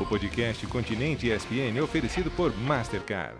O 0.00 0.06
podcast 0.06 0.64
Continente 0.68 1.28
ESPN 1.28 1.76
é 1.76 1.82
oferecido 1.82 2.30
por 2.30 2.56
Mastercard. 2.56 3.36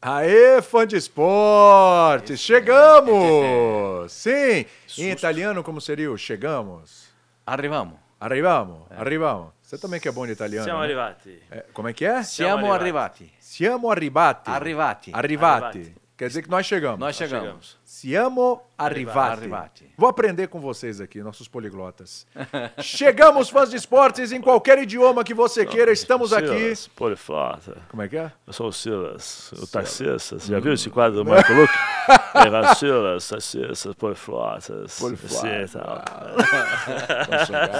Aê, 0.00 0.62
fã 0.62 0.86
de 0.86 0.96
esporte! 0.96 2.38
Chegamos! 2.38 4.10
Sim! 4.16 4.64
Em 4.96 5.10
italiano, 5.10 5.62
como 5.62 5.78
seria 5.78 6.10
o 6.10 6.16
chegamos? 6.16 7.08
Arrivamo. 7.44 8.00
Arrivamo, 8.18 8.86
arrivamo. 8.88 9.52
Você 9.60 9.76
também 9.76 10.00
que 10.00 10.08
é 10.08 10.12
bom 10.12 10.24
de 10.24 10.32
italiano. 10.32 10.64
Siamo 10.64 10.78
né? 10.78 10.86
arrivati. 10.86 11.42
É, 11.50 11.66
como 11.74 11.88
é 11.88 11.92
que 11.92 12.06
é? 12.06 12.22
Siamo 12.22 12.72
arrivati. 12.72 13.24
arrivati. 13.24 13.34
Siamo 13.38 13.90
arrivati. 13.90 14.50
Arrivati. 14.50 15.10
Arrivati. 15.12 16.01
Quer 16.16 16.28
dizer 16.28 16.42
que 16.42 16.50
nós 16.50 16.66
chegamos. 16.66 17.00
Nós 17.00 17.16
chegamos. 17.16 17.44
chegamos. 17.44 17.78
Siamo 17.84 18.62
arrivati. 18.76 19.18
Arrivati. 19.18 19.94
Vou 19.96 20.08
aprender 20.08 20.48
com 20.48 20.60
vocês 20.60 21.00
aqui, 21.00 21.22
nossos 21.22 21.48
poliglotas. 21.48 22.26
Chegamos, 22.80 23.48
fãs 23.48 23.70
de 23.70 23.76
esportes, 23.76 24.32
em 24.32 24.40
qualquer 24.40 24.78
idioma 24.78 25.24
que 25.24 25.34
você 25.34 25.64
queira, 25.64 25.92
estamos 25.92 26.32
aqui. 26.32 26.46
Silas, 26.46 26.88
Poliflota. 26.88 27.76
Como 27.88 28.02
é 28.02 28.08
que 28.08 28.16
é? 28.16 28.32
Eu 28.46 28.52
sou 28.52 28.68
o 28.68 28.72
Silas, 28.72 29.52
o. 29.52 29.66
Você 29.66 30.38
já 30.38 30.58
viu 30.60 30.72
esse 30.72 30.90
quadro 30.90 31.22
do 31.22 31.28
Marco 31.28 31.52
Luque? 31.52 31.74
Ele 32.34 32.50
vai, 32.50 32.74
Silas, 32.74 33.28
Tarcísio, 33.28 33.94
Poliflotas. 33.94 34.98
Poliflota. 34.98 35.48
E 35.48 35.68
tal. 35.68 36.02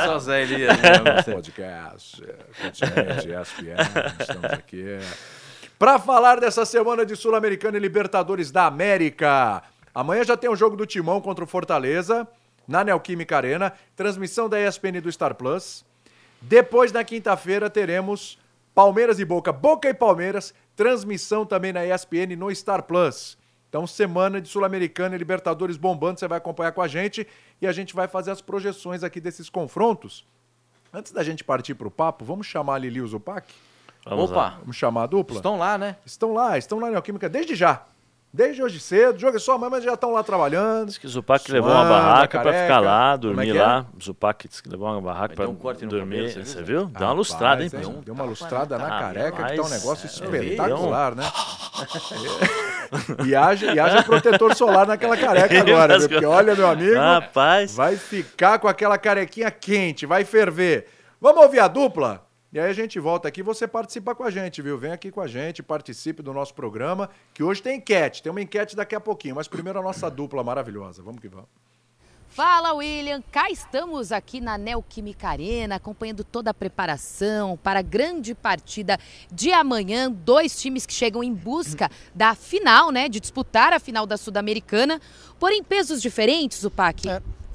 Só 0.06 0.18
Zé 0.18 0.42
Elias. 0.42 0.78
né? 0.78 1.22
Podcast, 1.32 2.22
é, 2.22 2.62
Continente, 2.62 3.28
ESPN, 3.28 3.76
estamos 4.20 4.44
aqui. 4.52 4.98
Para 5.82 5.98
falar 5.98 6.38
dessa 6.38 6.64
semana 6.64 7.04
de 7.04 7.16
Sul-Americana 7.16 7.76
e 7.76 7.80
Libertadores 7.80 8.52
da 8.52 8.66
América. 8.66 9.64
Amanhã 9.92 10.22
já 10.22 10.36
tem 10.36 10.48
o 10.48 10.54
jogo 10.54 10.76
do 10.76 10.86
Timão 10.86 11.20
contra 11.20 11.42
o 11.42 11.46
Fortaleza, 11.48 12.24
na 12.68 12.84
Neoquímica 12.84 13.36
Arena, 13.36 13.72
transmissão 13.96 14.48
da 14.48 14.60
ESPN 14.60 15.00
do 15.02 15.10
Star 15.10 15.34
Plus. 15.34 15.84
Depois, 16.40 16.92
na 16.92 17.02
quinta-feira, 17.02 17.68
teremos 17.68 18.38
Palmeiras 18.72 19.18
e 19.18 19.24
Boca, 19.24 19.50
Boca 19.50 19.88
e 19.88 19.92
Palmeiras, 19.92 20.54
transmissão 20.76 21.44
também 21.44 21.72
na 21.72 21.84
ESPN 21.84 22.36
no 22.38 22.54
Star 22.54 22.84
Plus. 22.84 23.36
Então, 23.68 23.84
semana 23.84 24.40
de 24.40 24.48
Sul-Americana 24.48 25.16
e 25.16 25.18
Libertadores 25.18 25.76
bombando, 25.76 26.20
você 26.20 26.28
vai 26.28 26.38
acompanhar 26.38 26.70
com 26.70 26.82
a 26.82 26.86
gente 26.86 27.26
e 27.60 27.66
a 27.66 27.72
gente 27.72 27.92
vai 27.92 28.06
fazer 28.06 28.30
as 28.30 28.40
projeções 28.40 29.02
aqui 29.02 29.20
desses 29.20 29.50
confrontos. 29.50 30.24
Antes 30.92 31.10
da 31.10 31.24
gente 31.24 31.42
partir 31.42 31.74
para 31.74 31.88
o 31.88 31.90
papo, 31.90 32.24
vamos 32.24 32.46
chamar 32.46 32.76
a 32.76 32.78
Lili 32.78 33.04
Zupac? 33.04 33.52
Vamos 34.04 34.30
Opa, 34.30 34.40
lá. 34.40 34.56
Vamos 34.60 34.76
chamar 34.76 35.04
a 35.04 35.06
dupla? 35.06 35.36
estão 35.36 35.56
lá, 35.58 35.78
né? 35.78 35.96
Estão 36.04 36.32
lá, 36.34 36.58
estão 36.58 36.78
lá 36.78 36.86
na 36.86 36.92
Neoquímica 36.92 37.28
desde 37.28 37.54
já. 37.54 37.82
Desde 38.34 38.62
hoje 38.62 38.80
cedo, 38.80 39.18
jogo 39.18 39.36
é 39.36 39.38
só 39.38 39.56
amanhã, 39.56 39.68
mas 39.72 39.84
já 39.84 39.92
estão 39.92 40.10
lá 40.10 40.22
trabalhando. 40.22 40.86
Diz 40.86 40.96
que 40.96 41.06
o 41.06 41.08
Zupac 41.10 41.52
levou 41.52 41.68
uma 41.70 41.84
Suando, 41.86 41.92
barraca 42.02 42.40
pra 42.40 42.50
careca. 42.50 42.62
ficar 42.62 42.80
lá, 42.80 43.12
é 43.12 43.18
dormir 43.18 43.52
que 43.52 43.58
é? 43.58 43.62
lá. 43.62 43.86
O 43.94 44.02
Zupac 44.02 44.48
disse 44.48 44.62
que 44.62 44.70
levou 44.70 44.88
uma 44.88 45.02
barraca 45.02 45.36
dar 45.36 45.48
um 45.50 45.54
corte 45.54 45.84
no 45.84 45.90
dormir. 45.90 46.28
cabelo, 46.28 46.30
você 46.32 46.44
Você 46.46 46.62
viu? 46.62 46.86
Dá 46.86 47.08
uma 47.08 47.12
lustrada, 47.12 47.62
hein? 47.62 47.68
Rapaz, 47.70 47.86
Deu 47.86 47.98
um- 47.98 48.00
Deu 48.00 48.14
uma 48.14 48.24
lustrada 48.24 48.78
na 48.78 48.86
Ah, 48.86 49.00
careca, 49.00 49.44
que 49.44 49.56
tá 49.56 49.62
um 49.62 49.68
negócio 49.68 50.06
é, 50.06 50.08
espetacular, 50.10 51.14
né? 51.14 51.24
É. 53.22 53.26
E 53.26 53.34
haja, 53.36 53.74
e 53.74 53.78
haja 53.78 54.02
protetor 54.02 54.54
solar 54.54 54.86
naquela 54.86 55.16
careca 55.16 55.60
agora, 55.60 55.98
viu? 55.98 56.08
porque 56.08 56.24
olha, 56.26 56.54
meu 56.54 56.68
amigo, 56.68 56.96
Rapaz. 56.98 57.74
vai 57.74 57.96
ficar 57.96 58.58
com 58.58 58.66
aquela 58.68 58.96
carequinha 58.96 59.50
quente, 59.50 60.06
vai 60.06 60.24
ferver. 60.24 60.86
Vamos 61.20 61.42
ouvir 61.42 61.60
a 61.60 61.68
dupla? 61.68 62.24
E 62.52 62.60
aí 62.60 62.68
a 62.68 62.72
gente 62.74 63.00
volta 63.00 63.28
aqui, 63.28 63.42
você 63.42 63.66
participa 63.66 64.14
com 64.14 64.24
a 64.24 64.30
gente, 64.30 64.60
viu? 64.60 64.76
Vem 64.76 64.92
aqui 64.92 65.10
com 65.10 65.22
a 65.22 65.26
gente, 65.26 65.62
participe 65.62 66.22
do 66.22 66.34
nosso 66.34 66.52
programa, 66.52 67.08
que 67.32 67.42
hoje 67.42 67.62
tem 67.62 67.78
enquete, 67.78 68.22
tem 68.22 68.30
uma 68.30 68.42
enquete 68.42 68.76
daqui 68.76 68.94
a 68.94 69.00
pouquinho, 69.00 69.36
mas 69.36 69.48
primeiro 69.48 69.78
a 69.78 69.82
nossa 69.82 70.10
dupla 70.10 70.44
maravilhosa. 70.44 71.02
Vamos 71.02 71.22
que 71.22 71.28
vamos. 71.28 71.48
Fala, 72.28 72.74
William! 72.74 73.22
Cá 73.32 73.50
estamos 73.50 74.12
aqui 74.12 74.38
na 74.38 74.58
Neoquímica 74.58 75.28
Arena, 75.28 75.76
acompanhando 75.76 76.22
toda 76.22 76.50
a 76.50 76.54
preparação 76.54 77.56
para 77.56 77.78
a 77.78 77.82
grande 77.82 78.34
partida 78.34 78.98
de 79.30 79.50
amanhã. 79.50 80.10
Dois 80.10 80.60
times 80.60 80.84
que 80.84 80.92
chegam 80.92 81.24
em 81.24 81.32
busca 81.32 81.90
da 82.14 82.34
final, 82.34 82.90
né? 82.90 83.08
De 83.08 83.18
disputar 83.18 83.72
a 83.72 83.80
final 83.80 84.06
da 84.06 84.18
Sul-Americana. 84.18 85.00
Porém, 85.40 85.62
pesos 85.62 86.02
diferentes, 86.02 86.64
o 86.64 86.70
PAC. 86.70 87.02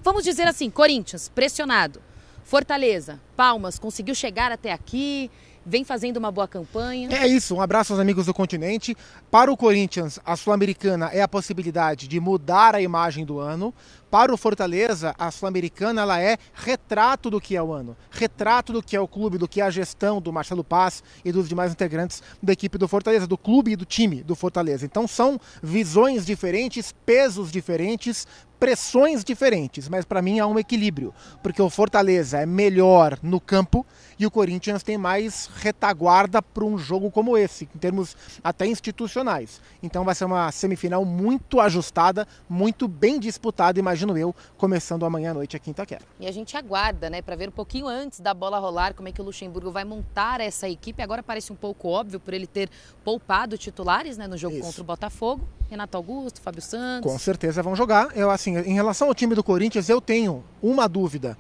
Vamos 0.02 0.24
dizer 0.24 0.48
assim: 0.48 0.72
Corinthians, 0.72 1.30
pressionado. 1.30 2.07
Fortaleza, 2.48 3.20
Palmas, 3.36 3.78
conseguiu 3.78 4.16
chegar 4.16 4.54
até 4.54 4.72
aqui, 4.72 5.30
vem 5.66 5.84
fazendo 5.84 6.16
uma 6.16 6.32
boa 6.32 6.48
campanha. 6.48 7.10
É 7.12 7.28
isso, 7.28 7.54
um 7.54 7.62
abraço 7.62 7.92
aos 7.92 8.00
amigos 8.00 8.26
do 8.26 8.34
continente. 8.34 8.96
Para 9.30 9.52
o 9.52 9.58
Corinthians, 9.58 10.18
a 10.26 10.34
Sul-Americana 10.38 11.10
é 11.12 11.22
a 11.22 11.28
possibilidade 11.28 12.08
de 12.08 12.22
mudar 12.22 12.74
a 12.74 12.82
imagem 12.82 13.26
do 13.26 13.38
ano. 13.38 13.74
Para 14.10 14.34
o 14.34 14.38
Fortaleza, 14.38 15.14
a 15.20 15.30
Sul-Americana 15.30 16.04
ela 16.04 16.22
é 16.22 16.38
retrato 16.54 17.30
do 17.30 17.42
que 17.42 17.58
é 17.58 17.62
o 17.62 17.74
ano, 17.74 17.98
retrato 18.10 18.72
do 18.72 18.82
que 18.82 18.96
é 18.96 19.02
o 19.02 19.10
clube, 19.10 19.38
do 19.38 19.50
que 19.50 19.60
é 19.60 19.66
a 19.66 19.70
gestão 19.70 20.22
do 20.22 20.32
Marcelo 20.32 20.64
Paz 20.64 21.04
e 21.26 21.34
dos 21.34 21.50
demais 21.50 21.74
integrantes 21.74 22.24
da 22.42 22.54
equipe 22.54 22.78
do 22.78 22.88
Fortaleza, 22.88 23.28
do 23.28 23.38
clube 23.38 23.72
e 23.72 23.76
do 23.76 23.84
time 23.84 24.24
do 24.24 24.34
Fortaleza. 24.34 24.86
Então 24.86 25.06
são 25.06 25.38
visões 25.62 26.26
diferentes, 26.26 26.94
pesos 27.06 27.52
diferentes, 27.52 28.26
pressões 28.60 29.24
diferentes, 29.24 29.88
mas 29.88 30.06
para 30.06 30.22
mim 30.22 30.40
há 30.40 30.48
um 30.48 30.60
equilíbrio, 30.60 31.14
porque 31.42 31.62
o 31.62 31.70
Fortaleza 31.70 32.40
é 32.40 32.46
melhor 32.46 33.18
no 33.22 33.40
campo 33.40 33.86
e 34.20 34.26
o 34.26 34.32
Corinthians 34.32 34.84
tem 34.84 34.98
mais 34.98 35.50
retaguarda 35.58 36.42
para 36.42 36.64
um 36.64 36.78
jogo 36.78 37.12
como 37.12 37.38
esse, 37.38 37.70
em 37.76 37.78
termos 37.78 38.16
até 38.44 38.66
institucionais. 38.66 39.62
Então 39.82 40.04
vai 40.04 40.16
ser 40.16 40.26
uma 40.26 40.52
semifinal 40.52 41.06
muito 41.06 41.60
ajustada, 41.60 42.28
muito 42.50 42.88
bem 42.88 43.20
disputada, 43.20 43.80
imagino 43.80 44.18
eu, 44.18 44.36
começando 44.58 45.06
amanhã 45.06 45.32
à 45.32 45.34
noite 45.34 45.56
aqui 45.56 45.70
em 45.70 45.72
Itaquera. 45.72 46.02
E 46.20 46.28
a 46.28 46.32
gente 46.32 46.58
aguarda, 46.58 47.10
né, 47.10 47.22
para 47.22 47.36
ver 47.36 47.50
um 47.50 47.52
pouquinho 47.52 47.88
antes 47.88 48.20
da 48.20 48.34
bola 48.34 48.60
rolar 48.60 48.94
como 48.94 49.08
é 49.08 49.12
que 49.12 49.22
o 49.22 49.26
Luxemburgo 49.26 49.72
vai 49.72 49.84
montar 49.84 50.42
essa 50.42 50.68
equipe. 50.68 51.02
Agora 51.02 51.22
parece 51.22 51.52
um 51.52 51.56
pouco 51.56 51.90
óbvio 51.90 52.20
por 52.20 52.34
ele 52.34 52.48
ter 52.48 52.70
poupado 53.04 53.58
titulares, 53.58 54.18
né, 54.18 54.28
no 54.28 54.38
jogo 54.38 54.56
Isso. 54.56 54.66
contra 54.66 54.82
o 54.82 54.86
Botafogo. 54.86 55.48
Renato 55.70 55.98
Augusto, 55.98 56.40
Fábio 56.42 56.62
Santos. 56.62 57.12
Com 57.12 57.20
certeza 57.20 57.62
vão 57.62 57.76
jogar. 57.76 58.16
Eu, 58.16 58.32
assim, 58.32 58.58
em 58.58 58.74
relação 58.74 59.10
ao 59.10 59.14
time 59.14 59.36
do 59.36 59.44
Corinthians, 59.44 59.90
eu 59.90 60.00
tenho 60.00 60.44
uma 60.62 60.88
dúvida. 60.88 61.38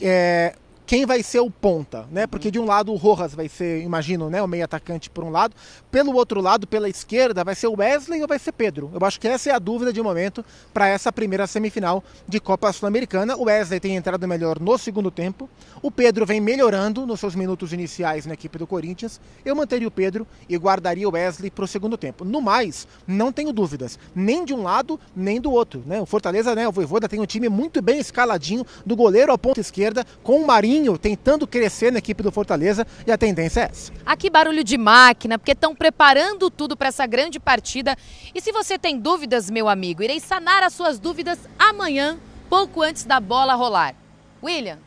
É, 0.00 0.54
quem 0.86 1.06
vai 1.06 1.22
ser 1.22 1.40
o 1.40 1.50
ponta, 1.50 2.06
né? 2.10 2.26
Porque 2.26 2.50
de 2.50 2.58
um 2.58 2.64
lado 2.64 2.92
o 2.92 2.96
Rojas 2.96 3.34
vai 3.34 3.48
ser, 3.48 3.82
imagino, 3.82 4.28
né, 4.28 4.42
o 4.42 4.48
meio 4.48 4.64
atacante 4.64 5.08
por 5.08 5.24
um 5.24 5.30
lado, 5.30 5.54
pelo 5.90 6.14
outro 6.14 6.40
lado, 6.40 6.66
pela 6.66 6.88
esquerda, 6.88 7.44
vai 7.44 7.54
ser 7.54 7.68
o 7.68 7.76
Wesley 7.78 8.20
ou 8.20 8.28
vai 8.28 8.38
ser 8.38 8.52
Pedro? 8.52 8.90
Eu 8.92 9.06
acho 9.06 9.20
que 9.20 9.28
essa 9.28 9.50
é 9.50 9.54
a 9.54 9.58
dúvida 9.58 9.92
de 9.92 10.02
momento 10.02 10.44
para 10.72 10.88
essa 10.88 11.12
primeira 11.12 11.46
semifinal 11.46 12.02
de 12.26 12.40
Copa 12.40 12.72
Sul-Americana. 12.72 13.36
O 13.36 13.44
Wesley 13.44 13.80
tem 13.80 13.96
entrado 13.96 14.26
melhor 14.26 14.58
no 14.58 14.76
segundo 14.76 15.10
tempo. 15.10 15.48
O 15.80 15.90
Pedro 15.90 16.26
vem 16.26 16.40
melhorando 16.40 17.06
nos 17.06 17.20
seus 17.20 17.34
minutos 17.34 17.72
iniciais 17.72 18.26
na 18.26 18.34
equipe 18.34 18.58
do 18.58 18.66
Corinthians. 18.66 19.20
Eu 19.44 19.54
manteria 19.54 19.88
o 19.88 19.90
Pedro 19.90 20.26
e 20.48 20.56
guardaria 20.56 21.08
o 21.08 21.12
Wesley 21.12 21.50
para 21.50 21.64
o 21.64 21.68
segundo 21.68 21.96
tempo. 21.96 22.24
No 22.24 22.40
mais, 22.40 22.86
não 23.06 23.32
tenho 23.32 23.52
dúvidas, 23.52 23.98
nem 24.14 24.44
de 24.44 24.52
um 24.52 24.62
lado, 24.62 24.98
nem 25.14 25.40
do 25.40 25.50
outro. 25.50 25.82
Né? 25.86 26.00
O 26.00 26.06
Fortaleza, 26.06 26.54
né, 26.54 26.66
o 26.66 26.72
Voivoda 26.72 27.08
tem 27.08 27.20
um 27.20 27.26
time 27.26 27.48
muito 27.48 27.80
bem 27.80 27.98
escaladinho, 27.98 28.66
do 28.84 28.96
goleiro 28.96 29.32
à 29.32 29.38
ponta 29.38 29.60
esquerda, 29.60 30.04
com 30.22 30.40
o 30.40 30.46
Marinho 30.46 30.71
tentando 30.98 31.46
crescer 31.46 31.92
na 31.92 31.98
equipe 31.98 32.22
do 32.22 32.32
Fortaleza, 32.32 32.86
e 33.06 33.12
a 33.12 33.18
tendência 33.18 33.60
é 33.60 33.64
essa. 33.64 33.92
Aqui 34.06 34.30
barulho 34.30 34.62
de 34.62 34.78
máquina, 34.78 35.38
porque 35.38 35.52
estão 35.52 35.74
preparando 35.74 36.50
tudo 36.50 36.76
para 36.76 36.88
essa 36.88 37.06
grande 37.06 37.38
partida. 37.40 37.96
E 38.34 38.40
se 38.40 38.52
você 38.52 38.78
tem 38.78 38.98
dúvidas, 38.98 39.50
meu 39.50 39.68
amigo, 39.68 40.02
irei 40.02 40.20
sanar 40.20 40.62
as 40.62 40.72
suas 40.72 40.98
dúvidas 40.98 41.38
amanhã, 41.58 42.18
pouco 42.48 42.82
antes 42.82 43.04
da 43.04 43.18
bola 43.18 43.54
rolar. 43.54 43.94
William, 44.42 44.78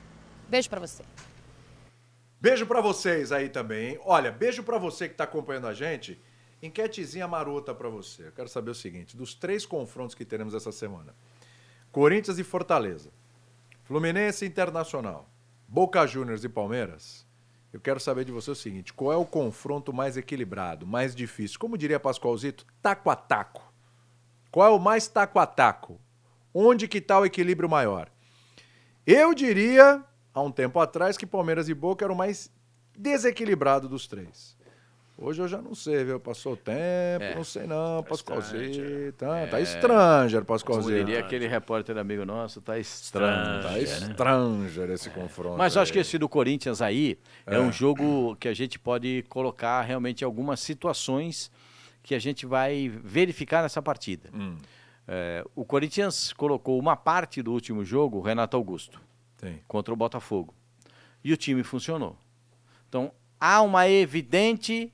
beijo 0.48 0.70
para 0.70 0.80
você. 0.80 1.04
Beijo 2.40 2.66
pra 2.66 2.82
vocês 2.82 3.32
aí 3.32 3.50
também. 3.50 3.92
hein? 3.92 4.00
Olha, 4.06 4.32
beijo 4.32 4.62
pra 4.64 4.78
você 4.78 5.10
que 5.10 5.16
tá 5.16 5.24
acompanhando 5.24 5.68
a 5.68 5.74
gente. 5.74 6.20
Enquetezinha 6.62 7.28
marota 7.28 7.74
pra 7.74 7.90
você. 7.90 8.28
Eu 8.28 8.32
quero 8.32 8.48
saber 8.48 8.72
o 8.72 8.76
seguinte, 8.76 9.18
dos 9.18 9.34
três 9.34 9.66
confrontos 9.66 10.16
que 10.16 10.24
teremos 10.24 10.54
essa 10.54 10.72
semana. 10.72 11.16
Corinthians 11.92 12.38
e 12.38 12.44
Fortaleza. 12.44 13.10
Fluminense 13.84 14.46
e 14.46 14.48
Internacional. 14.48 15.30
Boca 15.76 16.08
Juniors 16.08 16.46
e 16.46 16.48
Palmeiras. 16.48 17.28
Eu 17.74 17.82
quero 17.82 18.00
saber 18.00 18.24
de 18.24 18.32
você 18.32 18.50
o 18.50 18.56
seguinte, 18.56 18.94
qual 18.94 19.12
é 19.12 19.18
o 19.18 19.26
confronto 19.26 19.92
mais 19.92 20.16
equilibrado, 20.16 20.88
mais 20.88 21.14
difícil? 21.14 21.60
Como 21.60 21.78
diria 21.78 22.00
Pascoalzito, 22.00 22.66
taco 22.82 23.10
a 23.10 23.16
taco. 23.18 23.74
Qual 24.50 24.66
é 24.66 24.74
o 24.74 24.80
mais 24.80 25.10
taco 25.10 25.38
a 25.38 25.46
taco? 25.46 26.00
Onde 26.54 26.88
que 26.88 27.02
tá 27.02 27.20
o 27.20 27.26
equilíbrio 27.26 27.68
maior? 27.68 28.10
Eu 29.06 29.34
diria, 29.34 30.02
há 30.34 30.42
um 30.42 30.50
tempo 30.50 30.80
atrás, 30.80 31.18
que 31.18 31.26
Palmeiras 31.26 31.68
e 31.68 31.74
Boca 31.74 32.06
eram 32.06 32.16
o 32.16 32.18
mais 32.18 32.50
desequilibrado 32.98 33.90
dos 33.90 34.08
três. 34.08 34.55
Hoje 35.18 35.42
eu 35.42 35.48
já 35.48 35.62
não 35.62 35.74
sei, 35.74 36.04
viu? 36.04 36.20
Passou 36.20 36.54
o 36.54 36.58
tempo, 36.58 37.36
não 37.36 37.44
sei 37.44 37.66
não, 37.66 38.04
Pascoalzito. 38.04 39.14
Tá, 39.18 39.48
tá 39.48 39.64
stranger, 39.64 40.40
Como 40.40 40.46
Pascoalzito. 40.46 41.06
diria 41.06 41.20
aquele 41.20 41.48
repórter 41.48 41.98
amigo 41.98 42.26
nosso, 42.26 42.62
tá 42.62 42.78
estranho. 42.78 43.64
Tá 43.64 43.80
stranger 43.80 44.90
esse 44.90 45.10
confronto. 45.10 45.58
Mas 45.58 45.76
eu 45.76 45.82
acho 45.82 45.94
que 45.94 46.00
esse 46.00 46.18
do 46.18 46.28
Corinthians 46.28 46.82
aí 46.82 47.18
é. 47.46 47.58
um 47.58 47.72
jogo 47.72 48.36
que 48.36 48.50
a 48.50 48.54
gente 48.54 48.78
pode 48.78 49.24
colocar 49.30 49.82
realmente 49.84 50.26
algumas 50.26 50.60
situações 50.60 51.50
que 52.04 52.14
a 52.14 52.20
gente 52.20 52.46
vai 52.46 52.90
verificar 52.90 53.64
nessa 53.64 53.82
partida. 53.82 54.30
Hum. 54.34 54.58
É, 55.08 55.46
o 55.56 55.64
Corinthians 55.64 56.34
colocou 56.34 56.78
uma 56.78 56.98
parte 56.98 57.42
do 57.42 57.54
último 57.54 57.86
jogo 57.86 58.18
o 58.18 58.22
Renato 58.22 58.58
Augusto 58.58 59.00
Sim. 59.38 59.60
contra 59.68 59.94
o 59.94 59.98
Botafogo. 59.98 60.54
E 61.24 61.32
o 61.32 61.38
time 61.38 61.64
funcionou. 61.64 62.18
Então, 62.90 63.12
há 63.40 63.62
uma 63.62 63.88
evidente 63.88 64.92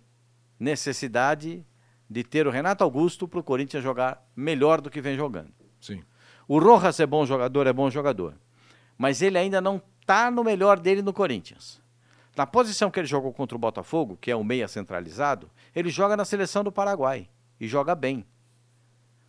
necessidade 0.62 1.66
de 2.08 2.24
ter 2.24 2.46
o 2.46 2.52
Renato 2.52 2.84
Augusto 2.84 3.28
para 3.28 3.40
o 3.40 3.44
Corinthians 3.44 3.84
jogar 3.84 4.24
melhor 4.36 4.80
do 4.80 4.92
que 4.92 5.02
vem 5.02 5.18
jogando. 5.18 5.52
Sim. 5.80 6.04
O 6.48 6.60
Rojas 6.60 7.00
é 7.00 7.06
bom 7.06 7.26
jogador, 7.26 7.66
é 7.66 7.74
bom 7.74 7.90
jogador. 7.90 8.36
Mas 8.96 9.24
ele 9.24 9.40
ainda 9.40 9.60
não 9.60 9.82
está 10.00 10.30
no 10.30 10.44
melhor 10.44 10.80
dele 10.80 11.02
no 11.02 11.12
Corinthians. 11.12 11.82
Na 12.36 12.46
posição 12.46 12.92
que 12.92 13.00
ele 13.00 13.08
jogou 13.08 13.34
contra 13.34 13.56
o 13.56 13.60
Botafogo, 13.60 14.18
que 14.22 14.30
é 14.30 14.36
o 14.36 14.44
meia 14.44 14.68
centralizado, 14.68 15.50
ele 15.76 15.90
joga 15.90 16.16
na 16.16 16.26
seleção 16.26 16.64
do 16.64 16.72
Paraguai. 16.72 17.28
E 17.60 17.68
joga 17.68 17.96
bem. 17.96 18.24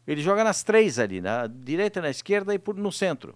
Ele 0.07 0.21
joga 0.21 0.45
nas 0.45 0.63
três 0.63 0.99
ali, 0.99 1.21
na 1.21 1.47
direita, 1.47 2.03
na 2.03 2.11
esquerda 2.11 2.55
e 2.55 2.59
por, 2.59 2.77
no 2.77 2.93
centro. 2.93 3.35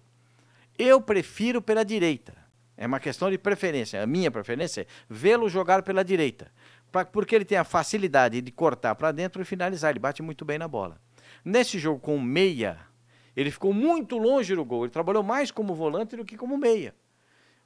Eu 0.77 1.01
prefiro 1.01 1.61
pela 1.61 1.83
direita. 1.83 2.35
É 2.77 2.85
uma 2.85 2.99
questão 2.99 3.31
de 3.31 3.39
preferência. 3.39 4.03
A 4.03 4.05
minha 4.05 4.29
preferência 4.29 4.81
é 4.81 4.87
vê-lo 5.09 5.49
jogar 5.49 5.81
pela 5.81 6.03
direita. 6.03 6.51
Pra, 6.91 7.05
porque 7.05 7.35
ele 7.35 7.45
tem 7.45 7.57
a 7.57 7.63
facilidade 7.63 8.41
de 8.41 8.51
cortar 8.51 8.95
para 8.95 9.11
dentro 9.11 9.41
e 9.41 9.45
finalizar. 9.45 9.91
Ele 9.91 9.99
bate 9.99 10.21
muito 10.21 10.45
bem 10.45 10.57
na 10.57 10.67
bola. 10.67 10.99
Nesse 11.43 11.77
jogo 11.77 11.99
com 11.99 12.19
meia, 12.19 12.79
ele 13.35 13.51
ficou 13.51 13.73
muito 13.73 14.17
longe 14.17 14.55
do 14.55 14.65
gol. 14.65 14.83
Ele 14.85 14.91
trabalhou 14.91 15.23
mais 15.23 15.51
como 15.51 15.75
volante 15.75 16.15
do 16.15 16.25
que 16.25 16.37
como 16.37 16.57
meia. 16.57 16.95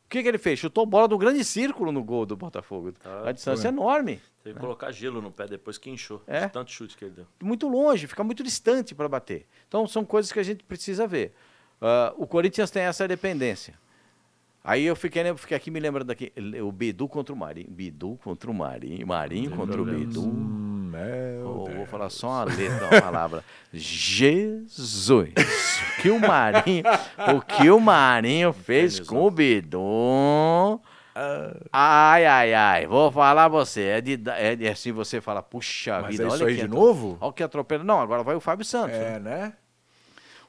O 0.06 0.10
que, 0.12 0.22
que 0.22 0.28
ele 0.28 0.38
fez? 0.38 0.60
Chutou 0.60 0.86
bola 0.86 1.08
do 1.08 1.18
grande 1.18 1.44
círculo 1.44 1.92
no 1.92 2.04
gol 2.04 2.26
do 2.26 2.36
Botafogo. 2.36 2.92
Tá, 2.92 3.30
a 3.30 3.32
distância 3.32 3.68
é 3.68 3.72
enorme. 3.72 4.22
Teve 4.44 4.56
que 4.56 4.60
colocar 4.60 4.92
gelo 4.92 5.22
no 5.22 5.32
pé 5.32 5.48
depois 5.48 5.78
que 5.78 5.90
inchou. 5.90 6.22
É. 6.28 6.48
de 6.48 6.52
Tanto 6.52 6.70
chute 6.72 6.98
que 6.98 7.06
ele 7.06 7.14
deu. 7.14 7.28
muito 7.42 7.70
longe, 7.70 8.08
fica 8.08 8.24
muito 8.24 8.44
distante 8.44 8.94
para 8.94 9.08
bater. 9.08 9.48
Então 9.68 9.88
são 9.88 10.04
coisas 10.04 10.32
que 10.32 10.40
a 10.40 10.44
gente 10.44 10.64
precisa 10.66 11.08
ver. 11.08 11.34
Ah, 11.80 12.14
o 12.18 12.28
Corinthians 12.28 12.70
tem 12.70 12.84
essa 12.84 13.08
dependência. 13.08 13.80
Aí 14.64 14.86
eu 14.86 14.96
fiquei, 14.96 15.24
lem- 15.24 15.36
fiquei 15.36 15.58
aqui 15.58 15.72
me 15.72 15.80
lembrando 15.80 16.08
daqui, 16.08 16.32
o 16.64 16.72
Bidu 16.72 17.08
contra 17.08 17.34
o 17.34 17.38
Marinho. 17.38 17.70
Bidu 17.72 18.20
contra 18.24 18.50
o 18.50 18.54
Marinho. 18.54 19.08
Marinho 19.08 19.50
contra 19.52 19.74
problemas. 19.76 20.16
o 20.16 20.22
Bidu. 20.22 20.34
Meu 20.92 21.48
Oh, 21.62 21.64
Deus. 21.64 21.78
vou 21.78 21.86
falar 21.88 22.10
só 22.10 22.28
uma 22.28 22.44
letra, 22.44 22.86
uma 22.88 23.02
palavra. 23.02 23.44
Jesus. 23.74 25.34
O 25.98 26.02
que 26.02 26.10
o 26.10 26.20
Marinho, 26.20 26.84
o 27.36 27.42
que 27.42 27.70
o 27.72 27.80
Marinho 27.80 28.54
fez 28.54 29.00
com 29.00 29.24
o 29.26 29.32
Bidu. 29.32 30.80
Ai, 31.72 32.26
ai, 32.26 32.54
ai. 32.54 32.88
Vou 32.88 33.12
falar 33.12 33.48
você. 33.48 33.82
É, 33.84 34.02
de, 34.02 34.20
é, 34.30 34.56
de- 34.56 34.68
assim 34.68 34.92
você 34.92 35.20
fala, 35.22 35.42
puxa 35.42 36.02
Mas 36.02 36.12
vida. 36.12 36.24
é 36.24 36.28
isso 36.28 36.36
olha 36.36 36.48
aí 36.48 36.56
que 36.56 36.62
de 36.64 36.68
novo? 36.68 37.18
Olha 37.20 37.34
que 37.34 37.44
atropelo. 37.44 37.84
Não, 37.84 38.00
agora 38.00 38.24
vai 38.24 38.36
o 38.36 38.40
Fábio 38.40 38.66
Santos. 38.66 38.98
né? 38.98 39.16
É, 39.16 39.20
né? 39.20 39.54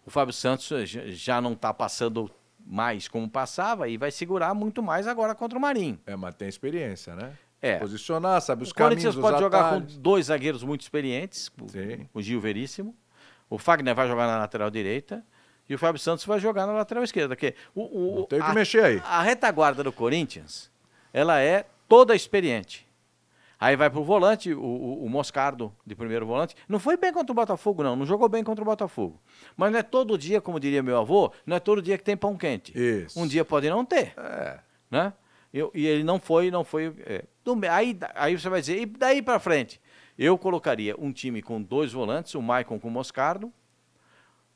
O 0.04 0.10
Fábio 0.10 0.32
Santos 0.34 0.66
já- 0.88 1.02
já 1.06 1.40
não 1.40 1.52
está 1.52 1.72
passando 1.72 2.30
mais 2.66 3.08
como 3.08 3.28
passava 3.28 3.88
e 3.88 3.96
vai 3.96 4.10
segurar 4.10 4.54
muito 4.54 4.82
mais 4.82 5.06
agora 5.06 5.34
contra 5.34 5.58
o 5.58 5.60
Marinho. 5.60 5.98
É, 6.06 6.16
mas 6.16 6.34
tem 6.34 6.48
experiência, 6.48 7.14
né? 7.14 7.32
É. 7.60 7.78
Posicionar, 7.78 8.40
sabe 8.40 8.64
os 8.64 8.70
o 8.70 8.74
caminhos, 8.74 9.02
Corinthians 9.04 9.22
pode 9.24 9.38
jogar 9.40 9.70
com 9.74 9.80
dois 10.00 10.26
zagueiros 10.26 10.62
muito 10.64 10.80
experientes, 10.80 11.50
o- 11.60 11.68
Sim. 11.68 12.08
o 12.12 12.20
Gil 12.20 12.40
Veríssimo. 12.40 12.96
O 13.48 13.58
Fagner 13.58 13.94
vai 13.94 14.08
jogar 14.08 14.26
na 14.26 14.38
lateral 14.38 14.70
direita 14.70 15.24
e 15.68 15.74
o 15.74 15.78
Fábio 15.78 16.00
Santos 16.00 16.24
vai 16.24 16.40
jogar 16.40 16.66
na 16.66 16.72
lateral 16.72 17.04
esquerda. 17.04 17.36
Que 17.36 17.54
o, 17.74 18.20
o, 18.22 18.24
tem 18.26 18.40
que 18.40 18.44
a- 18.46 18.54
mexer 18.54 18.82
aí. 18.84 19.02
A 19.04 19.22
retaguarda 19.22 19.84
do 19.84 19.92
Corinthians, 19.92 20.70
ela 21.12 21.38
é 21.40 21.66
toda 21.88 22.14
experiente. 22.16 22.86
Aí 23.64 23.76
vai 23.76 23.88
pro 23.88 24.02
volante, 24.02 24.52
o, 24.52 24.60
o, 24.60 25.04
o 25.04 25.08
Moscardo, 25.08 25.72
de 25.86 25.94
primeiro 25.94 26.26
volante. 26.26 26.56
Não 26.68 26.80
foi 26.80 26.96
bem 26.96 27.12
contra 27.12 27.30
o 27.30 27.34
Botafogo, 27.34 27.84
não. 27.84 27.94
Não 27.94 28.04
jogou 28.04 28.28
bem 28.28 28.42
contra 28.42 28.60
o 28.60 28.64
Botafogo. 28.64 29.22
Mas 29.56 29.70
não 29.70 29.78
é 29.78 29.84
todo 29.84 30.18
dia, 30.18 30.40
como 30.40 30.58
diria 30.58 30.82
meu 30.82 30.98
avô, 30.98 31.32
não 31.46 31.56
é 31.56 31.60
todo 31.60 31.80
dia 31.80 31.96
que 31.96 32.02
tem 32.02 32.16
pão 32.16 32.36
quente. 32.36 32.72
Isso. 32.76 33.16
Um 33.20 33.24
dia 33.24 33.44
pode 33.44 33.70
não 33.70 33.84
ter 33.84 34.14
É. 34.18 34.58
né? 34.90 35.12
Eu- 35.54 35.70
e 35.74 35.86
ele 35.86 36.02
não 36.02 36.18
foi, 36.18 36.50
não 36.50 36.64
foi. 36.64 36.92
é, 37.06 37.24
aí, 37.70 37.96
aí 38.16 38.36
você 38.36 38.48
vai 38.48 38.58
dizer, 38.60 38.80
e 38.80 38.86
daí 38.86 39.22
para 39.22 39.38
frente? 39.38 39.80
Eu 40.18 40.36
colocaria 40.36 40.96
um 40.98 41.12
time 41.12 41.40
com 41.40 41.62
dois 41.62 41.92
volantes, 41.92 42.34
o 42.34 42.42
Maicon 42.42 42.80
com 42.80 42.88
o 42.88 42.90
Moscardo, 42.90 43.52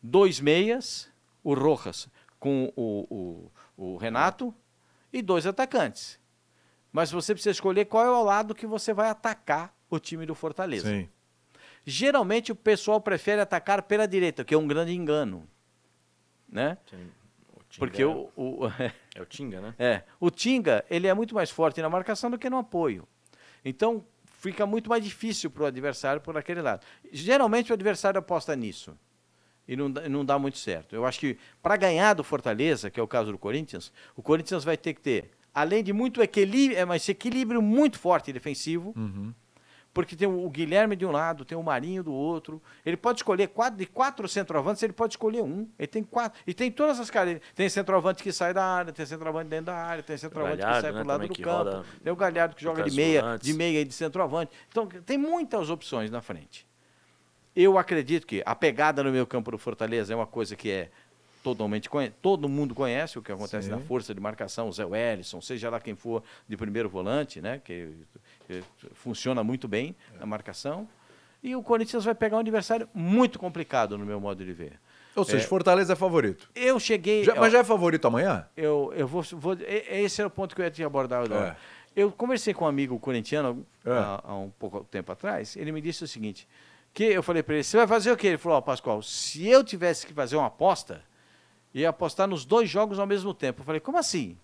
dois 0.02 0.40
meias, 0.40 1.08
o 1.44 1.54
Rojas 1.54 2.08
com 2.40 2.72
o, 2.74 3.50
o, 3.78 3.84
o 3.94 3.96
Renato 3.98 4.52
e 5.12 5.22
dois 5.22 5.46
atacantes. 5.46 6.18
Mas 6.96 7.10
você 7.10 7.34
precisa 7.34 7.50
escolher 7.50 7.84
qual 7.84 8.06
é 8.06 8.10
o 8.10 8.24
lado 8.24 8.54
que 8.54 8.66
você 8.66 8.94
vai 8.94 9.10
atacar 9.10 9.76
o 9.90 9.98
time 9.98 10.24
do 10.24 10.34
Fortaleza. 10.34 10.88
Sim. 10.88 11.06
Geralmente 11.84 12.50
o 12.50 12.56
pessoal 12.56 12.98
prefere 13.02 13.38
atacar 13.38 13.82
pela 13.82 14.08
direita, 14.08 14.42
que 14.42 14.54
é 14.54 14.56
um 14.56 14.66
grande 14.66 14.94
engano. 14.94 15.46
Né? 16.48 16.78
Sim. 16.88 17.10
O 17.52 17.60
Tinga 17.68 17.78
Porque 17.78 18.00
é, 18.02 18.06
o, 18.06 18.30
o- 18.34 18.60
é 19.14 19.20
o 19.20 19.26
Tinga, 19.26 19.60
né? 19.60 19.74
É, 19.78 20.04
o 20.18 20.30
Tinga, 20.30 20.86
ele 20.88 21.06
é 21.06 21.12
muito 21.12 21.34
mais 21.34 21.50
forte 21.50 21.82
na 21.82 21.90
marcação 21.90 22.30
do 22.30 22.38
que 22.38 22.48
no 22.48 22.56
apoio. 22.56 23.06
Então, 23.62 24.02
fica 24.24 24.64
muito 24.64 24.88
mais 24.88 25.04
difícil 25.04 25.50
para 25.50 25.64
o 25.64 25.66
adversário 25.66 26.22
por 26.22 26.34
aquele 26.38 26.62
lado. 26.62 26.82
Geralmente 27.12 27.72
o 27.72 27.74
adversário 27.74 28.18
aposta 28.18 28.56
nisso. 28.56 28.96
E 29.68 29.76
não, 29.76 29.90
dá- 29.90 30.08
não 30.08 30.24
dá 30.24 30.38
muito 30.38 30.56
certo. 30.56 30.96
Eu 30.96 31.04
acho 31.04 31.20
que 31.20 31.36
para 31.62 31.76
ganhar 31.76 32.14
do 32.14 32.24
Fortaleza, 32.24 32.90
que 32.90 32.98
é 32.98 33.02
o 33.02 33.06
caso 33.06 33.32
do 33.32 33.36
Corinthians, 33.38 33.92
o 34.16 34.22
Corinthians 34.22 34.64
vai 34.64 34.78
ter 34.78 34.94
que 34.94 35.00
ter, 35.02 35.35
além 35.56 35.82
de 35.82 35.90
muito 35.90 36.20
equilíbrio, 36.20 36.78
é, 36.78 36.84
mas 36.84 37.08
equilíbrio 37.08 37.62
muito 37.62 37.98
forte 37.98 38.30
defensivo, 38.30 38.94
porque 39.94 40.14
tem 40.14 40.28
o 40.28 40.50
Guilherme 40.50 40.94
de 40.94 41.06
um 41.06 41.10
lado, 41.10 41.46
tem 41.46 41.56
o 41.56 41.62
Marinho 41.62 42.04
do 42.04 42.12
outro. 42.12 42.60
Ele 42.84 42.98
pode 42.98 43.20
escolher 43.20 43.48
quatro, 43.48 43.78
de 43.78 43.86
quatro 43.86 44.28
centroavantes, 44.28 44.82
ele 44.82 44.92
pode 44.92 45.14
escolher 45.14 45.42
um. 45.42 45.66
Ele 45.78 45.86
tem 45.86 46.04
quatro. 46.04 46.38
E 46.46 46.52
tem 46.52 46.70
todas 46.70 47.00
as 47.00 47.08
caras. 47.08 47.40
Tem 47.54 47.66
centroavante 47.70 48.22
que 48.22 48.30
sai 48.30 48.52
da 48.52 48.62
área, 48.62 48.92
tem 48.92 49.06
centroavante 49.06 49.48
dentro 49.48 49.64
da 49.64 49.76
área, 49.76 50.02
tem 50.02 50.18
centroavante 50.18 50.58
que 50.58 50.62
Galhardo, 50.62 50.82
sai 50.82 50.92
né, 50.92 50.98
pro 50.98 51.08
lado 51.08 51.26
do 51.26 51.32
que 51.32 51.42
campo. 51.42 51.56
roda 51.56 51.84
Tem 52.04 52.12
o 52.12 52.16
Galhardo 52.16 52.54
que 52.54 52.62
joga 52.62 52.82
de 52.82 52.94
meia, 52.94 53.38
de 53.40 53.54
meia 53.54 53.80
e 53.80 53.84
de 53.86 53.94
centroavante. 53.94 54.52
Então, 54.68 54.86
tem 54.86 55.16
muitas 55.16 55.70
opções 55.70 56.10
na 56.10 56.20
frente. 56.20 56.66
Eu 57.54 57.78
acredito 57.78 58.26
que 58.26 58.42
a 58.44 58.54
pegada 58.54 59.02
no 59.02 59.10
meio 59.10 59.26
campo 59.26 59.50
do 59.50 59.56
Fortaleza 59.56 60.12
é 60.12 60.16
uma 60.16 60.26
coisa 60.26 60.54
que 60.54 60.70
é 60.70 60.90
totalmente 61.46 61.88
conhe... 61.88 62.10
todo 62.10 62.48
mundo 62.48 62.74
conhece 62.74 63.16
o 63.18 63.22
que 63.22 63.30
acontece 63.30 63.68
Sim. 63.68 63.74
na 63.74 63.78
força 63.78 64.12
de 64.12 64.20
marcação, 64.20 64.68
o 64.68 64.72
Zé 64.72 64.84
Wellison, 64.84 65.40
seja 65.40 65.70
lá 65.70 65.78
quem 65.78 65.94
for 65.94 66.24
de 66.48 66.56
primeiro 66.56 66.88
volante, 66.88 67.40
né, 67.40 67.60
que, 67.64 67.88
que 68.48 68.64
funciona 68.94 69.44
muito 69.44 69.68
bem 69.68 69.94
na 70.18 70.26
marcação. 70.26 70.88
E 71.40 71.54
o 71.54 71.62
Corinthians 71.62 72.04
vai 72.04 72.16
pegar 72.16 72.36
um 72.36 72.40
adversário 72.40 72.88
muito 72.92 73.38
complicado 73.38 73.96
no 73.96 74.04
meu 74.04 74.20
modo 74.20 74.44
de 74.44 74.52
ver. 74.52 74.72
Ou 75.14 75.24
seja, 75.24 75.46
Fortaleza 75.46 75.92
é 75.92 75.96
favorito. 75.96 76.50
Eu 76.52 76.80
cheguei, 76.80 77.22
Já- 77.22 77.36
mas 77.36 77.52
já 77.52 77.60
é 77.60 77.64
favorito 77.64 78.06
amanhã? 78.08 78.46
eu, 78.56 78.92
eu 78.96 79.06
vou, 79.06 79.22
vou 79.22 79.56
Esse 79.88 80.20
era 80.20 80.26
o 80.26 80.30
ponto 80.30 80.54
que 80.56 80.60
eu 80.60 80.64
ia 80.64 80.70
te 80.70 80.82
abordar 80.82 81.22
agora. 81.24 81.56
É. 81.94 82.00
Eu 82.02 82.10
conversei 82.10 82.52
com 82.52 82.64
um 82.64 82.68
amigo 82.68 82.98
corintiano 82.98 83.64
É. 83.84 83.90
há, 83.92 84.20
há 84.24 84.34
um 84.36 84.50
pouco 84.50 84.84
tempo 84.90 85.12
atrás. 85.12 85.56
Ele 85.56 85.70
me 85.70 85.80
disse 85.80 86.02
o 86.04 86.08
seguinte: 86.08 86.46
que 86.92 87.04
eu 87.04 87.22
falei 87.22 87.42
para 87.42 87.54
ele, 87.54 87.62
você 87.64 87.76
vai 87.76 87.86
fazer 87.86 88.10
o 88.10 88.16
quê? 88.16 88.26
Ele 88.28 88.38
falou, 88.38 88.58
ó, 88.58 88.60
Pascoal, 88.60 89.00
se 89.02 89.46
eu 89.46 89.62
tivesse 89.62 90.06
que 90.06 90.12
fazer 90.12 90.36
uma 90.36 90.46
aposta, 90.46 91.02
ia 91.80 91.90
apostar 91.90 92.26
nos 92.26 92.44
dois 92.44 92.70
jogos 92.70 92.98
ao 92.98 93.06
mesmo 93.06 93.34
tempo. 93.34 93.60
Eu 93.60 93.64
falei, 93.64 93.80
como 93.80 93.98
assim? 93.98 94.36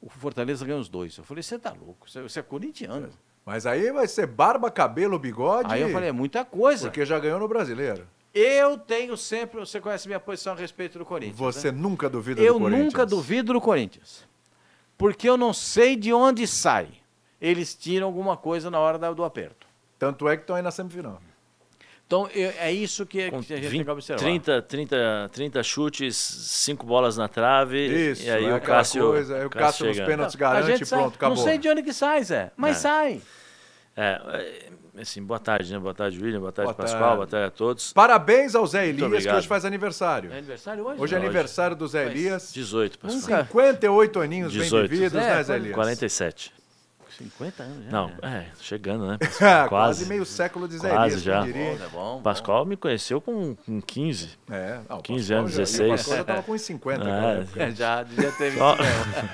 O 0.00 0.08
Fortaleza 0.08 0.64
ganhou 0.64 0.80
os 0.80 0.88
dois. 0.88 1.16
Eu 1.16 1.24
falei, 1.24 1.42
você 1.42 1.58
tá 1.58 1.72
louco, 1.72 2.10
você, 2.10 2.38
é 2.38 2.42
corintiano. 2.42 3.10
Mas 3.44 3.66
aí 3.66 3.92
vai 3.92 4.06
ser 4.08 4.26
barba, 4.26 4.70
cabelo, 4.70 5.18
bigode. 5.18 5.72
Aí 5.72 5.82
eu 5.82 5.90
falei, 5.90 6.08
é 6.08 6.12
muita 6.12 6.44
coisa. 6.44 6.88
Porque 6.88 7.04
já 7.04 7.18
ganhou 7.18 7.38
no 7.38 7.48
brasileiro. 7.48 8.06
Eu 8.32 8.78
tenho 8.78 9.16
sempre, 9.16 9.58
você 9.58 9.80
conhece 9.80 10.06
minha 10.06 10.20
posição 10.20 10.52
a 10.52 10.56
respeito 10.56 10.98
do 10.98 11.04
Corinthians. 11.04 11.38
né? 11.38 11.46
Você 11.46 11.72
nunca 11.72 12.08
duvida 12.08 12.40
Eu 12.40 12.54
do 12.54 12.60
Corinthians. 12.60 12.84
nunca 12.86 13.06
duvido 13.06 13.52
do 13.52 13.60
Corinthians. 13.60 14.24
Porque 14.96 15.28
eu 15.28 15.36
não 15.36 15.52
sei 15.52 15.96
de 15.96 16.12
onde 16.12 16.46
sai. 16.46 16.88
Eles 17.40 17.74
tiram 17.74 18.06
alguma 18.06 18.36
coisa 18.36 18.70
na 18.70 18.78
hora 18.78 18.98
do 19.14 19.24
aperto. 19.24 19.66
Tanto 19.98 20.28
é 20.28 20.36
que 20.36 20.42
estão 20.42 20.56
aí 20.56 20.62
na 20.62 20.70
semifinal. 20.70 21.20
Então, 22.10 22.28
eu- 22.34 22.52
é 22.58 22.72
isso 22.72 23.06
que, 23.06 23.30
Com 23.30 23.40
que 23.40 23.52
a 23.52 23.56
gente 23.56 23.66
20, 23.68 23.72
tem 23.78 23.84
que 23.84 23.90
observar. 23.92 24.18
30, 24.20 24.62
30, 24.62 25.30
30 25.32 25.62
chutes, 25.62 26.16
5 26.16 26.84
bolas 26.84 27.16
na 27.16 27.28
trave. 27.28 27.86
Isso, 28.10 28.24
e 28.24 28.28
aí 28.32 28.46
é 28.46 28.52
o 28.56 28.60
Cássio. 28.60 29.06
coisa, 29.12 29.36
aí 29.36 29.44
o 29.46 29.48
Cássio 29.50 29.86
nos 29.86 29.94
chega. 29.96 30.08
pênaltis 30.08 30.34
garante 30.34 30.82
e 30.82 30.86
pronto, 30.86 31.14
acabou. 31.14 31.36
Não 31.36 31.44
sei 31.44 31.56
de 31.56 31.68
onde 31.68 31.84
que 31.84 31.92
sai, 31.92 32.24
Zé, 32.24 32.50
mas 32.56 32.78
É. 32.78 32.80
sai. 32.80 33.20
É, 33.96 34.20
é, 34.96 35.00
assim, 35.02 35.22
boa 35.22 35.38
tarde, 35.38 35.72
né? 35.72 35.78
Boa 35.78 35.94
tarde, 35.94 36.20
William. 36.20 36.40
Boa 36.40 36.50
tarde, 36.50 36.72
Boa 36.72 36.74
Pascoal. 36.82 37.00
tarde. 37.00 37.16
Boa 37.16 37.26
tarde 37.28 37.46
a 37.46 37.50
todos. 37.52 37.92
Parabéns 37.92 38.56
ao 38.56 38.66
Zé 38.66 38.88
Elias, 38.88 39.24
que 39.24 39.32
hoje 39.32 39.46
faz 39.46 39.64
aniversário. 39.64 40.32
É 40.32 40.38
aniversário 40.38 40.84
hoje? 40.84 41.00
Hoje 41.00 41.14
é 41.14 41.18
Não. 41.20 41.24
aniversário 41.26 41.76
do 41.76 41.86
Zé 41.86 42.06
Elias. 42.06 42.52
18, 42.52 42.98
Pascoal. 42.98 43.20
Nunca. 43.20 43.44
58 43.46 44.20
aninhos 44.20 44.52
bem 44.52 44.62
18. 44.62 44.90
vividos, 44.90 45.12
Zé, 45.12 45.20
né, 45.36 45.42
Zé 45.44 45.54
Elias? 45.54 45.74
47. 45.76 46.52
50 47.20 47.62
anos 47.62 47.84
já. 47.84 47.90
Não, 47.90 48.06
né? 48.22 48.46
é, 48.50 48.62
chegando, 48.62 49.06
né? 49.06 49.18
quase. 49.38 49.68
Quase. 49.68 50.06
meio 50.06 50.24
século 50.24 50.66
de 50.66 50.78
Zé 50.78 50.88
Quase 50.88 51.14
Elias, 51.16 51.22
já. 51.22 51.40
diria. 51.42 51.76
Bom, 51.76 51.84
é 51.84 51.88
bom. 51.88 52.22
Pascoal 52.22 52.64
me 52.64 52.76
conheceu 52.76 53.20
com, 53.20 53.54
com 53.54 53.80
15. 53.82 54.38
É, 54.50 54.80
não, 54.88 54.98
o 54.98 55.02
15 55.02 55.20
Pascoal 55.34 55.38
anos, 55.40 55.50
já- 55.52 55.56
e 55.56 55.64
16. 55.64 55.88
O 55.88 55.96
Pascoal 55.96 56.16
já 56.16 56.24
tava 56.24 56.42
com 56.42 56.52
uns 56.52 56.62
50 56.62 57.04
naquela 57.04 57.32
É. 57.32 57.40
época. 57.40 57.70
Já 57.72 58.02
devia 58.02 58.32
ter 58.32 58.52
Só, 58.52 58.76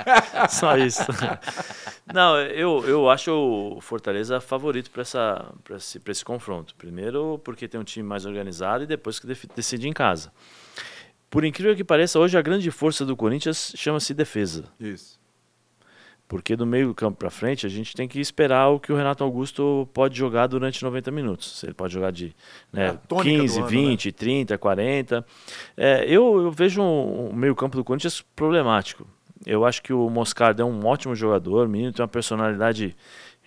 só 0.51 0.77
isso. 0.77 1.03
Não, 2.13 2.39
eu, 2.41 2.85
eu 2.87 3.09
acho 3.11 3.31
o 3.33 3.81
Fortaleza 3.81 4.41
favorito 4.41 4.91
para 4.91 5.03
esse, 5.77 5.99
pra 6.01 6.13
esse 6.13 6.25
confronto. 6.25 6.75
Primeiro, 6.75 7.41
porque 7.45 7.69
tem 7.69 7.81
um 7.81 7.85
time 7.85 8.07
mais 8.09 8.25
organizado 8.27 8.85
e 8.85 8.87
depois 8.87 9.19
que 9.19 9.27
decide 9.55 9.89
em 9.89 9.93
casa. 9.93 10.33
Por 11.31 11.45
incrível 11.45 11.75
que 11.77 11.85
pareça, 11.85 12.19
hoje 12.19 12.39
a 12.39 12.43
grande 12.43 12.71
força 12.71 13.05
do 13.05 13.17
Corinthians 13.17 13.73
chama-se 13.77 14.15
defesa. 14.15 14.65
Isso. 14.81 15.16
Porque 16.29 16.57
do 16.57 16.67
meio 16.67 16.89
do 16.89 16.95
campo 16.95 17.17
para 17.17 17.31
frente 17.31 17.67
a 17.67 17.69
gente 17.69 17.95
tem 17.95 18.09
que 18.09 18.19
esperar 18.21 18.69
o 18.69 18.81
que 18.81 18.93
o 18.93 18.97
Renato 18.97 19.23
Augusto 19.23 19.89
pode 19.95 20.19
jogar 20.19 20.49
durante 20.49 20.83
90 20.83 21.11
minutos. 21.11 21.63
Ele 21.63 21.75
pode 21.75 21.93
jogar 21.93 22.11
de 22.11 22.35
É 22.73 22.77
né, 22.77 22.89
a 22.89 22.95
tônica 22.95 23.37
do 23.37 23.43
15, 23.43 23.59
ano, 23.59 23.69
20, 23.69 24.13
30, 24.13 24.59
40. 24.59 25.27
É, 25.77 26.05
eu, 26.05 26.43
eu 26.43 26.51
vejo 26.51 26.83
um, 26.83 27.31
um 27.31 27.33
meio 27.33 27.55
campo 27.55 27.77
do 27.77 27.85
Corinthians 27.85 28.25
problemático. 28.35 29.07
Eu 29.45 29.65
acho 29.65 29.81
que 29.83 29.93
o 29.93 30.11
Moscardo 30.11 30.61
é 30.61 30.65
um 30.65 30.85
ótimo 30.85 31.15
jogador, 31.15 31.67
o 31.67 31.71
menino 31.71 31.93
tem 31.93 32.03
uma 32.03 32.09
personalidade 32.09 32.97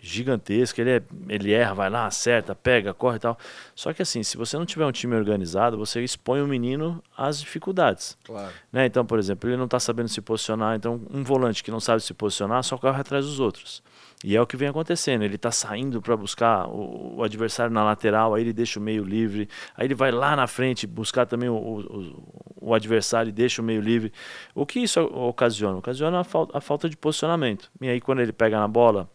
gigantesca, 0.02 0.82
ele, 0.82 0.92
é, 0.92 1.04
ele 1.28 1.52
erra, 1.52 1.74
vai 1.74 1.90
lá, 1.90 2.06
acerta, 2.06 2.56
pega, 2.56 2.94
corre 2.94 3.18
e 3.18 3.20
tal. 3.20 3.38
Só 3.76 3.94
que 3.94 4.02
assim, 4.02 4.24
se 4.24 4.38
você 4.38 4.58
não 4.58 4.66
tiver 4.66 4.86
um 4.86 4.92
time 4.92 5.16
organizado, 5.16 5.78
você 5.78 6.02
expõe 6.02 6.42
o 6.42 6.48
menino 6.48 7.04
às 7.18 7.40
dificuldades. 7.40 8.18
Claro. 8.24 8.52
Né? 8.72 8.86
Então, 8.86 9.06
por 9.06 9.20
exemplo, 9.20 9.50
ele 9.50 9.58
não 9.58 9.66
está 9.66 9.80
sabendo 9.80 10.10
se 10.10 10.22
posicionar. 10.22 10.76
Então, 10.76 11.02
um 11.12 11.24
volante 11.24 11.64
que 11.64 11.72
não 11.72 11.80
sabe 11.80 12.02
se 12.02 12.14
posicionar 12.14 12.64
só 12.64 12.78
corre 12.78 13.02
atrás 13.02 13.26
dos 13.26 13.40
outros. 13.40 13.84
E 14.24 14.36
é 14.36 14.42
o 14.42 14.48
que 14.48 14.58
vem 14.58 14.68
acontecendo. 14.68 15.24
Ele 15.24 15.36
está 15.36 15.52
saindo 15.52 16.02
para 16.02 16.16
buscar 16.16 16.68
o, 16.68 17.18
o 17.18 17.24
adversário 17.24 17.74
na 17.74 17.84
lateral, 17.84 18.34
aí 18.34 18.44
ele 18.44 18.52
deixa 18.52 18.80
o 18.80 18.84
meio 18.84 19.04
livre. 19.04 19.48
Aí 19.76 19.88
ele 19.88 19.96
vai 19.96 20.12
lá 20.12 20.36
na 20.36 20.46
frente 20.46 20.86
buscar 20.86 21.26
também 21.26 21.48
o, 21.48 21.56
o, 21.56 22.60
o 22.62 22.74
adversário 22.74 23.30
e 23.30 23.32
deixa 23.32 23.62
o 23.62 23.66
meio 23.66 23.82
livre. 23.82 24.12
O 24.54 24.66
que 24.66 24.80
isso 24.80 25.02
ocasiona? 25.02 25.78
Ocasiona 25.78 26.20
a, 26.20 26.24
fal 26.24 26.50
a 26.54 26.60
falta 26.60 26.90
de 26.90 26.98
posicionamento. 26.98 27.72
E 27.80 27.88
aí, 27.88 28.02
quando 28.02 28.20
ele 28.20 28.34
pega 28.34 28.60
na 28.60 28.68
bola, 28.68 29.10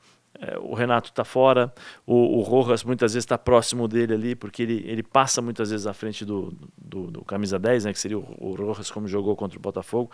é, 0.47 0.59
o 0.59 0.75
Renato 0.75 1.09
está 1.09 1.25
fora, 1.25 1.73
o, 2.07 2.39
o 2.39 2.43
Rojas 2.43 2.85
muitas 2.85 3.15
vezes 3.15 3.25
está 3.25 3.39
próximo 3.39 3.89
dele 3.89 4.13
ali, 4.13 4.35
porque 4.35 4.63
ele, 4.63 4.85
ele 4.87 5.03
passa 5.03 5.41
muitas 5.41 5.71
vezes 5.71 5.87
à 5.87 5.95
frente 5.95 6.25
do, 6.25 6.53
do, 6.77 7.11
do 7.11 7.25
camisa 7.25 7.59
10, 7.59 7.87
né, 7.87 7.93
que 7.93 7.99
seria 7.99 8.19
o, 8.19 8.37
o 8.39 8.55
Rojas 8.55 8.91
como 8.91 9.09
jogou 9.09 9.35
contra 9.35 9.59
o 9.59 9.63
Botafogo. 9.63 10.11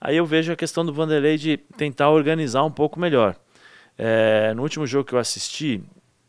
Aí 0.00 0.16
eu 0.16 0.26
vejo 0.26 0.52
a 0.52 0.56
questão 0.56 0.84
do 0.84 0.92
Vanderlei 0.92 1.36
de 1.36 1.56
tentar 1.56 2.10
organizar 2.10 2.64
um 2.64 2.70
pouco 2.70 2.98
melhor. 2.98 3.36
É, 3.96 4.52
no 4.54 4.62
último 4.62 4.86
jogo 4.86 5.04
que 5.04 5.14
eu 5.14 5.18
assisti, 5.18 5.82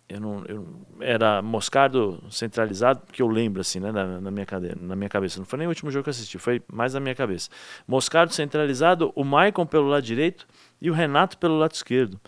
eu 0.08 0.20
não, 0.20 0.44
eu, 0.46 0.68
era 1.00 1.42
Moscardo 1.42 2.24
centralizado, 2.32 3.02
que 3.12 3.22
eu 3.22 3.28
lembro 3.28 3.62
assim, 3.62 3.80
né, 3.80 3.92
na, 3.92 4.20
na, 4.20 4.32
minha 4.32 4.46
cadeira, 4.46 4.78
na 4.80 4.96
minha 4.96 5.10
cabeça. 5.10 5.40
Não 5.40 5.46
foi 5.46 5.60
nem 5.60 5.68
o 5.68 5.70
último 5.70 5.90
jogo 5.92 6.04
que 6.04 6.10
eu 6.10 6.12
assisti, 6.12 6.38
foi 6.38 6.62
mais 6.72 6.94
na 6.94 7.00
minha 7.00 7.16
cabeça. 7.16 7.50
Moscardo 7.88 8.34
centralizado, 8.34 9.12
o 9.16 9.24
Maicon 9.24 9.66
pelo 9.66 9.88
lado 9.88 10.04
direito 10.04 10.48
e 10.82 10.90
o 10.90 10.94
Renato 10.94 11.38
pelo 11.38 11.58
lado 11.58 11.74
esquerdo. 11.74 12.20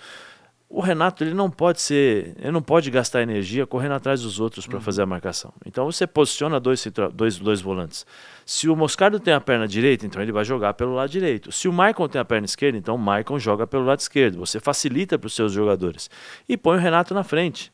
O 0.73 0.79
Renato 0.79 1.21
ele 1.21 1.33
não 1.33 1.49
pode 1.49 1.81
ser, 1.81 2.33
ele 2.39 2.51
não 2.51 2.61
pode 2.61 2.89
gastar 2.89 3.21
energia 3.21 3.67
correndo 3.67 3.91
atrás 3.91 4.21
dos 4.21 4.39
outros 4.39 4.65
para 4.65 4.77
uhum. 4.77 4.81
fazer 4.81 5.01
a 5.01 5.05
marcação. 5.05 5.53
Então 5.65 5.83
você 5.83 6.07
posiciona 6.07 6.61
dois, 6.61 6.87
dois, 7.13 7.37
dois 7.37 7.59
volantes. 7.59 8.05
Se 8.45 8.69
o 8.69 8.75
Moscardo 8.75 9.19
tem 9.19 9.33
a 9.33 9.41
perna 9.41 9.67
direita, 9.67 10.05
então 10.05 10.21
ele 10.21 10.31
vai 10.31 10.45
jogar 10.45 10.73
pelo 10.73 10.93
lado 10.93 11.09
direito. 11.09 11.51
Se 11.51 11.67
o 11.67 11.73
Maicon 11.73 12.07
tem 12.07 12.21
a 12.21 12.25
perna 12.25 12.45
esquerda, 12.45 12.77
então 12.77 12.95
o 12.95 12.97
Maicon 12.97 13.37
joga 13.37 13.67
pelo 13.67 13.83
lado 13.83 13.99
esquerdo. 13.99 14.37
Você 14.39 14.61
facilita 14.61 15.19
para 15.19 15.27
os 15.27 15.35
seus 15.35 15.51
jogadores 15.51 16.09
e 16.47 16.55
põe 16.55 16.77
o 16.77 16.79
Renato 16.79 17.13
na 17.13 17.23
frente 17.25 17.69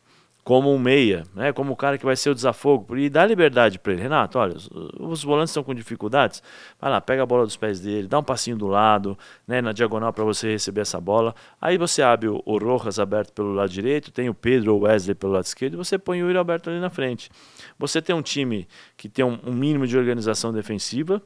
como 0.47 0.73
um 0.73 0.79
meia, 0.79 1.25
né, 1.35 1.51
como 1.51 1.73
o 1.73 1.75
cara 1.75 1.97
que 1.97 2.05
vai 2.05 2.15
ser 2.15 2.29
o 2.29 2.33
desafogo, 2.33 2.95
e 2.95 3.09
dá 3.09 3.25
liberdade 3.25 3.77
para 3.77 3.91
ele. 3.91 4.01
Renato, 4.01 4.39
olha, 4.39 4.55
os, 4.97 5.21
volantes 5.21 5.49
estão 5.49 5.61
com 5.61 5.75
dificuldades, 5.75 6.41
vai 6.79 6.89
lá, 6.89 7.01
pega 7.01 7.21
a 7.21 7.25
bola 7.25 7.43
dos 7.43 7.57
pés 7.57 7.81
dele, 7.81 8.07
dá 8.07 8.17
um 8.17 8.23
passinho 8.23 8.55
do 8.55 8.65
lado, 8.65 9.17
né, 9.45 9.61
na 9.61 9.73
diagonal 9.73 10.13
para 10.13 10.23
você 10.23 10.49
receber 10.49 10.79
essa 10.79 11.01
bola. 11.01 11.35
Aí 11.59 11.77
você 11.77 12.01
abre 12.01 12.29
o, 12.29 12.57
Rojas 12.59 12.97
aberto 12.97 13.33
pelo 13.33 13.51
lado 13.51 13.69
direito, 13.69 14.09
tem 14.09 14.29
o 14.29 14.33
Pedro 14.33 14.73
ou 14.73 14.83
Wesley 14.83 15.15
pelo 15.15 15.33
lado 15.33 15.43
esquerdo, 15.43 15.73
e 15.73 15.75
você 15.75 15.97
põe 15.97 16.23
o 16.23 16.27
Yuri 16.27 16.37
Alberto 16.37 16.69
ali 16.69 16.79
na 16.79 16.89
frente. 16.89 17.29
Você 17.77 18.01
tem 18.01 18.15
um 18.15 18.21
time 18.21 18.69
que 18.95 19.09
tem 19.09 19.25
um 19.25 19.51
mínimo 19.51 19.85
de 19.85 19.97
organização 19.97 20.53
defensiva, 20.53 21.21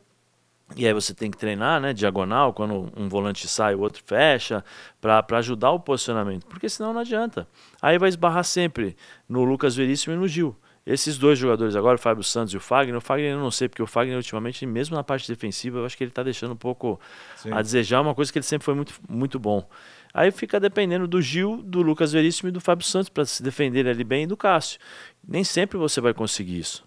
e 0.75 0.87
aí 0.87 0.93
você 0.93 1.13
tem 1.13 1.29
que 1.29 1.37
treinar, 1.37 1.81
né, 1.81 1.93
diagonal, 1.93 2.53
quando 2.53 2.91
um 2.95 3.09
volante 3.09 3.47
sai, 3.47 3.75
o 3.75 3.81
outro 3.81 4.01
fecha, 4.05 4.63
para 4.99 5.25
ajudar 5.37 5.71
o 5.71 5.79
posicionamento, 5.79 6.45
porque 6.45 6.69
senão 6.69 6.93
não 6.93 7.01
adianta. 7.01 7.47
Aí 7.81 7.97
vai 7.97 8.09
esbarrar 8.09 8.43
sempre 8.43 8.95
no 9.27 9.43
Lucas 9.43 9.75
Veríssimo 9.75 10.13
e 10.13 10.17
no 10.17 10.27
Gil. 10.27 10.55
Esses 10.85 11.17
dois 11.17 11.37
jogadores 11.37 11.75
agora, 11.75 11.95
o 11.95 11.99
Fábio 11.99 12.23
Santos 12.23 12.53
e 12.53 12.57
o 12.57 12.59
Fagner, 12.59 12.97
o 12.97 13.01
Fagner 13.01 13.33
eu 13.33 13.39
não 13.39 13.51
sei, 13.51 13.69
porque 13.69 13.83
o 13.83 13.87
Fagner 13.87 14.17
ultimamente, 14.17 14.65
mesmo 14.65 14.95
na 14.95 15.03
parte 15.03 15.27
defensiva, 15.27 15.77
eu 15.77 15.85
acho 15.85 15.95
que 15.95 16.03
ele 16.03 16.09
está 16.09 16.23
deixando 16.23 16.53
um 16.53 16.57
pouco 16.57 16.99
Sim. 17.35 17.51
a 17.51 17.61
desejar, 17.61 18.01
uma 18.01 18.15
coisa 18.15 18.31
que 18.31 18.39
ele 18.39 18.45
sempre 18.45 18.65
foi 18.65 18.73
muito, 18.73 18.93
muito 19.07 19.37
bom. 19.37 19.67
Aí 20.13 20.31
fica 20.31 20.59
dependendo 20.59 21.07
do 21.07 21.21
Gil, 21.21 21.61
do 21.63 21.81
Lucas 21.81 22.11
Veríssimo 22.11 22.49
e 22.49 22.51
do 22.51 22.59
Fábio 22.59 22.85
Santos 22.85 23.09
para 23.09 23.25
se 23.25 23.43
defender 23.43 23.87
ali 23.87 24.03
bem 24.03 24.23
e 24.23 24.27
do 24.27 24.35
Cássio. 24.35 24.79
Nem 25.25 25.43
sempre 25.43 25.77
você 25.77 26.01
vai 26.01 26.13
conseguir 26.13 26.59
isso. 26.59 26.83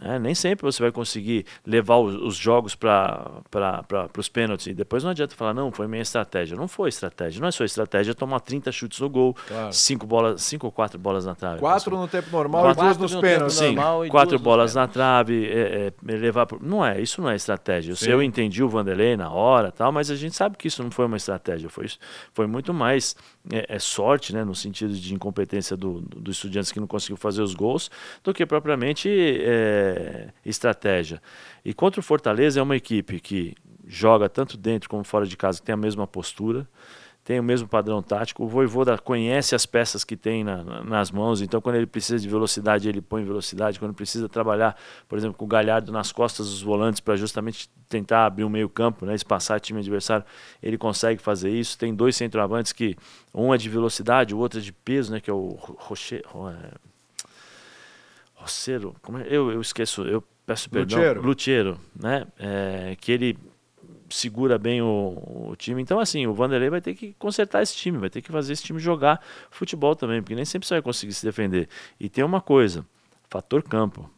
É, 0.00 0.18
nem 0.18 0.34
sempre 0.34 0.64
você 0.64 0.82
vai 0.82 0.90
conseguir 0.90 1.44
levar 1.66 1.98
os, 1.98 2.14
os 2.14 2.36
jogos 2.36 2.74
para 2.74 3.42
os 4.16 4.28
pênaltis. 4.28 4.66
E 4.66 4.74
depois 4.74 5.04
não 5.04 5.10
adianta 5.10 5.34
falar, 5.34 5.52
não, 5.52 5.70
foi 5.70 5.86
minha 5.86 6.02
estratégia. 6.02 6.56
Não 6.56 6.66
foi 6.66 6.88
estratégia. 6.88 7.40
Não 7.40 7.48
é 7.48 7.50
sua 7.50 7.66
estratégia 7.66 8.14
tomar 8.14 8.40
30 8.40 8.72
chutes 8.72 8.98
no 9.00 9.10
gol, 9.10 9.36
5 9.70 10.06
bolas, 10.06 10.42
cinco 10.42 10.66
ou 10.66 10.72
4 10.72 10.98
bolas 10.98 11.26
na 11.26 11.34
trave. 11.34 11.60
Quatro 11.60 11.96
no 11.96 12.08
tempo 12.08 12.30
normal 12.30 12.62
quatro, 12.62 12.82
e 12.82 12.86
duas 12.86 12.98
nos 12.98 13.14
no 13.14 13.20
pênaltis. 13.20 13.56
Sim, 13.56 13.74
normal 13.74 14.06
e 14.06 14.08
quatro 14.08 14.30
duas 14.30 14.40
nos 14.40 14.44
bolas 14.44 14.74
na 14.74 14.88
trave, 14.88 15.46
é, 15.46 15.92
é, 16.06 16.12
levar 16.16 16.46
pro... 16.46 16.58
Não 16.62 16.84
é, 16.84 17.00
isso 17.00 17.20
não 17.20 17.28
é 17.28 17.36
estratégia. 17.36 17.92
Eu, 17.92 17.96
Sim. 17.96 18.10
eu 18.10 18.22
entendi 18.22 18.62
o 18.62 18.68
Vanderlei 18.68 19.16
na 19.16 19.30
hora, 19.30 19.70
tal, 19.70 19.92
mas 19.92 20.10
a 20.10 20.16
gente 20.16 20.34
sabe 20.34 20.56
que 20.56 20.68
isso 20.68 20.82
não 20.82 20.90
foi 20.90 21.06
uma 21.06 21.16
estratégia. 21.16 21.68
Foi, 21.68 21.86
foi 22.32 22.46
muito 22.46 22.72
mais 22.72 23.14
é, 23.50 23.76
é 23.76 23.78
sorte, 23.78 24.34
né, 24.34 24.44
no 24.44 24.54
sentido 24.54 24.92
de 24.92 25.14
incompetência 25.14 25.76
do, 25.76 26.00
do 26.00 26.30
Estudiantes 26.30 26.72
que 26.72 26.80
não 26.80 26.86
conseguiu 26.86 27.16
fazer 27.16 27.42
os 27.42 27.54
gols, 27.54 27.90
do 28.22 28.34
que 28.34 28.44
propriamente 28.44 29.08
é, 29.08 30.28
estratégia. 30.44 31.22
E 31.64 31.72
contra 31.72 32.00
o 32.00 32.02
Fortaleza 32.02 32.60
é 32.60 32.62
uma 32.62 32.76
equipe 32.76 33.20
que 33.20 33.54
joga 33.86 34.28
tanto 34.28 34.56
dentro 34.56 34.88
como 34.88 35.04
fora 35.04 35.26
de 35.26 35.36
casa, 35.36 35.62
tem 35.62 35.72
a 35.72 35.76
mesma 35.76 36.06
postura, 36.06 36.68
tem 37.24 37.38
o 37.38 37.42
mesmo 37.42 37.68
padrão 37.68 38.02
tático. 38.02 38.44
O 38.44 38.48
Voivoda 38.48 38.96
conhece 38.98 39.54
as 39.54 39.66
peças 39.66 40.04
que 40.04 40.16
tem 40.16 40.42
na, 40.42 40.64
na, 40.64 40.84
nas 40.84 41.10
mãos, 41.10 41.42
então 41.42 41.60
quando 41.60 41.76
ele 41.76 41.86
precisa 41.86 42.18
de 42.18 42.28
velocidade, 42.28 42.88
ele 42.88 43.00
põe 43.00 43.24
velocidade. 43.24 43.78
Quando 43.78 43.94
precisa 43.94 44.28
trabalhar, 44.28 44.76
por 45.08 45.18
exemplo, 45.18 45.36
com 45.36 45.44
o 45.44 45.48
Galhardo 45.48 45.92
nas 45.92 46.12
costas 46.12 46.48
dos 46.48 46.62
volantes 46.62 47.00
para 47.00 47.16
justamente 47.16 47.68
tentar 47.88 48.26
abrir 48.26 48.44
o 48.44 48.46
um 48.46 48.50
meio-campo, 48.50 49.04
né, 49.04 49.14
espaçar 49.14 49.56
o 49.56 49.60
time 49.60 49.80
adversário, 49.80 50.24
ele 50.62 50.78
consegue 50.78 51.20
fazer 51.20 51.50
isso. 51.50 51.78
Tem 51.78 51.94
dois 51.94 52.16
centroavantes 52.16 52.72
que 52.72 52.96
um 53.34 53.52
é 53.54 53.58
de 53.58 53.68
velocidade, 53.68 54.34
o 54.34 54.38
outro 54.38 54.58
é 54.58 54.62
de 54.62 54.72
peso, 54.72 55.12
né, 55.12 55.20
que 55.20 55.30
é 55.30 55.34
o 55.34 55.56
Rocher. 55.58 56.24
Roceiro, 58.40 58.96
como 59.02 59.18
é? 59.18 59.26
Eu, 59.28 59.52
eu 59.52 59.60
esqueço, 59.60 60.02
eu 60.02 60.24
peço 60.46 60.70
perdão. 60.70 61.22
Lutiero, 61.22 61.78
né? 61.94 62.26
É, 62.38 62.96
que 62.98 63.12
ele 63.12 63.36
segura 64.10 64.58
bem 64.58 64.82
o, 64.82 65.48
o, 65.50 65.56
time. 65.56 65.80
Então, 65.80 65.98
assim, 65.98 66.26
o 66.26 66.34
Vanderlei 66.34 66.68
vai 66.68 66.80
ter 66.80 66.94
que 66.94 67.14
consertar 67.18 67.62
esse 67.62 67.74
time, 67.74 67.98
vai 67.98 68.10
ter 68.10 68.20
que 68.20 68.30
fazer 68.30 68.52
esse 68.52 68.62
time 68.62 68.78
jogar 68.78 69.20
futebol 69.50 69.96
também, 69.96 70.20
porque 70.20 70.34
nem 70.34 70.44
sempre 70.44 70.66
você 70.66 70.74
vai 70.74 70.82
conseguir 70.82 71.12
se 71.12 71.24
defender. 71.24 71.68
E 71.98 72.08
tem 72.08 72.24
uma 72.24 72.40
coisa: 72.40 72.84
fator 73.28 73.62
campo. 73.62 74.10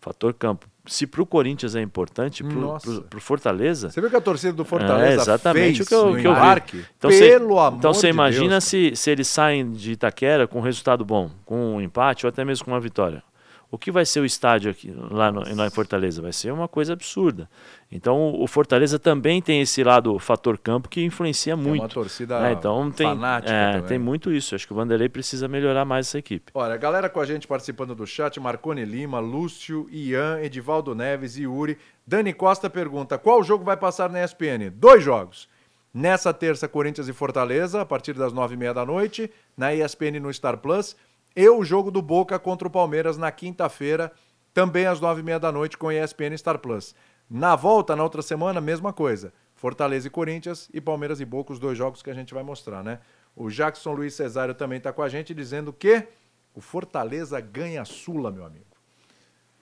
Fator 0.00 0.32
campo. 0.32 0.66
Se 0.86 1.06
para 1.06 1.20
o 1.20 1.26
Corinthians 1.26 1.76
é 1.76 1.82
importante, 1.82 2.42
para 2.42 3.18
o 3.18 3.20
Fortaleza. 3.20 3.90
Você 3.90 4.00
viu 4.00 4.08
que 4.08 4.16
a 4.16 4.20
torcida 4.20 4.52
do 4.54 4.64
Fortaleza 4.64 5.20
é 5.20 5.22
exatamente 5.22 5.82
o 5.82 5.86
que 5.86 5.94
eu, 5.94 6.16
que 6.16 6.26
eu 6.26 6.34
vi. 6.34 6.86
Então, 6.96 7.10
Pelo 7.10 7.12
você, 7.12 7.34
amor 7.34 7.74
então 7.78 7.94
você 7.94 8.06
de 8.06 8.12
imagina 8.12 8.48
Deus, 8.48 8.64
se, 8.64 8.96
se 8.96 9.10
eles 9.10 9.28
saem 9.28 9.70
de 9.72 9.92
Itaquera 9.92 10.48
com 10.48 10.58
um 10.58 10.62
resultado 10.62 11.04
bom, 11.04 11.30
com 11.44 11.76
um 11.76 11.80
empate 11.82 12.24
ou 12.24 12.30
até 12.30 12.46
mesmo 12.46 12.64
com 12.64 12.70
uma 12.70 12.80
vitória. 12.80 13.22
O 13.70 13.78
que 13.78 13.92
vai 13.92 14.04
ser 14.04 14.18
o 14.18 14.24
estádio 14.24 14.68
aqui 14.68 14.92
lá, 15.10 15.30
no, 15.30 15.42
lá 15.54 15.66
em 15.66 15.70
Fortaleza? 15.70 16.20
Vai 16.20 16.32
ser 16.32 16.52
uma 16.52 16.66
coisa 16.66 16.92
absurda. 16.92 17.48
Então 17.90 18.34
o 18.34 18.46
Fortaleza 18.48 18.98
também 18.98 19.40
tem 19.40 19.60
esse 19.60 19.84
lado 19.84 20.18
fator 20.18 20.58
campo 20.58 20.88
que 20.88 21.04
influencia 21.04 21.56
muito. 21.56 21.82
É 21.82 21.84
uma 21.84 21.88
torcida 21.88 22.40
né? 22.40 22.52
então 22.52 22.90
tem, 22.90 23.06
fanática 23.06 23.52
é, 23.52 23.72
também. 23.72 23.86
tem 23.86 23.98
muito 23.98 24.32
isso. 24.32 24.56
Acho 24.56 24.66
que 24.66 24.72
o 24.72 24.76
Vanderlei 24.76 25.08
precisa 25.08 25.46
melhorar 25.46 25.84
mais 25.84 26.08
essa 26.08 26.18
equipe. 26.18 26.50
Olha, 26.52 26.74
a 26.74 26.76
galera 26.76 27.08
com 27.08 27.20
a 27.20 27.24
gente 27.24 27.46
participando 27.46 27.94
do 27.94 28.06
chat, 28.06 28.40
Marcone 28.40 28.84
Lima, 28.84 29.20
Lúcio, 29.20 29.86
Ian, 29.90 30.40
Edivaldo 30.40 30.92
Neves 30.92 31.36
e 31.36 31.42
Yuri. 31.42 31.78
Dani 32.04 32.32
Costa 32.32 32.68
pergunta, 32.68 33.18
qual 33.18 33.40
jogo 33.44 33.64
vai 33.64 33.76
passar 33.76 34.10
na 34.10 34.24
ESPN? 34.24 34.70
Dois 34.74 35.04
jogos. 35.04 35.48
Nessa 35.94 36.32
terça, 36.32 36.68
Corinthians 36.68 37.08
e 37.08 37.12
Fortaleza, 37.12 37.80
a 37.80 37.84
partir 37.84 38.14
das 38.14 38.32
nove 38.32 38.54
e 38.54 38.56
meia 38.56 38.72
da 38.72 38.86
noite, 38.86 39.30
na 39.56 39.74
ESPN 39.74 40.20
no 40.20 40.32
Star 40.32 40.58
Plus. 40.58 40.96
E 41.34 41.48
o 41.48 41.62
jogo 41.64 41.90
do 41.90 42.02
Boca 42.02 42.38
contra 42.38 42.66
o 42.66 42.70
Palmeiras 42.70 43.16
na 43.16 43.30
quinta-feira, 43.30 44.12
também 44.52 44.86
às 44.86 45.00
nove 45.00 45.20
e 45.20 45.24
meia 45.24 45.38
da 45.38 45.52
noite, 45.52 45.78
com 45.78 45.90
ESPN 45.92 46.36
Star 46.36 46.58
Plus. 46.58 46.94
Na 47.28 47.54
volta, 47.54 47.94
na 47.94 48.02
outra 48.02 48.22
semana, 48.22 48.60
mesma 48.60 48.92
coisa. 48.92 49.32
Fortaleza 49.54 50.08
e 50.08 50.10
Corinthians 50.10 50.68
e 50.72 50.80
Palmeiras 50.80 51.20
e 51.20 51.24
Boca, 51.24 51.52
os 51.52 51.58
dois 51.58 51.76
jogos 51.78 52.02
que 52.02 52.10
a 52.10 52.14
gente 52.14 52.34
vai 52.34 52.42
mostrar, 52.42 52.82
né? 52.82 52.98
O 53.36 53.48
Jackson 53.48 53.92
Luiz 53.92 54.14
Cesário 54.14 54.54
também 54.54 54.78
está 54.78 54.92
com 54.92 55.02
a 55.02 55.08
gente 55.08 55.32
dizendo 55.34 55.72
que 55.72 56.08
o 56.54 56.60
Fortaleza 56.60 57.38
ganha 57.40 57.82
a 57.82 57.84
Sula, 57.84 58.30
meu 58.30 58.44
amigo. 58.44 58.64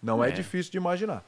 Não 0.03 0.25
é, 0.25 0.29
É. 0.29 0.33
difícil 0.33 0.73
de 0.73 0.79
imaginar. 0.79 1.25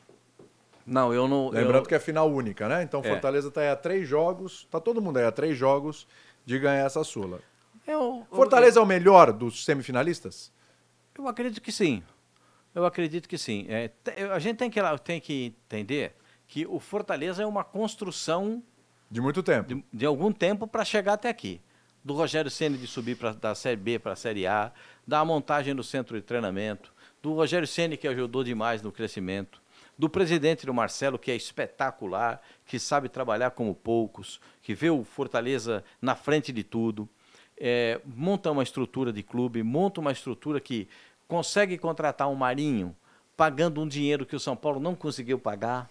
Não, 0.86 1.12
eu 1.12 1.28
não. 1.28 1.50
Lembrando 1.50 1.84
eu, 1.84 1.88
que 1.88 1.94
é 1.94 1.98
final 2.00 2.30
única, 2.30 2.68
né? 2.68 2.82
Então 2.82 3.00
É. 3.04 3.08
Fortaleza 3.08 3.48
está 3.48 3.60
aí 3.60 3.68
a 3.68 3.76
três 3.76 4.08
jogos, 4.08 4.66
tá 4.70 4.80
todo 4.80 5.02
mundo 5.02 5.18
aí 5.18 5.24
a 5.26 5.32
três 5.32 5.56
jogos 5.58 6.06
de 6.46 6.58
ganhar 6.58 6.86
essa 6.86 7.04
Sula. 7.04 7.40
eu, 7.86 8.19
Fortaleza 8.30 8.78
é 8.78 8.82
o 8.82 8.86
melhor 8.86 9.32
dos 9.32 9.64
semifinalistas? 9.64 10.52
Eu 11.16 11.26
acredito 11.28 11.60
que 11.60 11.72
sim. 11.72 12.02
Eu 12.74 12.84
acredito 12.86 13.28
que 13.28 13.36
sim. 13.36 13.66
É, 13.68 13.90
a 14.32 14.38
gente 14.38 14.56
tem 14.56 14.70
que, 14.70 14.80
tem 15.02 15.20
que 15.20 15.54
entender 15.66 16.14
que 16.46 16.66
o 16.66 16.78
Fortaleza 16.78 17.42
é 17.42 17.46
uma 17.46 17.64
construção 17.64 18.62
De 19.10 19.20
muito 19.20 19.42
tempo. 19.42 19.74
de, 19.74 19.84
de 19.92 20.06
algum 20.06 20.32
tempo 20.32 20.66
para 20.66 20.84
chegar 20.84 21.14
até 21.14 21.28
aqui. 21.28 21.60
Do 22.02 22.14
Rogério 22.14 22.50
Ceni 22.50 22.78
de 22.78 22.86
subir 22.86 23.16
pra, 23.16 23.32
da 23.32 23.54
Série 23.54 23.76
B 23.76 23.98
para 23.98 24.12
a 24.12 24.16
Série 24.16 24.46
A, 24.46 24.72
da 25.06 25.24
montagem 25.24 25.74
do 25.74 25.82
centro 25.82 26.16
de 26.16 26.22
treinamento, 26.22 26.92
do 27.20 27.34
Rogério 27.34 27.68
Ceni 27.68 27.96
que 27.96 28.08
ajudou 28.08 28.42
demais 28.42 28.80
no 28.80 28.90
crescimento, 28.90 29.60
do 29.98 30.08
presidente 30.08 30.64
do 30.64 30.72
Marcelo 30.72 31.18
que 31.18 31.30
é 31.30 31.36
espetacular, 31.36 32.40
que 32.64 32.78
sabe 32.78 33.08
trabalhar 33.08 33.50
como 33.50 33.74
poucos, 33.74 34.40
que 34.62 34.74
vê 34.74 34.88
o 34.88 35.04
Fortaleza 35.04 35.84
na 36.00 36.14
frente 36.14 36.52
de 36.52 36.64
tudo, 36.64 37.06
é, 37.60 38.00
monta 38.04 38.50
uma 38.50 38.62
estrutura 38.62 39.12
de 39.12 39.22
clube, 39.22 39.62
monta 39.62 40.00
uma 40.00 40.12
estrutura 40.12 40.58
que 40.60 40.88
consegue 41.28 41.78
contratar 41.78 42.28
um 42.28 42.34
Marinho 42.34 42.96
pagando 43.36 43.80
um 43.80 43.86
dinheiro 43.86 44.26
que 44.26 44.34
o 44.34 44.40
São 44.40 44.56
Paulo 44.56 44.80
não 44.80 44.94
conseguiu 44.94 45.38
pagar 45.38 45.88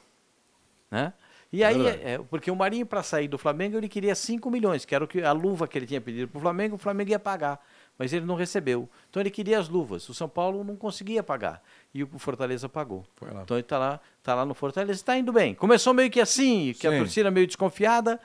né? 0.89 1.13
E 1.51 1.63
aí, 1.63 1.81
verdade. 1.81 2.03
é, 2.03 2.17
porque 2.29 2.51
o 2.51 2.55
Marinho, 2.55 2.85
para 2.85 3.01
sair 3.01 3.27
do 3.27 3.38
Flamengo, 3.38 3.75
ele 3.75 3.89
queria 3.89 4.13
5 4.13 4.51
milhões, 4.51 4.85
que 4.85 4.93
era 4.93 5.03
o 5.03 5.07
que, 5.07 5.21
a 5.23 5.31
luva 5.31 5.67
que 5.67 5.79
ele 5.79 5.88
tinha 5.88 5.99
pedido 5.99 6.27
para 6.27 6.38
o 6.38 6.41
Flamengo, 6.41 6.75
o 6.75 6.77
Flamengo 6.77 7.09
ia 7.09 7.17
pagar, 7.17 7.59
mas 7.97 8.13
ele 8.13 8.23
não 8.23 8.35
recebeu. 8.35 8.88
Então 9.09 9.19
ele 9.19 9.31
queria 9.31 9.57
as 9.57 9.67
luvas, 9.67 10.07
o 10.09 10.13
São 10.13 10.29
Paulo 10.29 10.63
não 10.63 10.75
conseguia 10.75 11.23
pagar, 11.23 11.63
e 11.91 12.03
o 12.03 12.19
Fortaleza 12.19 12.69
pagou. 12.69 13.03
Então 13.41 13.57
ele 13.57 13.61
está 13.61 13.79
lá, 13.79 13.99
tá 14.21 14.35
lá 14.35 14.45
no 14.45 14.53
Fortaleza, 14.53 14.91
está 14.91 15.17
indo 15.17 15.33
bem. 15.33 15.55
Começou 15.55 15.91
meio 15.91 16.11
que 16.11 16.21
assim, 16.21 16.73
que 16.79 16.85
a 16.85 16.91
Sim. 16.91 16.97
torcida 16.99 17.31
meio 17.31 17.47
desconfiada, 17.47 18.19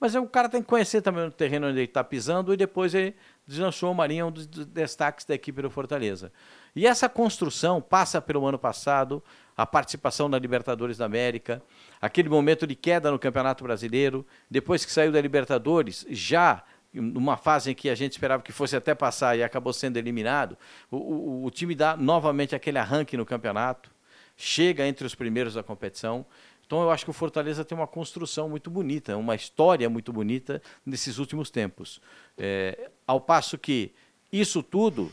mas 0.00 0.14
o 0.14 0.26
cara 0.26 0.48
tem 0.48 0.62
que 0.62 0.68
conhecer 0.68 1.02
também 1.02 1.26
o 1.26 1.30
terreno 1.30 1.66
onde 1.68 1.76
ele 1.78 1.84
está 1.84 2.02
pisando, 2.02 2.54
e 2.54 2.56
depois 2.56 2.94
ele 2.94 3.14
deslanchou 3.46 3.92
o 3.92 3.94
Marinho, 3.94 4.26
um 4.28 4.30
dos 4.32 4.46
destaques 4.46 5.26
da 5.26 5.34
equipe 5.34 5.60
do 5.60 5.70
Fortaleza. 5.70 6.32
E 6.74 6.86
essa 6.86 7.08
construção 7.08 7.80
passa 7.82 8.20
pelo 8.20 8.46
ano 8.46 8.58
passado, 8.58 9.22
a 9.56 9.66
participação 9.66 10.28
na 10.28 10.38
Libertadores 10.38 10.96
da 10.96 11.04
América, 11.04 11.62
aquele 12.00 12.28
momento 12.28 12.66
de 12.66 12.74
queda 12.74 13.10
no 13.10 13.18
Campeonato 13.18 13.62
Brasileiro, 13.62 14.26
depois 14.50 14.84
que 14.84 14.92
saiu 14.92 15.12
da 15.12 15.20
Libertadores, 15.20 16.06
já 16.08 16.64
numa 16.92 17.36
fase 17.36 17.70
em 17.70 17.74
que 17.74 17.88
a 17.88 17.94
gente 17.94 18.12
esperava 18.12 18.42
que 18.42 18.50
fosse 18.52 18.74
até 18.74 18.94
passar 18.96 19.36
e 19.36 19.42
acabou 19.44 19.72
sendo 19.72 19.96
eliminado, 19.96 20.56
o, 20.90 20.96
o- 20.96 21.44
o 21.44 21.50
time 21.50 21.74
dá 21.74 21.96
novamente 21.96 22.54
aquele 22.54 22.78
arranque 22.78 23.16
no 23.16 23.24
campeonato, 23.26 23.90
chega 24.36 24.86
entre 24.86 25.06
os 25.06 25.14
primeiros 25.14 25.54
da 25.54 25.62
competição. 25.62 26.24
Então 26.70 26.82
eu 26.82 26.90
acho 26.92 27.02
que 27.04 27.10
o 27.10 27.12
Fortaleza 27.12 27.64
tem 27.64 27.76
uma 27.76 27.88
construção 27.88 28.48
muito 28.48 28.70
bonita, 28.70 29.16
uma 29.16 29.34
história 29.34 29.90
muito 29.90 30.12
bonita 30.12 30.62
nesses 30.86 31.18
últimos 31.18 31.50
tempos. 31.50 32.00
É, 32.38 32.92
ao 33.04 33.20
passo 33.20 33.58
que 33.58 33.92
isso 34.32 34.62
tudo 34.62 35.10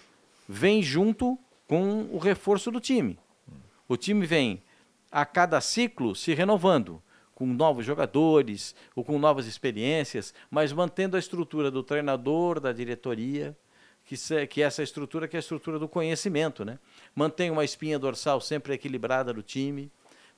vem 0.48 0.84
junto 0.84 1.36
com 1.68 2.10
o 2.12 2.20
reforço 2.20 2.70
do 2.70 2.80
time. 2.80 3.18
O 3.90 3.98
time 3.98 4.24
vem 4.24 4.62
a 5.12 5.26
cada 5.26 5.60
ciclo 5.60 6.16
se 6.16 6.32
renovando, 6.36 7.02
com 7.34 7.48
novos 7.48 7.84
jogadores 7.84 8.76
ou 8.96 9.04
com 9.04 9.18
novas 9.18 9.48
experiências, 9.48 10.36
mas 10.52 10.72
mantendo 10.72 11.16
a 11.16 11.20
estrutura 11.20 11.72
do 11.72 11.82
treinador, 11.82 12.60
da 12.60 12.72
diretoria, 12.72 13.58
que, 14.06 14.16
se- 14.16 14.46
que 14.46 14.62
é 14.62 14.66
essa 14.66 14.84
estrutura 14.84 15.28
que 15.28 15.36
é 15.36 15.40
a 15.40 15.42
estrutura 15.42 15.80
do 15.80 15.88
conhecimento, 15.88 16.64
né? 16.64 16.78
Mantém 17.16 17.50
uma 17.50 17.66
espinha 17.66 17.98
dorsal 17.98 18.40
sempre 18.40 18.76
equilibrada 18.76 19.34
do 19.34 19.42
time, 19.42 19.92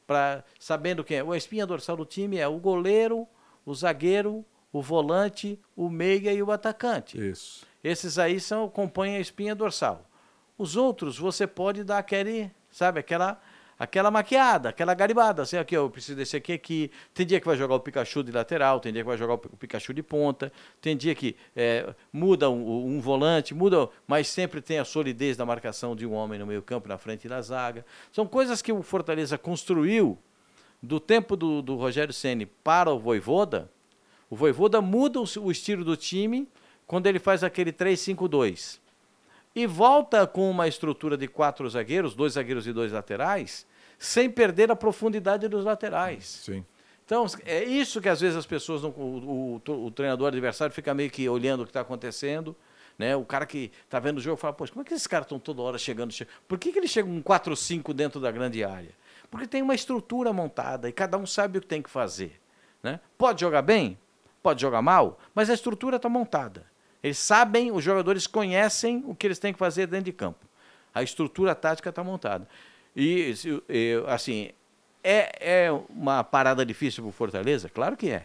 para 0.10 0.44
sabendo 0.60 1.04
quem 1.04 1.18
é. 1.18 1.22
A 1.22 1.38
espinha 1.38 1.68
dorsal 1.68 1.96
do 1.96 2.04
time 2.04 2.40
é 2.40 2.48
o 2.48 2.58
goleiro, 2.58 3.28
o 3.64 3.76
zagueiro, 3.76 4.44
o 4.74 4.82
volante, 4.82 5.60
o 5.76 5.88
meia 5.88 6.34
e 6.34 6.42
o 6.42 6.52
atacante. 6.52 7.16
Isso. 7.30 7.64
Esses 7.84 8.18
aí 8.18 8.40
são 8.40 8.68
compõem 8.68 9.18
a 9.18 9.20
espinha 9.20 9.54
dorsal. 9.54 10.10
Os 10.58 10.76
outros 10.76 11.20
você 11.20 11.46
pode 11.46 11.84
dar 11.84 12.00
aquele, 12.00 12.50
sabe, 12.72 13.00
aquela 13.00 13.40
aquela 13.80 14.12
maquiada, 14.12 14.68
aquela 14.70 14.94
garibada, 14.94 15.42
assim, 15.44 15.56
aqui, 15.56 15.76
eu 15.76 15.90
preciso 15.90 16.18
desse 16.18 16.36
aqui 16.36 16.52
aqui. 16.52 16.92
Tem 17.14 17.26
dia 17.26 17.40
que 17.40 17.48
vai 17.48 17.56
jogar 17.56 17.76
o 17.76 17.80
Pikachu 17.80 18.22
de 18.22 18.32
lateral, 18.32 18.82
tem 18.82 18.92
dia 18.92 19.02
que 19.02 19.08
vai 19.08 19.18
jogar 19.18 19.36
o 19.36 19.38
Pi- 19.38 19.50
o 19.54 19.56
Pikachu 19.58 19.94
de 19.94 20.04
ponta, 20.04 20.52
tem 20.82 20.98
dia 20.98 21.16
que 21.16 21.38
é, 21.56 21.96
muda 22.12 22.50
um, 22.50 22.98
um 22.98 23.00
volante, 23.00 23.54
muda, 23.54 23.90
mas 24.06 24.28
sempre 24.28 24.62
tem 24.62 24.78
a 24.80 24.86
solidez 24.86 25.38
da 25.38 25.46
marcação 25.46 25.96
de 25.96 26.06
um 26.06 26.12
homem 26.12 26.38
no 26.38 26.46
meio-campo, 26.46 26.90
na 26.90 26.98
frente 26.98 27.28
da 27.30 27.42
zaga. 27.42 27.86
São 28.12 28.28
coisas 28.28 28.62
que 28.62 28.72
o 28.74 28.84
Fortaleza 28.84 29.38
construiu 29.38 30.18
do 30.84 31.00
tempo 31.00 31.38
do, 31.38 31.62
do 31.62 31.76
Rogério 31.76 32.14
Ceni 32.14 32.46
para 32.46 32.92
o 32.92 33.00
Voivoda. 33.00 33.72
O 34.30 34.36
Voivoda 34.36 34.82
muda 34.82 35.20
o, 35.22 35.26
o 35.42 35.52
estilo 35.52 35.86
do 35.86 35.96
time 35.96 36.48
quando 36.86 37.08
ele 37.08 37.20
faz 37.20 37.44
aquele 37.44 37.72
3-5-2 37.72 38.80
e 39.56 39.66
volta 39.66 40.28
com 40.28 40.50
uma 40.50 40.68
estrutura 40.68 41.18
de 41.18 41.28
quatro 41.28 41.68
zagueiros, 41.70 42.14
dois 42.16 42.34
zagueiros 42.34 42.68
e 42.68 42.72
dois 42.72 42.92
laterais, 42.92 43.66
sem 44.00 44.30
perder 44.30 44.72
a 44.72 44.76
profundidade 44.76 45.48
dos 45.48 45.64
laterais. 45.66 46.26
Sim. 46.26 46.66
Então, 47.06 47.26
é 47.46 47.64
isso 47.64 48.00
que 48.00 48.08
às 48.10 48.22
vezes 48.22 48.38
as 48.38 48.46
pessoas, 48.46 48.82
não, 48.82 48.90
o, 48.92 49.62
o- 49.68 49.86
o 49.86 49.92
treinador 49.92 50.28
adversário 50.30 50.74
fica 50.74 50.94
meio 50.94 51.10
que 51.12 51.28
olhando 51.28 51.62
o 51.62 51.66
que 51.66 51.72
está 51.72 51.82
acontecendo. 51.82 52.56
Né? 52.98 53.16
O 53.16 53.24
cara 53.26 53.46
que 53.46 53.72
está 53.86 54.00
vendo 54.00 54.18
o 54.18 54.22
jogo 54.22 54.38
fala, 54.38 54.54
poxa, 54.54 54.72
como 54.74 54.82
é 54.84 54.86
que 54.86 54.94
esses 54.94 55.08
caras 55.08 55.26
estão 55.26 55.40
toda 55.40 55.62
hora 55.62 55.78
chegando? 55.78 56.12
che- 56.12 56.28
Por 56.48 56.58
que, 56.60 56.72
que 56.72 56.80
eles 56.80 56.92
chegam 56.92 57.12
com 57.14 57.22
4 57.22 57.52
ou 57.52 57.56
5 57.56 57.94
dentro 57.94 58.20
da 58.20 58.30
grande 58.32 58.64
área? 58.64 58.92
Porque 59.32 59.48
tem 59.48 59.62
uma 59.62 59.74
estrutura 59.76 60.32
montada 60.34 60.90
e 60.90 60.92
cada 60.92 61.18
um 61.18 61.26
sabe 61.26 61.58
o 61.58 61.62
que 61.62 61.68
tem 61.68 61.82
que 61.82 61.90
fazer. 61.90 62.40
Né? 62.84 63.00
Pode 63.18 63.42
jogar 63.42 63.62
bem, 63.62 63.98
pode 64.44 64.62
jogar 64.62 64.82
mal, 64.82 65.18
mas 65.34 65.50
a 65.50 65.54
estrutura 65.54 65.96
está 65.96 66.10
montada. 66.10 66.66
Eles 67.02 67.18
sabem, 67.18 67.72
os 67.72 67.84
jogadores 67.84 68.28
conhecem 68.28 69.04
o 69.08 69.16
que 69.16 69.26
eles 69.26 69.40
têm 69.40 69.54
que 69.54 69.60
fazer 69.60 69.88
dentro 69.88 70.06
de 70.06 70.14
campo. 70.14 70.46
A 70.94 71.02
estrutura 71.02 71.56
tática 71.56 71.90
está 71.90 72.04
montada. 72.04 72.48
E, 72.96 73.34
assim, 74.08 74.50
é, 75.04 75.66
é 75.66 75.72
uma 75.90 76.24
parada 76.24 76.66
difícil 76.66 77.04
para 77.04 77.10
o 77.10 77.14
Fortaleza? 77.14 77.70
Claro 77.70 77.96
que 77.96 78.10
é. 78.12 78.24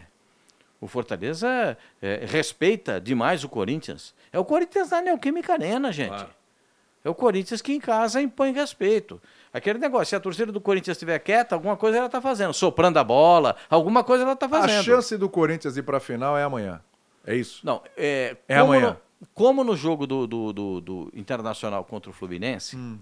O 0.81 0.87
Fortaleza 0.87 1.77
é, 2.01 2.25
respeita 2.25 2.99
demais 2.99 3.43
o 3.43 3.49
Corinthians. 3.49 4.13
É 4.31 4.37
o 4.39 4.45
Corinthians 4.45 4.89
na 4.89 5.01
Neoquímica 5.01 5.53
Arena, 5.53 5.91
gente. 5.91 6.09
Claro. 6.09 6.29
É 7.03 7.09
o 7.09 7.15
Corinthians 7.15 7.61
que 7.61 7.71
em 7.71 7.79
casa 7.79 8.19
impõe 8.21 8.51
respeito. 8.51 9.21
Aquele 9.53 9.77
negócio, 9.79 10.07
se 10.07 10.15
a 10.15 10.19
torcida 10.19 10.51
do 10.51 10.59
Corinthians 10.59 10.95
estiver 10.97 11.17
quieta, 11.19 11.55
alguma 11.55 11.77
coisa 11.77 11.97
ela 11.97 12.07
está 12.07 12.19
fazendo. 12.19 12.51
Soprando 12.53 12.97
a 12.97 13.03
bola, 13.03 13.55
alguma 13.69 14.03
coisa 14.03 14.23
ela 14.23 14.33
está 14.33 14.47
A 14.47 14.49
fazendo. 14.49 14.83
chance 14.83 15.15
do 15.15 15.29
Corinthians 15.29 15.77
ir 15.77 15.83
para 15.83 15.97
a 15.97 15.99
final 15.99 16.35
é 16.37 16.43
amanhã. 16.43 16.81
É 17.25 17.35
isso? 17.35 17.61
Não, 17.65 17.81
é, 17.95 18.35
É 18.47 18.57
amanhã. 18.57 18.97
No, 19.21 19.27
como 19.33 19.63
no 19.63 19.75
jogo 19.77 20.05
do, 20.05 20.27
do, 20.27 20.51
do- 20.51 20.81
do 20.81 21.11
Internacional 21.15 21.83
contra 21.85 22.09
o 22.09 22.13
Fluminense, 22.13 22.75
Hum. 22.75 22.97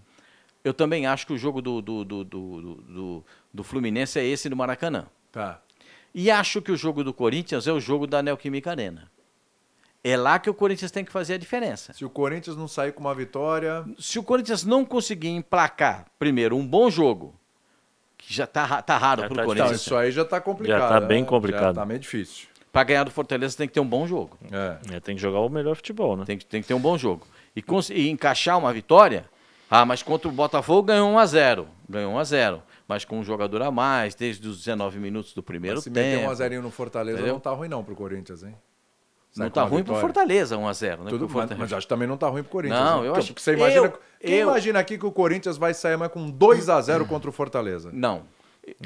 Eu 0.64 0.74
também 0.74 1.06
acho 1.06 1.28
que 1.28 1.34
o 1.34 1.38
jogo 1.38 1.62
do, 1.62 1.82
do, 1.82 2.04
do, 2.06 2.24
do, 2.24 2.62
do- 2.62 3.26
do- 3.54 3.64
Fluminense 3.64 4.20
é 4.20 4.26
esse 4.26 4.48
do 4.50 4.56
Maracanã. 4.56 5.06
Tá. 5.32 5.60
E 6.14 6.30
acho 6.32 6.62
que 6.62 6.72
o 6.72 6.78
jogo 6.78 7.04
do 7.04 7.14
Corinthians 7.14 7.68
é 7.68 7.72
o 7.74 7.80
jogo 7.80 8.06
da 8.08 8.22
Neoquímica 8.22 8.70
Arena. 8.72 9.12
É 10.04 10.18
lá 10.18 10.38
que 10.38 10.50
o 10.50 10.54
Corinthians 10.54 10.92
tem 10.92 11.04
que 11.06 11.12
fazer 11.12 11.36
a 11.36 11.38
diferença. 11.38 11.94
Se 11.94 12.04
o 12.04 12.10
Corinthians 12.10 12.58
não 12.58 12.68
sair 12.68 12.92
com 12.92 13.00
uma 13.02 13.16
vitória, 13.16 13.86
Se 13.98 14.20
o 14.20 14.24
Corinthians 14.24 14.64
não 14.66 14.84
conseguir 14.84 15.30
emplacar, 15.30 16.06
primeiro, 16.20 16.58
um 16.58 16.68
bom 16.68 16.90
jogo, 16.90 17.34
que 18.18 18.34
já 18.34 18.46
tá, 18.46 18.82
tá 18.82 18.98
raro 18.98 19.22
Já 19.22 19.28
para 19.28 19.34
o 19.34 19.36
tá 19.38 19.44
então, 19.44 19.56
Corinthians, 19.56 19.82
isso 19.82 19.96
aí 19.96 20.12
já 20.12 20.26
tá 20.26 20.40
complicado. 20.42 20.80
Já 20.82 20.88
tá 20.90 21.00
bem 21.00 21.22
né? 21.22 21.28
complicado. 21.28 21.64
Já 21.76 21.82
tá 21.82 21.86
meio 21.86 22.00
difícil. 22.00 22.48
para 22.72 22.84
ganhar 22.84 23.04
do 23.06 23.12
Fortaleza 23.12 23.58
tem 23.58 23.68
que 23.68 23.74
ter 23.74 23.80
um 23.80 23.88
bom 23.88 24.06
jogo. 24.06 24.38
É. 24.52 24.96
É, 24.96 25.00
tem 25.00 25.16
que 25.16 25.22
jogar 25.22 25.40
o 25.40 25.50
melhor 25.50 25.76
futebol, 25.76 26.18
né? 26.18 26.26
Tem 26.26 26.38
que, 26.38 26.46
tem 26.46 26.62
que 26.62 26.68
ter 26.68 26.74
um 26.74 26.80
bom 26.82 26.98
jogo. 26.98 27.26
E, 27.56 27.64
e 27.94 28.10
encaixar 28.10 28.58
uma 28.60 28.74
vitória. 28.74 29.26
Ah, 29.76 29.86
mas 29.86 30.04
contra 30.04 30.28
o 30.28 30.32
Botafogo 30.32 30.84
ganhou 30.84 31.10
1 31.10 31.18
a 31.20 31.26
0 31.26 31.68
Ganhou 31.90 32.14
1 32.14 32.20
a 32.20 32.24
0 32.24 32.64
Mas 32.88 33.06
com 33.06 33.18
um 33.20 33.24
jogador 33.24 33.62
a 33.64 33.72
mais, 33.72 34.14
desde 34.14 34.48
os 34.48 34.58
19 34.60 35.00
minutos 35.00 35.34
do 35.34 35.42
primeiro 35.42 35.78
Mas 35.78 35.84
se 35.86 35.90
meter 35.90 36.18
tempo. 36.18 36.28
um 36.28 36.32
a 36.32 36.36
zerinho 36.36 36.62
no 36.62 36.70
Fortaleza, 36.70 37.18
Entendeu? 37.18 37.34
não 37.34 37.40
tá 37.40 37.52
ruim 37.52 37.68
não 37.68 37.84
pro 37.84 37.96
Corinthians, 37.96 38.44
hein? 38.44 38.56
Sai 39.32 39.46
Não 39.46 39.52
tá 39.52 39.64
ruim 39.64 39.84
pro. 39.84 39.96
Fortaleza 39.96 40.56
1 40.58 40.68
a 40.68 40.74
0 40.74 41.04
né? 41.06 41.10
Tudo, 41.10 41.24
mas, 41.24 41.32
Fortaleza. 41.32 41.58
mas 41.60 41.74
acho 41.74 41.88
que 41.88 41.90
também 41.90 42.08
não 42.08 42.18
tá 42.18 42.28
ruim 42.28 42.44
pro 42.44 42.52
Corinthians. 42.52 42.80
Não, 42.80 43.02
né? 43.02 43.08
eu 43.08 43.16
acho- 43.16 43.28
porque 43.34 43.42
você 43.42 43.54
imagina, 43.54 43.86
eu- 43.88 44.00
quem 44.22 44.34
eu- 44.36 44.48
imagina 44.50 44.78
aqui 44.80 44.96
que 44.96 45.06
o 45.08 45.12
Corinthians 45.12 45.58
vai 45.58 45.74
sair 45.74 45.98
mas 45.98 46.12
com 46.12 46.30
2 46.30 46.70
a 46.70 46.80
0 46.80 47.06
contra 47.08 47.28
o 47.30 47.34
Fortaleza? 47.34 47.90
Não. 47.92 48.24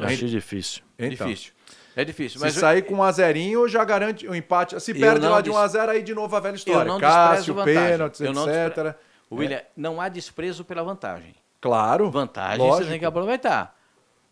Acho 0.01 0.25
difícil. 0.25 0.83
É 0.97 1.07
Então, 1.07 1.27
difícil. 1.27 1.51
É 1.97 2.05
difícil. 2.05 2.39
Se 2.39 2.45
Mas 2.45 2.53
sair 2.53 2.83
com 2.83 2.95
1 2.95 3.03
a 3.03 3.11
0 3.11 3.67
já 3.67 3.83
garante 3.83 4.25
o 4.27 4.33
empate. 4.33 4.79
Se 4.79 4.91
Eu 4.91 4.95
perde 4.99 5.25
lá 5.27 5.41
de 5.41 5.49
1 5.49 5.57
a 5.57 5.63
des- 5.63 5.71
0 5.73 5.91
aí 5.91 6.01
de 6.01 6.13
novo 6.15 6.33
a 6.35 6.39
velha 6.39 6.53
eu 6.53 6.55
história. 6.55 6.85
não 6.91 6.99
Cássio, 6.99 7.55
pênaltis, 7.65 8.21
Eu 8.21 8.31
etc. 8.31 8.45
despre- 8.45 8.95
William, 9.31 9.61
não 9.75 9.99
há 9.99 10.07
desprezo 10.09 10.63
pela 10.63 10.83
vantagem. 10.83 11.35
Claro. 11.59 12.09
Vantagem 12.09 12.59
lógico. 12.59 12.83
você 12.83 12.89
tem 12.91 12.99
que 12.99 13.05
aproveitar. 13.05 13.77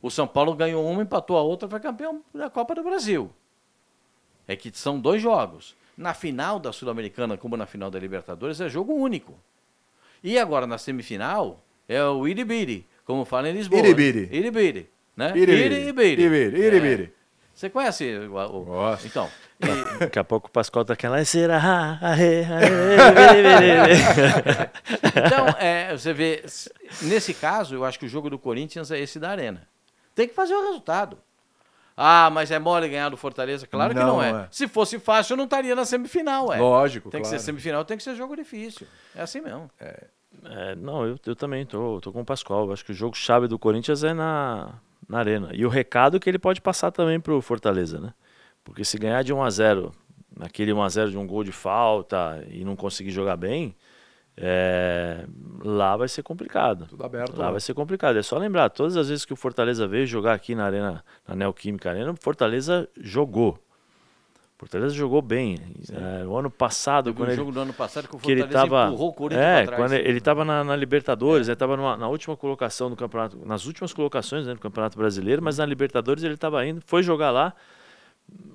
O 0.01 0.09
São 0.11 0.27
Paulo 0.27 0.53
ganhou 0.53 0.85
uma, 0.87 1.01
empatou 1.01 1.37
a 1.37 1.41
outra, 1.41 1.67
foi 1.67 1.79
campeão 1.79 2.21
da 2.33 2.49
Copa 2.49 2.75
do 2.75 2.83
Brasil. 2.83 3.31
É 4.47 4.55
que 4.55 4.71
são 4.77 4.99
dois 4.99 5.21
jogos. 5.21 5.75
na 5.97 6.13
final 6.13 6.59
da 6.59 6.71
Sul-Americana, 6.73 7.37
como 7.37 7.55
na 7.55 7.65
final 7.65 7.89
da 7.89 7.97
Libertadores, 7.97 8.59
é 8.59 8.67
jogo 8.67 8.93
único. 8.93 9.33
E 10.23 10.37
agora 10.37 10.67
na 10.67 10.77
semifinal 10.77 11.63
é 11.87 12.03
o 12.03 12.27
Iribiri, 12.27 12.85
como 13.05 13.23
fala 13.25 13.49
em 13.49 13.53
Lisboa. 13.53 13.79
Iribiri. 13.79 14.29
Iribiri. 14.31 14.89
Né? 15.15 15.31
Iribiri. 15.35 15.75
Iribiri. 15.75 16.21
Iribiri. 16.21 16.59
Iribiri. 16.59 17.13
É. 17.55 17.59
Você 17.59 17.69
conhece 17.69 18.17
o. 18.17 18.33
o-. 18.35 18.97
Então. 19.05 19.29
e- 19.61 19.99
Daqui 19.99 20.19
a 20.19 20.23
pouco 20.23 20.47
o 20.47 20.51
Pascoal 20.51 20.83
tá 20.83 20.93
aquela. 20.93 21.23
Será? 21.23 21.99
Então, 25.15 25.47
é, 25.59 25.91
você 25.97 26.13
vê, 26.13 26.43
nesse 27.03 27.33
caso, 27.33 27.75
eu 27.75 27.85
acho 27.85 27.97
que 27.99 28.05
o 28.05 28.09
jogo 28.09 28.29
do 28.29 28.37
Corinthians 28.37 28.91
é 28.91 28.99
esse 28.99 29.19
da 29.19 29.29
Arena. 29.29 29.67
Tem 30.13 30.27
que 30.27 30.33
fazer 30.33 30.53
o 30.53 30.65
resultado. 30.65 31.17
Ah, 31.97 32.29
mas 32.29 32.51
é 32.51 32.59
mole 32.59 32.89
ganhar 32.89 33.07
do 33.09 33.15
Fortaleza? 33.15 33.65
Claro 33.65 33.93
que 33.93 33.99
Não 33.99 34.07
não 34.15 34.23
é. 34.23 34.29
é. 34.31 34.47
Se 34.51 34.67
fosse 34.67 34.99
fácil, 34.99 35.33
eu 35.33 35.37
não 35.37 35.45
estaria 35.45 35.73
na 35.75 35.85
semifinal, 35.85 36.51
é. 36.51 36.57
Lógico, 36.59 37.09
Tem 37.09 37.21
que 37.21 37.27
claro. 37.27 37.39
ser 37.39 37.45
semifinal, 37.45 37.85
tem 37.85 37.95
que 37.95 38.03
ser 38.03 38.15
jogo 38.15 38.35
difícil. 38.35 38.85
É 39.15 39.21
assim 39.21 39.39
mesmo. 39.39 39.69
É, 39.79 40.75
não, 40.75 41.05
eu, 41.05 41.17
eu 41.25 41.35
também 41.37 41.65
tô, 41.65 42.01
tô 42.01 42.11
com 42.11 42.19
o 42.21 42.25
Pascoal. 42.25 42.65
Eu 42.67 42.73
Acho 42.73 42.83
que 42.83 42.91
o 42.91 42.95
jogo 42.95 43.15
chave 43.15 43.47
do 43.47 43.57
Corinthians 43.57 44.03
é 44.03 44.13
na, 44.13 44.73
na 45.07 45.19
Arena. 45.19 45.49
E 45.53 45.65
o 45.65 45.69
recado 45.69 46.19
que 46.19 46.29
ele 46.29 46.39
pode 46.39 46.61
passar 46.61 46.91
também 46.91 47.19
pro 47.19 47.41
Fortaleza, 47.41 47.99
né? 47.99 48.13
Porque 48.63 48.83
se 48.83 48.97
ganhar 48.97 49.23
de 49.23 49.33
1 49.33 49.43
a 49.43 49.49
0 49.49 49.91
naquele 50.37 50.73
1 50.73 50.81
a 50.81 50.89
0 50.89 51.11
de 51.11 51.17
um 51.17 51.25
gol 51.27 51.43
de 51.43 51.51
falta 51.51 52.43
e 52.49 52.65
não 52.65 52.75
conseguir 52.75 53.11
jogar 53.11 53.37
bem, 53.37 53.75
é, 54.37 55.25
lá 55.63 55.95
vai 55.95 56.07
ser 56.07 56.23
complicado. 56.23 56.87
Tudo 56.87 57.05
aberto 57.05 57.37
Lá 57.37 57.45
lá. 57.45 57.51
vai 57.51 57.61
ser 57.61 57.73
complicado. 57.73 58.17
É 58.17 58.21
só 58.21 58.37
lembrar, 58.37 58.69
todas 58.69 58.97
as 58.97 59.07
vezes 59.09 59.23
que 59.23 59.33
o 59.33 59.37
Fortaleza 59.37 59.87
veio 59.87 60.05
jogar 60.05 60.33
aqui 60.33 60.53
na 60.55 60.65
Arena, 60.65 61.03
na 61.27 61.35
Neoquímica 61.35 61.89
Arena, 61.89 62.11
o 62.11 62.17
Fortaleza 62.21 62.89
jogou. 62.99 63.57
O 64.55 64.59
Fortaleza 64.59 64.95
jogou 64.95 65.21
bem. 65.21 65.57
É, 65.91 66.25
o 66.25 66.37
ano 66.37 66.49
passado, 66.49 67.05
Teve 67.07 67.17
quando 67.17 67.27
um 67.27 67.31
ele, 67.31 67.37
jogo 67.37 67.51
do 67.51 67.59
ano 67.59 67.73
passado 67.73 68.07
que 68.07 68.15
o 68.15 68.19
que 68.19 68.31
ele 68.31 68.41
Fortaleza 68.41 68.69
tava 68.69 68.87
empurrou 68.87 69.09
o 69.09 69.13
Corinthians 69.13 69.45
é, 69.45 69.67
quando 69.67 69.93
ele 69.93 70.17
estava 70.17 70.45
na, 70.45 70.63
na 70.63 70.75
Libertadores, 70.77 71.47
ele 71.47 71.53
estava 71.53 71.97
na 71.97 72.07
última 72.07 72.37
colocação 72.37 72.89
do 72.89 72.95
campeonato, 72.95 73.37
nas 73.45 73.65
últimas 73.65 73.91
colocações 73.91 74.47
né, 74.47 74.53
do 74.53 74.59
Campeonato 74.61 74.97
Brasileiro, 74.97 75.43
mas 75.43 75.57
na 75.57 75.65
Libertadores 75.65 76.23
ele 76.23 76.35
estava 76.35 76.65
indo, 76.65 76.81
foi 76.85 77.03
jogar 77.03 77.31
lá, 77.31 77.53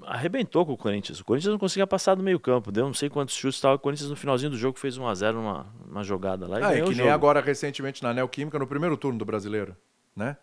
arrebentou 0.07 0.65
com 0.65 0.73
o 0.73 0.77
Corinthians. 0.77 1.21
O 1.21 1.25
Corinthians 1.25 1.53
não 1.53 1.59
conseguia 1.59 1.87
passar 1.87 2.15
do 2.15 2.23
meio-campo, 2.23 2.73
deu 2.73 2.87
não 2.87 2.95
sei 2.95 3.11
quantos 3.11 3.35
chutes, 3.35 3.61
tal. 3.61 3.75
o 3.75 3.79
Corinthians 3.79 4.09
no 4.09 4.17
finalzinho 4.17 4.51
do 4.51 4.57
jogo 4.57 4.79
fez 4.79 4.97
1 4.97 5.07
a 5.07 5.15
0 5.15 5.37
numa, 5.37 5.67
numa 5.87 6.03
jogada 6.03 6.47
lá 6.47 6.61
e 6.61 6.65
Ah, 6.65 6.79
é 6.79 6.83
que 6.83 6.95
nem 6.95 7.11
agora 7.11 7.43
recentemente 7.43 8.03
na 8.03 8.15
Neoquímica, 8.15 8.59
no 8.59 8.67
primeiro 8.67 8.97
turno 8.97 9.19
do 9.19 9.25
brasileiro, 9.27 9.77
né? 10.17 10.39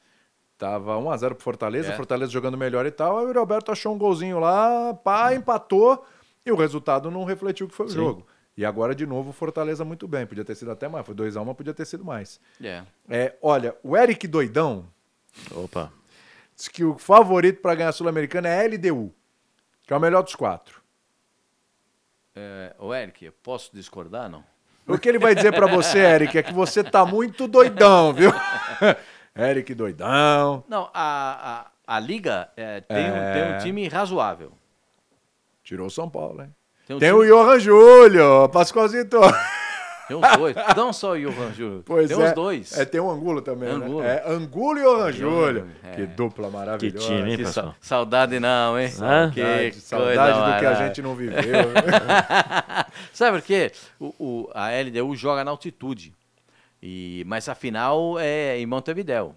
Tava 0.58 0.98
1x0 0.98 1.36
pro 1.36 1.43
Fortaleza, 1.43 1.93
É. 1.93 1.96
Fortaleza 1.96 2.32
jogando 2.32 2.58
melhor 2.58 2.86
e 2.86 2.91
tal. 2.91 3.20
Aí 3.20 3.26
o 3.26 3.34
Roberto 3.34 3.72
achou 3.72 3.93
um 3.93 3.98
golzinho 3.98 4.39
lá, 4.39 4.93
pá, 4.93 5.34
empatou 5.34 6.04
e 6.46 6.52
o 6.52 6.56
resultado 6.56 7.12
não 7.12 7.24
refletiu 7.24 7.67
o 7.67 7.70
que 7.70 7.76
foi 7.76 7.86
o 7.86 7.89
Sim. 7.89 7.96
jogo. 7.96 8.28
E 8.56 8.65
agora, 8.65 8.96
de 8.96 9.06
novo, 9.06 9.30
o 9.30 9.34
Fortaleza 9.34 9.86
muito 9.86 10.08
bem. 10.08 10.26
Podia 10.26 10.43
ter 10.43 10.56
sido 10.56 10.72
até 10.72 10.88
mais. 10.88 11.06
Foi 11.06 11.13
2x1, 11.13 11.46
mas 11.46 11.56
podia 11.56 11.76
ter 11.76 11.86
sido 11.86 12.04
mais. 12.04 12.39
É. 12.60 12.84
É, 13.08 13.36
olha, 13.39 13.76
o 13.84 13.96
Eric 13.96 14.28
Doidão 14.28 14.88
Opa, 15.52 15.91
diz 16.56 16.67
que 16.67 16.84
o 16.84 16.98
favorito 16.98 17.62
para 17.62 17.76
ganhar 17.76 17.89
a 17.89 17.91
Sul-Americana 17.93 18.50
é 18.50 18.65
a 18.65 18.67
LDU, 18.67 19.13
que 19.86 19.93
é 19.93 19.96
o 19.96 20.00
melhor 20.00 20.24
dos 20.24 20.34
quatro. 20.34 20.82
É, 22.36 22.76
ô, 22.80 22.93
Eric, 22.96 23.30
posso 23.43 23.70
discordar, 23.76 24.28
não? 24.30 24.43
O 24.88 24.98
que 24.98 25.10
ele 25.10 25.20
vai 25.20 25.36
dizer 25.36 25.54
pra 25.54 25.67
você, 25.67 26.00
Eric, 26.00 26.38
é 26.38 26.41
que 26.43 26.54
você 26.54 26.84
tá 26.84 27.06
muito 27.06 27.48
doidão, 27.48 28.13
viu? 28.13 28.32
Eric 29.38 29.73
doidão. 29.76 30.63
Não, 30.67 30.89
a, 30.93 31.65
a, 31.88 31.95
a 31.95 32.00
Liga 32.00 32.50
é, 32.58 32.82
tem, 32.82 33.12
um- 33.12 33.15
É. 33.15 33.34
tem 33.34 33.54
um 33.54 33.58
time 33.60 33.88
razoável. 33.88 34.52
Tirou 35.63 35.88
o 35.88 35.91
São 35.91 36.10
Paulo, 36.10 36.41
hein? 36.43 36.54
Tem, 36.88 36.95
um 36.95 37.00
Tem 37.00 37.10
time- 37.10 37.21
o 37.21 37.26
Johan 37.28 37.60
Júlio, 37.60 38.47
Pascoalzito. 38.50 39.19
tem 40.08 40.15
os 40.15 40.38
dois. 40.38 40.56
Não 40.78 40.93
só 40.93 41.12
o 41.12 41.19
Johan 41.19 41.52
Júnior. 41.54 41.84
Pois 41.86 42.08
tem 42.08 42.17
é. 42.21 42.26
os 42.26 42.32
dois. 42.34 42.78
É, 42.78 42.86
tem 42.86 43.02
o 43.02 43.12
Angulo 43.12 43.41
também, 43.41 43.67
Angulo. 43.69 44.02
né? 44.02 44.21
É 44.26 44.32
Angulo 44.32 44.80
e 44.80 44.84
Johan 44.84 45.12
Júlio. 45.12 45.69
é. 45.84 45.91
Que 45.91 46.06
dupla 46.06 46.50
maravilhosa. 46.50 47.06
time, 47.06 47.32
hein, 47.32 47.38
Que 47.38 47.45
sa- 47.45 47.76
saudade 47.82 48.39
não, 48.39 48.80
hein? 48.80 48.88
Hã? 49.02 49.30
Que 49.30 49.41
Saudade, 49.41 49.71
coisa 49.71 49.82
saudade 49.82 50.54
do 50.54 50.60
que 50.60 50.65
a 50.65 50.88
gente 50.88 51.02
não 51.02 51.13
viveu. 51.15 51.43
Sabe 53.12 53.39
por 53.39 53.45
quê? 53.45 53.71
O, 54.00 54.06
o- 54.17 54.50
a 54.54 54.69
LDU 54.71 55.15
joga 55.15 55.43
na 55.43 55.52
altitude. 55.52 56.13
E, 56.82 57.24
mas 57.28 57.48
a 57.50 57.56
final 57.56 58.20
é 58.20 58.58
em 58.60 58.66
Montevidéu. 58.66 59.36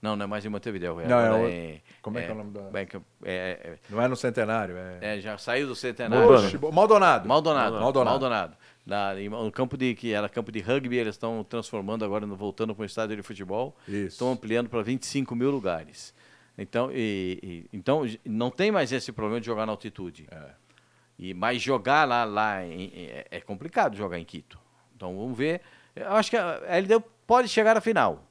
Não, 0.00 0.16
não 0.16 0.24
é 0.24 0.26
mais 0.26 0.44
em 0.44 0.48
Montevidéu. 0.48 0.98
É 1.00 1.06
Não, 1.06 1.18
é 1.18 1.30
o- 1.32 1.48
em- 1.48 1.82
como 2.00 2.18
é 2.18 2.22
que 2.22 2.30
é 2.30 2.32
o 2.32 2.36
nome 2.36 2.50
da- 2.52 2.60
como 2.62 2.76
é 2.78 2.86
que- 2.86 3.00
é- 3.24 3.78
não 3.90 4.00
é 4.00 4.08
no 4.08 4.16
centenário, 4.16 4.74
é. 4.76 4.98
é- 5.00 5.18
é, 5.18 5.20
já 5.20 5.36
saiu 5.36 5.66
do 5.66 5.74
centenário. 5.74 6.30
Oxe, 6.30 6.56
Maldonado. 6.72 7.28
Maldonado. 7.28 7.78
Maldonado. 7.78 8.10
Maldonado. 8.10 8.56
Na, 8.86 9.20
em- 9.20 9.28
no 9.28 9.52
campo 9.52 9.76
de 9.76 9.94
que 9.94 10.12
era 10.14 10.26
campo 10.28 10.50
de 10.50 10.60
rugby, 10.60 10.96
eles 10.96 11.14
estão 11.16 11.44
transformando 11.44 12.02
agora, 12.04 12.26
voltando 12.26 12.74
para 12.74 12.82
um 12.82 12.86
estádio 12.86 13.14
de 13.16 13.22
futebol. 13.22 13.76
Estão 14.14 14.32
ampliando 14.32 14.70
para 14.70 14.80
25 14.82 15.36
mil 15.36 15.50
lugares. 15.50 16.14
Então, 16.56 16.90
e- 16.92 17.38
e- 17.42 17.66
então 17.76 18.02
não 18.24 18.50
tem 18.50 18.72
mais 18.72 18.90
esse 18.92 19.12
problema 19.12 19.38
de 19.40 19.46
jogar 19.46 19.66
na 19.66 19.72
altitude. 19.72 20.26
É. 20.30 20.50
E, 21.18 21.34
mas 21.34 21.60
jogar 21.60 22.08
lá, 22.08 22.24
lá 22.24 22.64
em- 22.64 22.90
é- 22.94 23.26
é 23.32 23.40
complicado 23.40 23.96
jogar 23.96 24.18
em 24.18 24.24
Quito. 24.24 24.58
Então 24.96 25.14
vamos 25.14 25.36
ver. 25.36 25.60
Eu 25.94 26.12
acho 26.12 26.30
que 26.30 26.36
a 26.36 26.60
LDU 26.80 27.02
pode 27.26 27.48
chegar 27.48 27.76
à 27.76 27.80
final. 27.80 28.24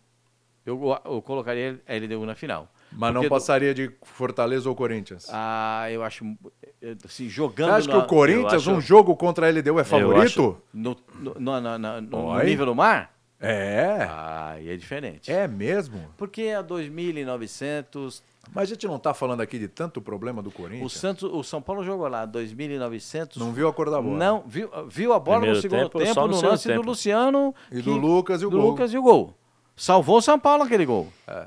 Eu, 0.66 0.80
eu 1.06 1.22
colocaria 1.22 1.80
a 1.88 1.94
LDU 1.96 2.26
na 2.26 2.36
final. 2.36 2.68
Mas 2.92 3.14
não 3.14 3.22
Porque 3.22 3.30
do- 3.30 3.32
passaria 3.32 3.74
de 3.74 3.92
Fortaleza 4.04 4.68
ou 4.68 4.76
Corinthians. 4.76 5.28
Ah, 5.32 5.88
eu 5.92 6.04
acho. 6.04 6.24
Assim, 6.24 7.26
Você 7.26 7.30
jogando. 7.30 7.72
acha 7.72 7.88
que 7.88 7.94
na- 7.94 8.00
o 8.04 8.08
Corinthians, 8.08 8.54
acho- 8.54 8.72
um 8.72 8.82
jogo 8.82 9.16
contra 9.16 9.46
a 9.46 9.50
LDU 9.50 9.80
é 9.80 9.84
favorito? 9.84 10.22
acho- 10.22 10.58
No, 10.74 10.98
no, 11.20 11.36
no- 11.40 11.60
no- 11.80 12.02
no- 12.02 12.44
nível 12.44 12.66
do 12.66 12.76
mar? 12.76 13.14
É. 13.42 14.06
Ah, 14.10 14.52
aí 14.56 14.70
é 14.70 14.76
diferente. 14.76 15.32
É 15.32 15.48
mesmo? 15.48 16.10
Porque 16.18 16.50
a 16.50 16.64
2.900. 16.64 18.22
Mas 18.54 18.64
a 18.64 18.74
gente 18.74 18.88
não 18.88 18.98
tá 18.98 19.14
falando 19.14 19.42
aqui 19.42 19.60
de 19.60 19.68
tanto 19.68 20.02
problema 20.02 20.42
do 20.42 20.50
O, 20.50 20.52
Corinthians. 20.52 20.94
Santos, 20.94 21.24
o 21.32 21.44
São 21.44 21.62
Paulo 21.62 21.84
jogou 21.84 22.08
lá 22.08 22.28
2.900. 22.28 23.38
Não 23.38 23.52
viu 23.54 23.68
a 23.68 23.74
cor 23.74 23.90
da 23.92 24.02
bola. 24.02 24.18
Não, 24.18 24.44
viu, 24.46 24.70
viu 24.88 25.14
a 25.14 25.20
bola 25.20 25.38
Primeiro 25.38 25.56
no 25.58 25.62
segundo 25.62 25.82
tempo, 25.84 26.00
tempo, 26.00 26.14
só 26.14 26.28
no 26.28 26.36
no 26.36 26.42
lance 26.50 26.68
do 26.68 26.74
tempo. 26.74 26.86
Luciano. 26.86 27.54
E 27.72 27.82
do 27.82 27.96
Lucas 27.96 28.42
e 28.42 28.46
o 28.46 28.50
do 28.50 28.58
gol. 28.58 28.70
Lucas 28.72 28.92
e 28.94 28.98
o 28.98 29.02
gol. 29.04 29.34
Salvou 29.76 30.18
o 30.18 30.22
São 30.22 30.40
Paulo 30.40 30.64
aquele 30.64 30.86
gol. 30.86 31.08
É. 31.28 31.46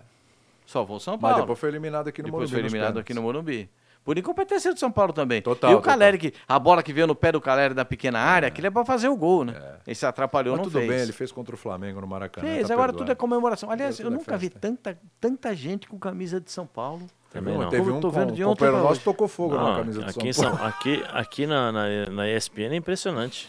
Salvou 0.67 0.97
o 0.97 1.01
São 1.01 1.15
Mas 1.15 1.21
Paulo. 1.21 1.41
depois 1.41 1.59
foi 1.59 1.69
eliminado 1.69 2.09
aqui 2.09 2.23
no 2.23 2.27
Depois 2.27 2.51
Morumbi. 2.51 2.55
foi 2.55 2.63
nos 2.63 2.73
eliminado 2.73 2.99
aqui 2.99 3.13
no 3.13 3.23
Morumbi. 3.23 3.69
Por 4.05 4.19
incompetência 4.19 4.73
do 4.75 4.81
São 4.81 4.91
Paulo 4.91 5.13
também. 5.13 5.41
Total, 5.41 5.71
E 5.71 5.75
o 5.75 5.77
total. 5.79 5.93
Caleri, 5.93 6.19
que, 6.19 6.35
a 6.49 6.59
bola 6.59 6.83
que 6.83 6.93
veio 6.93 7.07
no 7.07 7.15
pé 7.15 7.31
do 7.31 7.41
Caleri 7.41 7.73
da 7.73 7.85
pequena 7.85 8.19
área, 8.19 8.49
aquilo 8.49 8.67
é 8.67 8.71
pra 8.71 8.85
fazer 8.85 9.09
o 9.09 9.17
gol, 9.17 9.45
né? 9.45 9.55
Ele 9.87 9.95
se 9.95 10.05
atrapalhou, 10.05 10.57
Mas 10.57 10.59
não 10.59 10.65
tudo 10.65 10.79
fez. 10.81 10.91
bem, 10.91 11.01
ele 11.03 11.13
fez 11.13 11.31
contra 11.31 11.55
o 11.55 11.59
Flamengo 11.59 12.01
no 12.01 12.07
Maracanã. 12.09 12.47
Fez, 12.49 12.67
tá 12.67 12.75
agora 12.75 12.89
perdoado. 12.89 12.99
tudo 12.99 13.13
é 13.13 13.15
comemoração. 13.15 13.71
Aliás, 13.71 14.01
eu 14.01 14.09
é 14.09 14.11
nunca 14.11 14.37
vi 14.37 14.51
tanta, 14.51 14.99
tanta 15.21 15.55
gente 15.55 15.87
com 15.89 15.99
camisa 16.01 16.41
de 16.41 16.51
São 16.51 16.67
Paulo. 16.67 17.07
Também 17.31 17.57
não. 17.57 17.69
Teve 17.71 17.91
um 17.91 17.95
eu 17.95 18.01
tô 18.01 18.11
vendo 18.11 18.31
com- 18.31 18.35
de 18.35 18.45
ontem 18.45 18.59
companheiro 18.65 18.83
nosso 18.89 19.01
tocou 19.03 19.29
fogo 19.29 19.55
Não, 19.55 19.71
na 19.71 19.77
camisa 19.79 20.05
aqui, 20.05 20.29
em 20.29 20.33
São 20.33 20.45
São- 20.45 20.57
Paulo. 20.57 20.69
aqui, 20.69 21.05
aqui 21.13 21.47
na, 21.47 21.71
na, 21.73 22.07
na 22.11 22.29
ESPN 22.29 22.73
é 22.75 22.77
impressionante. 22.77 23.49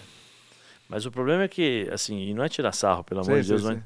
Mas 0.87 1.05
o 1.07 1.11
problema 1.11 1.43
é 1.43 1.47
que, 1.47 1.89
assim, 1.91 2.17
e 2.29 2.33
não 2.33 2.43
é 2.43 2.49
tirar 2.49 2.71
sarro, 2.73 3.03
pelo 3.03 3.21
amor 3.21 3.37
Sim, 3.37 3.41
de 3.41 3.47
Deus, 3.47 3.61
sim, 3.61 3.67
mas 3.69 3.77
sim. 3.77 3.83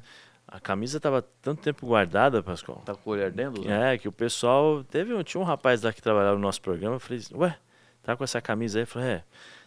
A 0.48 0.58
camisa 0.58 0.98
tava 0.98 1.20
tanto 1.42 1.60
tempo 1.62 1.86
guardada, 1.86 2.42
Pascoal. 2.42 2.78
Tá 2.84 2.94
com 2.94 3.10
o 3.10 3.12
olho 3.12 3.24
ardendo? 3.24 3.62
Zé? 3.62 3.94
É, 3.94 3.98
que 3.98 4.08
o 4.08 4.12
pessoal. 4.12 4.82
Teve 4.84 5.12
um, 5.14 5.22
tinha 5.22 5.40
um 5.40 5.44
rapaz 5.44 5.82
lá 5.82 5.92
que 5.92 6.00
trabalhava 6.02 6.34
no 6.36 6.42
nosso 6.42 6.60
programa. 6.62 6.96
Eu 6.96 7.00
falei, 7.00 7.22
ué, 7.34 7.58
tá 8.02 8.16
com 8.16 8.24
essa 8.24 8.40
camisa 8.40 8.78
aí? 8.78 8.82
Eu 8.84 8.86
falei, 8.86 9.08
é, 9.10 9.24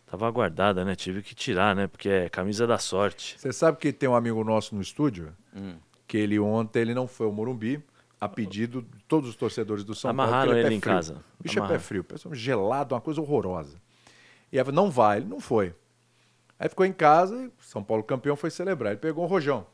tava 0.08 0.30
guardada, 0.32 0.84
né? 0.84 0.96
Tive 0.96 1.22
que 1.22 1.36
tirar, 1.36 1.76
né? 1.76 1.88
Porque 1.88 2.10
é 2.10 2.30
camisa 2.30 2.66
da 2.66 2.78
sorte. 2.80 3.36
Você 3.40 3.54
sabe 3.54 3.78
que 3.78 3.94
tem 3.94 4.10
um 4.10 4.16
amigo 4.16 4.44
nosso 4.44 4.74
no 4.76 4.82
estúdio, 4.82 5.32
Hum. 5.56 5.76
que 6.08 6.18
ele 6.18 6.40
ontem 6.40 6.80
ele 6.82 6.94
não 6.94 7.08
foi 7.08 7.28
ao 7.28 7.32
Morumbi, 7.34 7.80
a 8.20 8.28
pedido 8.28 8.82
de 8.82 9.04
todos 9.08 9.30
os 9.30 9.36
torcedores 9.36 9.84
do 9.84 9.94
São 9.94 10.10
Amarraram 10.12 10.32
Paulo. 10.38 10.52
porque 10.54 10.66
ele 10.68 10.74
é 10.74 10.78
em 10.78 10.80
pé 10.80 10.86
frio. 10.86 10.96
casa. 10.96 11.14
O 11.40 11.44
bicho 11.44 11.54
é 11.54 11.54
pé 11.54 11.60
Amarraram. 11.60 11.82
frio, 11.82 12.04
pessoal 12.04 12.34
gelado, 12.36 12.96
uma 12.96 13.02
coisa 13.02 13.22
horrorosa. 13.22 13.78
E 14.52 14.60
aí, 14.60 14.72
não 14.72 14.90
vai, 14.90 15.18
ele 15.18 15.28
não 15.28 15.40
foi. 15.40 15.74
Aí 16.60 16.68
ficou 16.70 16.86
em 16.86 16.94
casa 16.94 17.36
e 17.46 17.52
São 17.64 17.84
Paulo 17.84 18.04
campeão 18.04 18.36
foi 18.36 18.50
celebrar. 18.52 18.92
Ele 18.94 19.00
pegou 19.00 19.24
um 19.24 19.28
rojão. 19.28 19.66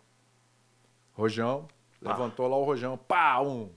Rojão, 1.17 1.65
levantou 2.01 2.47
lá 2.47 2.55
o 2.57 2.63
rojão, 2.63 2.95
pá, 2.95 3.39
um, 3.41 3.69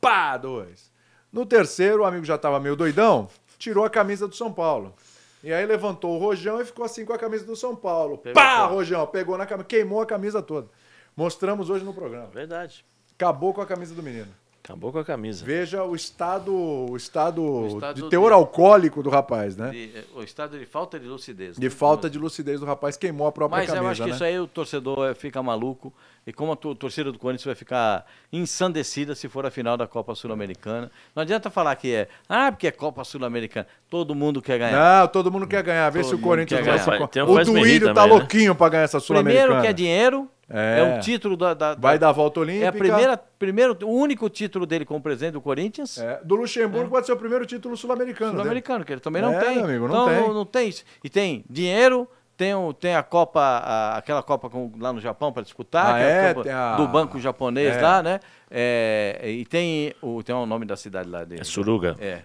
pá, 0.00 0.36
dois. 0.36 0.92
No 1.32 1.44
terceiro, 1.44 2.02
o 2.02 2.06
amigo 2.06 2.24
já 2.24 2.36
estava 2.36 2.60
meio 2.60 2.76
doidão, 2.76 3.28
tirou 3.58 3.84
a 3.84 3.90
camisa 3.90 4.28
do 4.28 4.36
São 4.36 4.52
Paulo. 4.52 4.94
E 5.42 5.52
aí 5.52 5.66
levantou 5.66 6.14
o 6.14 6.18
rojão 6.18 6.60
e 6.60 6.64
ficou 6.64 6.84
assim 6.84 7.04
com 7.04 7.12
a 7.12 7.18
camisa 7.18 7.44
do 7.44 7.56
São 7.56 7.74
Paulo. 7.74 8.16
Pegou 8.18 8.40
pá, 8.40 8.64
rojão, 8.66 9.06
pegou 9.06 9.36
na 9.36 9.44
camisa, 9.46 9.66
queimou 9.66 10.00
a 10.00 10.06
camisa 10.06 10.40
toda. 10.40 10.68
Mostramos 11.16 11.68
hoje 11.70 11.84
no 11.84 11.92
programa. 11.92 12.28
Verdade. 12.28 12.84
Acabou 13.16 13.52
com 13.52 13.60
a 13.60 13.66
camisa 13.66 13.94
do 13.94 14.02
menino. 14.02 14.28
Acabou 14.62 14.90
com 14.90 14.98
a 14.98 15.04
camisa. 15.04 15.44
Veja 15.44 15.84
o 15.84 15.94
estado, 15.94 16.54
o 16.54 16.96
estado, 16.96 17.42
O 17.42 17.66
estado 17.66 18.02
de 18.02 18.08
teor 18.08 18.28
de- 18.28 18.32
alcoólico 18.34 19.02
do 19.02 19.10
rapaz, 19.10 19.54
né? 19.56 19.68
De- 19.70 19.92
o 20.14 20.22
estado 20.22 20.58
de 20.58 20.64
falta 20.64 20.98
de 20.98 21.06
lucidez. 21.06 21.56
De 21.58 21.66
né? 21.66 21.70
falta 21.70 22.08
de 22.08 22.18
lucidez 22.18 22.60
do 22.60 22.64
rapaz, 22.66 22.96
queimou 22.96 23.26
a 23.26 23.32
própria 23.32 23.58
Mas 23.58 23.66
camisa, 23.66 23.84
eu 23.84 23.90
acho 23.90 24.02
que 24.02 24.08
né? 24.08 24.14
isso 24.14 24.24
aí 24.24 24.40
o 24.40 24.46
torcedor 24.46 25.10
eh, 25.10 25.14
fica 25.14 25.42
maluco. 25.42 25.92
E 26.26 26.32
como 26.32 26.52
a 26.52 26.56
to- 26.56 26.74
torcida 26.74 27.12
do 27.12 27.18
Corinthians 27.18 27.44
vai 27.46 27.54
ficar 27.54 28.06
ensandecida 28.32 29.14
se 29.14 29.28
for 29.28 29.44
a 29.46 29.50
final 29.50 29.76
da 29.76 29.86
Copa 29.86 30.14
Sul-Americana. 30.14 30.90
Não 31.14 31.22
adianta 31.22 31.50
falar 31.50 31.74
que 31.76 31.92
é, 31.94 32.08
ah, 32.28 32.50
porque 32.52 32.66
é 32.66 32.70
Copa 32.70 33.02
Sul-Americana. 33.04 33.66
Todo 33.90 34.14
mundo 34.14 34.40
quer 34.42 34.58
ganhar. 34.58 35.00
Não, 35.00 35.08
todo 35.08 35.30
mundo 35.30 35.46
quer 35.46 35.62
ganhar. 35.62 35.88
Vê 35.90 36.00
Todo 36.00 36.08
se 36.10 36.14
o 36.14 36.18
Corinthians 36.18 36.60
vai 36.64 36.78
ganhar. 36.78 36.98
se... 36.98 37.08
Tem 37.08 37.22
o 37.22 37.26
Duílio 37.44 37.88
tá 37.88 37.94
também, 37.94 38.12
né? 38.14 38.18
louquinho 38.20 38.54
pra 38.54 38.68
ganhar 38.68 38.84
essa 38.84 39.00
Primeiro 39.00 39.22
Sul-Americana. 39.26 39.60
que 39.62 39.66
é 39.66 39.72
dinheiro, 39.72 40.30
É. 40.48 40.78
é, 40.80 40.96
o 40.96 41.00
título 41.00 41.36
da, 41.36 41.54
da- 41.54 41.74
Vai 41.74 41.98
da- 41.98 42.06
dar 42.06 42.08
a 42.10 42.12
volta 42.12 42.40
olímpica. 42.40 42.64
É 42.64 42.68
a 42.68 42.72
primeira, 42.72 43.16
primeiro, 43.16 43.76
o 43.82 43.88
único 43.92 44.28
título 44.28 44.66
dele 44.66 44.84
como 44.84 45.00
presidente 45.00 45.32
do 45.34 45.40
Corinthians. 45.40 45.98
É, 45.98 46.20
do 46.24 46.34
Luxemburgo 46.36 46.90
pode 46.90 47.06
ser 47.06 47.12
o 47.12 47.16
primeiro 47.16 47.44
título 47.46 47.76
sul-americano. 47.76 48.32
né? 48.32 48.38
Sul-americano, 48.38 48.84
que 48.84 48.92
ele 48.92 49.00
também 49.00 49.22
não 49.22 49.32
É, 49.34 49.40
tem. 49.40 49.58
amigo, 49.60 49.86
não 49.88 49.94
então, 49.94 50.06
tem. 50.08 50.20
Não, 50.20 50.34
não 50.34 50.46
tem. 50.46 50.68
isso. 50.68 50.84
E 51.02 51.08
tem 51.10 51.44
dinheiro, 51.48 52.08
tem, 52.36 52.54
o, 52.54 52.72
tem 52.72 52.94
a 52.94 53.02
Copa, 53.02 53.40
a- 53.40 53.96
aquela 53.96 54.22
Copa 54.22 54.48
com- 54.50 54.72
lá 54.78 54.92
no 54.92 55.00
Japão 55.00 55.32
para 55.32 55.42
disputar, 55.42 55.94
Ah, 55.94 55.98
é? 55.98 56.28
Copa 56.34 56.44
Tem 56.44 56.52
a- 56.52 56.76
do 56.76 56.86
banco 56.88 57.18
japonês 57.20 57.76
É. 57.76 57.80
lá, 57.80 58.02
né? 58.02 58.20
É, 58.50 59.20
e 59.24 59.44
tem 59.44 59.94
o, 60.00 60.22
tem 60.22 60.34
o 60.34 60.46
nome 60.46 60.64
da 60.64 60.76
cidade 60.76 61.08
lá 61.08 61.24
dele. 61.24 61.40
É 61.40 61.44
Suruga. 61.44 61.96
É. 62.00 62.22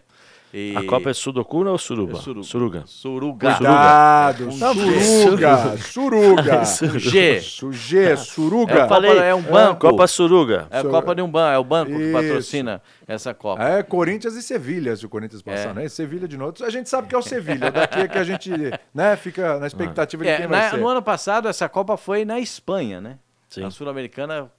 E- 0.53 0.75
A 0.75 0.83
Copa 0.83 1.11
é 1.11 1.13
Sudokuna 1.13 1.69
ou 1.71 1.77
Suruba? 1.77 2.17
é 2.17 2.21
Suruga. 2.21 2.43
Suruga. 2.43 2.83
Suruga. 2.87 3.55
Cuidado, 3.55 4.51
suruga, 5.81 6.65
suruga. 6.65 6.99
G. 6.99 7.39
Suje, 7.41 8.17
suruga. 8.17 8.73
É, 8.73 8.87
falei, 8.87 9.17
é 9.19 9.35
um 9.35 9.41
banco. 9.43 9.81
Copa 9.81 10.07
Suruga. 10.07 10.67
É 10.71 10.79
a 10.79 10.83
Copa 10.83 11.13
de 11.13 11.21
um 11.21 11.29
banco, 11.29 11.53
é 11.53 11.57
o 11.59 11.63
banco 11.63 11.91
que 11.91 12.01
Isso. 12.01 12.13
patrocina 12.13 12.81
essa 13.07 13.33
Copa. 13.33 13.61
É, 13.63 13.83
Corinthians 13.83 14.35
e 14.35 14.41
Sevilha, 14.41 14.95
se 14.95 15.05
o 15.05 15.09
Corinthians 15.09 15.41
passar, 15.41 15.69
É. 15.69 15.73
né? 15.73 15.85
E 15.85 15.89
Sevilha 15.89 16.27
de 16.27 16.37
novo. 16.37 16.53
A 16.63 16.69
gente 16.69 16.89
sabe 16.89 17.07
que 17.07 17.13
é 17.15 17.17
o 17.17 17.21
Sevilha. 17.21 17.69
Daqui 17.71 17.99
é 17.99 18.07
que 18.07 18.17
a 18.17 18.23
gente 18.23 18.51
né, 18.93 19.15
fica 19.15 19.59
na 19.59 19.67
expectativa 19.67 20.23
de 20.23 20.29
É, 20.29 20.37
quem 20.37 20.47
vai 20.47 20.61
na- 20.61 20.69
ser. 20.71 20.77
no 20.77 20.87
ano 20.87 21.01
passado, 21.01 21.47
essa 21.47 21.69
Copa 21.69 21.95
foi 21.95 22.25
na 22.25 22.39
Espanha, 22.39 22.99
né? 22.99 23.17
Sim. 23.49 23.63
A 23.63 23.71
Sul-Americana 23.71 24.49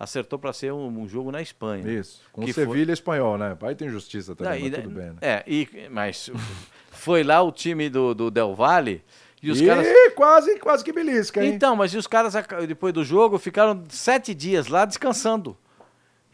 acertou 0.00 0.38
para 0.38 0.50
ser 0.54 0.72
um, 0.72 0.86
um 1.02 1.06
jogo 1.06 1.30
na 1.30 1.42
Espanha. 1.42 1.86
Isso, 1.86 2.22
com 2.32 2.40
o 2.40 2.44
foi- 2.44 2.64
Sevilha 2.64 2.90
espanhol, 2.92 3.36
né? 3.36 3.54
Aí 3.60 3.74
tem 3.74 3.88
justiça 3.90 4.34
também, 4.34 4.54
Não, 4.54 4.68
mas 4.70 4.78
e- 4.78 4.82
tudo 4.82 4.94
bem, 4.94 5.10
né? 5.10 5.16
É, 5.20 5.44
e, 5.46 5.68
mas 5.90 6.30
foi 6.90 7.22
lá 7.22 7.42
o 7.42 7.52
time 7.52 7.90
do, 7.90 8.14
do 8.14 8.30
Del 8.30 8.54
Valle 8.54 9.04
e 9.42 9.50
os 9.50 9.60
Ih, 9.60 9.66
caras. 9.66 9.86
quase, 10.16 10.58
quase 10.58 10.82
que 10.82 10.92
belisca, 10.92 11.44
hein? 11.44 11.52
Então, 11.54 11.76
mas 11.76 11.92
e 11.92 11.98
os 11.98 12.06
caras, 12.06 12.32
depois 12.66 12.94
do 12.94 13.04
jogo, 13.04 13.38
ficaram 13.38 13.84
sete 13.90 14.34
dias 14.34 14.68
lá 14.68 14.86
descansando. 14.86 15.54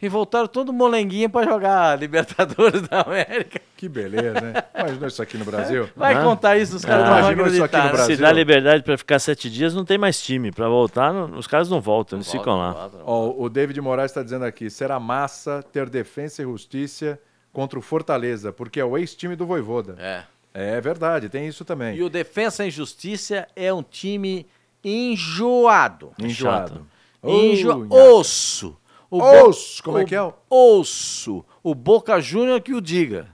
E 0.00 0.09
voltaram 0.11 0.46
todo 0.46 0.72
molenguinho 0.74 1.30
para 1.30 1.46
jogar 1.50 1.96
Libertadores 2.00 2.82
da 2.82 3.00
América. 3.00 3.61
Que 3.76 3.88
beleza, 3.88 4.40
né? 4.40 4.52
Imagina 4.78 5.06
isso 5.06 5.22
aqui 5.22 5.38
no 5.38 5.44
Brasil. 5.44 5.88
Vai 5.96 6.14
Ah. 6.14 6.22
contar 6.22 6.59
isso, 6.59 6.76
os 6.76 6.85
caras 6.85 7.04
Ah. 7.04 7.06
não 7.06 7.12
vão 7.22 7.32
Imagina 7.32 7.48
isso 7.48 7.64
aqui 7.64 7.76
no 7.76 7.78
acreditar. 7.78 7.85
né? 7.85 7.92
Brasil. 7.92 8.16
Se 8.16 8.22
dá 8.22 8.32
liberdade 8.32 8.82
pra 8.82 8.98
ficar 8.98 9.18
sete 9.18 9.48
dias, 9.50 9.74
não 9.74 9.85
tem 9.87 9.96
mais 9.96 10.20
time. 10.22 10.52
Pra 10.52 10.68
voltar, 10.68 11.12
não- 11.14 11.38
os 11.38 11.46
caras 11.46 11.70
não 11.70 11.80
voltam, 11.80 12.18
eles 12.18 12.30
ficam 12.30 12.56
lá. 12.59 12.90
Ó, 13.04 13.35
o 13.42 13.48
David 13.48 13.80
Moraes 13.80 14.11
está 14.11 14.22
dizendo 14.22 14.44
aqui: 14.44 14.68
será 14.68 15.00
massa 15.00 15.62
ter 15.72 15.88
defesa 15.88 16.42
e 16.42 16.44
justiça 16.44 17.18
contra 17.52 17.78
o 17.78 17.82
Fortaleza, 17.82 18.52
porque 18.52 18.78
é 18.78 18.85
o 18.85 18.98
ex-time 18.98 19.35
do 19.35 19.46
Voivoda. 19.46 19.96
É. 19.98 20.22
É 20.52 20.80
verdade, 20.80 21.28
tem 21.30 21.46
isso 21.48 21.64
também. 21.64 21.96
E 21.96 22.02
o 22.02 22.09
Defensa 22.11 22.64
e 22.66 22.70
Justiça 22.70 23.46
é 23.56 23.72
um 23.72 23.82
time 23.82 24.46
enjoado. 24.85 26.12
Enjoado. 26.18 26.87
Enjo... 27.24 27.87
Oh, 27.90 28.18
Osso. 28.20 28.76
O 29.10 29.18
Bo- 29.18 29.48
Osso, 29.48 29.82
como 29.82 29.98
é 29.98 30.04
que 30.04 30.14
é? 30.14 30.22
o- 30.22 30.34
Osso. 30.50 31.44
O 31.62 31.74
Boca 31.74 32.20
Júnior 32.20 32.60
que 32.60 32.74
o 32.74 32.80
diga. 32.80 33.28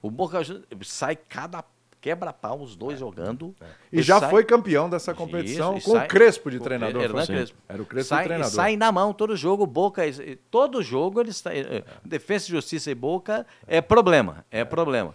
O 0.00 0.10
Boca 0.10 0.42
Júnior 0.42 0.64
sai 0.82 1.14
cada 1.16 1.62
quebra-pau, 2.00 2.60
os 2.60 2.74
dois 2.74 2.98
jogando. 2.98 3.54
E 3.92 4.02
já 4.02 4.18
sai- 4.18 4.30
foi 4.30 4.42
campeão 4.44 4.90
dessa 4.90 5.14
competição 5.14 5.76
Isso, 5.76 5.86
com 5.88 5.96
sai- 5.96 6.06
o 6.06 6.08
Crespo 6.08 6.50
de 6.50 6.58
treinador. 6.58 7.00
Hernan 7.02 7.20
assim. 7.22 7.32
Crespo. 7.34 7.58
Era 7.68 7.82
o 7.82 7.86
Crespo 7.86 8.08
sai, 8.08 8.18
de 8.22 8.28
treinador. 8.28 8.52
E 8.52 8.56
sai 8.56 8.76
na 8.76 8.90
mão 8.90 9.12
todo 9.12 9.36
jogo, 9.36 9.64
Boca. 9.66 10.02
Todo 10.50 10.82
jogo 10.82 11.20
eles 11.20 11.40
tá- 11.40 11.54
eh, 11.54 11.84
Defesa 12.04 12.46
e 12.46 12.50
Justiça 12.50 12.90
e 12.90 12.94
Boca 12.94 13.46
é 13.68 13.80
problema. 13.80 14.44
É 14.50 14.64
problema. 14.64 15.12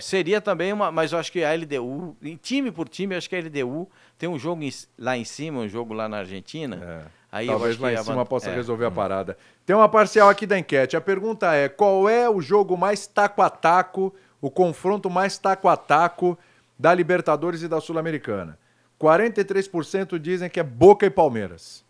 Seria 0.00 0.40
também 0.40 0.72
uma. 0.72 0.90
Mas 0.90 1.12
eu 1.12 1.18
acho 1.18 1.30
que 1.30 1.42
a 1.44 1.52
LDU, 1.54 2.16
em 2.22 2.36
time 2.36 2.72
por 2.72 2.88
time, 2.88 3.14
eu 3.14 3.18
acho 3.18 3.28
que 3.28 3.36
a 3.36 3.38
LDU 3.38 3.88
tem 4.18 4.28
um 4.28 4.38
jogo 4.38 4.62
em- 4.62 4.72
lá 4.98 5.16
em 5.16 5.24
cima, 5.24 5.60
um 5.60 5.68
jogo 5.68 5.94
lá 5.94 6.08
na 6.08 6.18
Argentina. 6.18 7.10
Aí 7.34 7.48
Talvez 7.48 7.76
lá 7.80 7.92
em 7.92 7.96
cima 7.96 8.24
possa 8.24 8.48
é. 8.48 8.54
resolver 8.54 8.84
a 8.84 8.90
parada. 8.92 9.36
Tem 9.66 9.74
uma 9.74 9.88
parcial 9.88 10.28
aqui 10.28 10.46
da 10.46 10.56
enquete. 10.56 10.96
A 10.96 11.00
pergunta 11.00 11.52
é: 11.52 11.68
qual 11.68 12.08
é 12.08 12.30
o 12.30 12.40
jogo 12.40 12.76
mais 12.76 13.08
taco 13.08 13.42
a 13.42 13.50
taco, 13.50 14.14
o 14.40 14.48
confronto 14.48 15.10
mais 15.10 15.36
taco 15.36 15.66
a 15.66 15.76
taco 15.76 16.38
da 16.78 16.94
Libertadores 16.94 17.62
e 17.62 17.66
da 17.66 17.80
Sul-Americana? 17.80 18.56
43% 19.00 20.16
dizem 20.16 20.48
que 20.48 20.60
é 20.60 20.62
Boca 20.62 21.06
e 21.06 21.10
Palmeiras. 21.10 21.84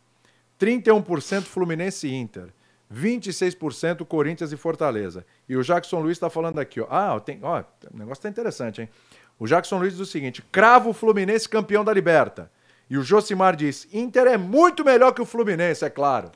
31% 0.58 1.42
Fluminense 1.42 2.08
e 2.08 2.14
Inter. 2.14 2.48
26% 2.90 4.02
Corinthians 4.06 4.50
e 4.50 4.56
Fortaleza. 4.56 5.26
E 5.46 5.58
o 5.58 5.62
Jackson 5.62 6.00
Luiz 6.00 6.16
está 6.16 6.30
falando 6.30 6.58
aqui, 6.58 6.80
ó. 6.80 6.86
Ah, 6.88 7.20
tem, 7.20 7.38
ó, 7.42 7.62
o 7.92 7.98
negócio 7.98 8.22
tá 8.22 8.30
interessante, 8.30 8.80
hein? 8.80 8.88
O 9.38 9.46
Jackson 9.46 9.76
Luiz 9.78 9.92
diz 9.92 10.00
o 10.00 10.06
seguinte: 10.10 10.40
cravo 10.50 10.88
o 10.88 10.94
Fluminense 10.94 11.46
campeão 11.46 11.84
da 11.84 11.92
Liberta. 11.92 12.50
E 12.88 12.98
o 12.98 13.02
Josimar 13.02 13.56
diz: 13.56 13.88
Inter 13.92 14.26
é 14.26 14.36
muito 14.36 14.84
melhor 14.84 15.12
que 15.12 15.22
o 15.22 15.26
Fluminense, 15.26 15.84
é 15.84 15.90
claro. 15.90 16.30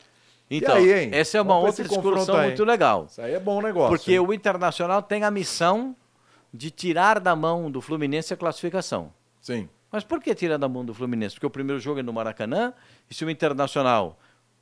Então, 0.51 0.75
aí, 0.75 1.09
essa 1.13 1.37
é 1.37 1.41
uma 1.41 1.53
Vamos 1.53 1.69
outra 1.79 1.83
discussão 1.87 2.35
aí. 2.35 2.47
muito 2.47 2.63
legal. 2.65 3.05
Isso 3.09 3.21
aí 3.21 3.33
é 3.33 3.39
bom 3.39 3.61
negócio. 3.61 3.89
Porque 3.95 4.13
hein? 4.13 4.19
o 4.19 4.33
Internacional 4.33 5.01
tem 5.03 5.23
a 5.23 5.29
missão 5.29 5.95
de 6.51 6.71
tirar 6.71 7.19
da 7.19 7.35
mão 7.35 7.69
do 7.69 7.79
Fluminense 7.81 8.33
a 8.33 8.37
classificação. 8.37 9.13
Sim. 9.39 9.69
Mas 9.91 10.03
por 10.03 10.19
que 10.21 10.33
tirar 10.33 10.57
da 10.57 10.67
mão 10.67 10.83
do 10.83 10.93
Fluminense? 10.93 11.35
Porque 11.35 11.45
o 11.45 11.49
primeiro 11.51 11.79
jogo 11.79 11.99
é 11.99 12.03
no 12.03 12.11
Maracanã, 12.11 12.73
e 13.09 13.13
se 13.13 13.23
o 13.23 13.29
Internacional, 13.29 14.19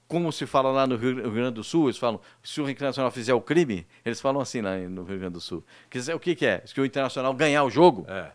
como 0.09 0.29
se 0.31 0.45
fala 0.45 0.71
lá 0.71 0.85
no 0.85 0.97
Rio 0.97 1.15
Rio 1.21 1.31
Grande 1.31 1.55
do 1.55 1.63
Sul, 1.63 1.85
eles 1.85 1.97
falam, 1.97 2.19
se 2.43 2.59
o 2.61 2.69
Internacional 2.69 3.09
fizer 3.09 3.33
o 3.33 3.39
crime, 3.41 3.87
eles 4.03 4.19
falam 4.19 4.41
assim 4.41 4.59
lá 4.61 4.75
no 4.77 5.03
Rio 5.03 5.19
Grande 5.19 5.33
do 5.33 5.41
Sul. 5.41 5.63
Quer 5.89 5.99
dizer, 5.99 6.13
o 6.13 6.19
que, 6.19 6.35
que 6.35 6.45
é? 6.45 6.63
Se 6.65 6.79
o 6.79 6.85
Internacional 6.85 7.33
ganhar 7.33 7.63
o 7.63 7.69
jogo, 7.69 8.05
É. 8.09 8.31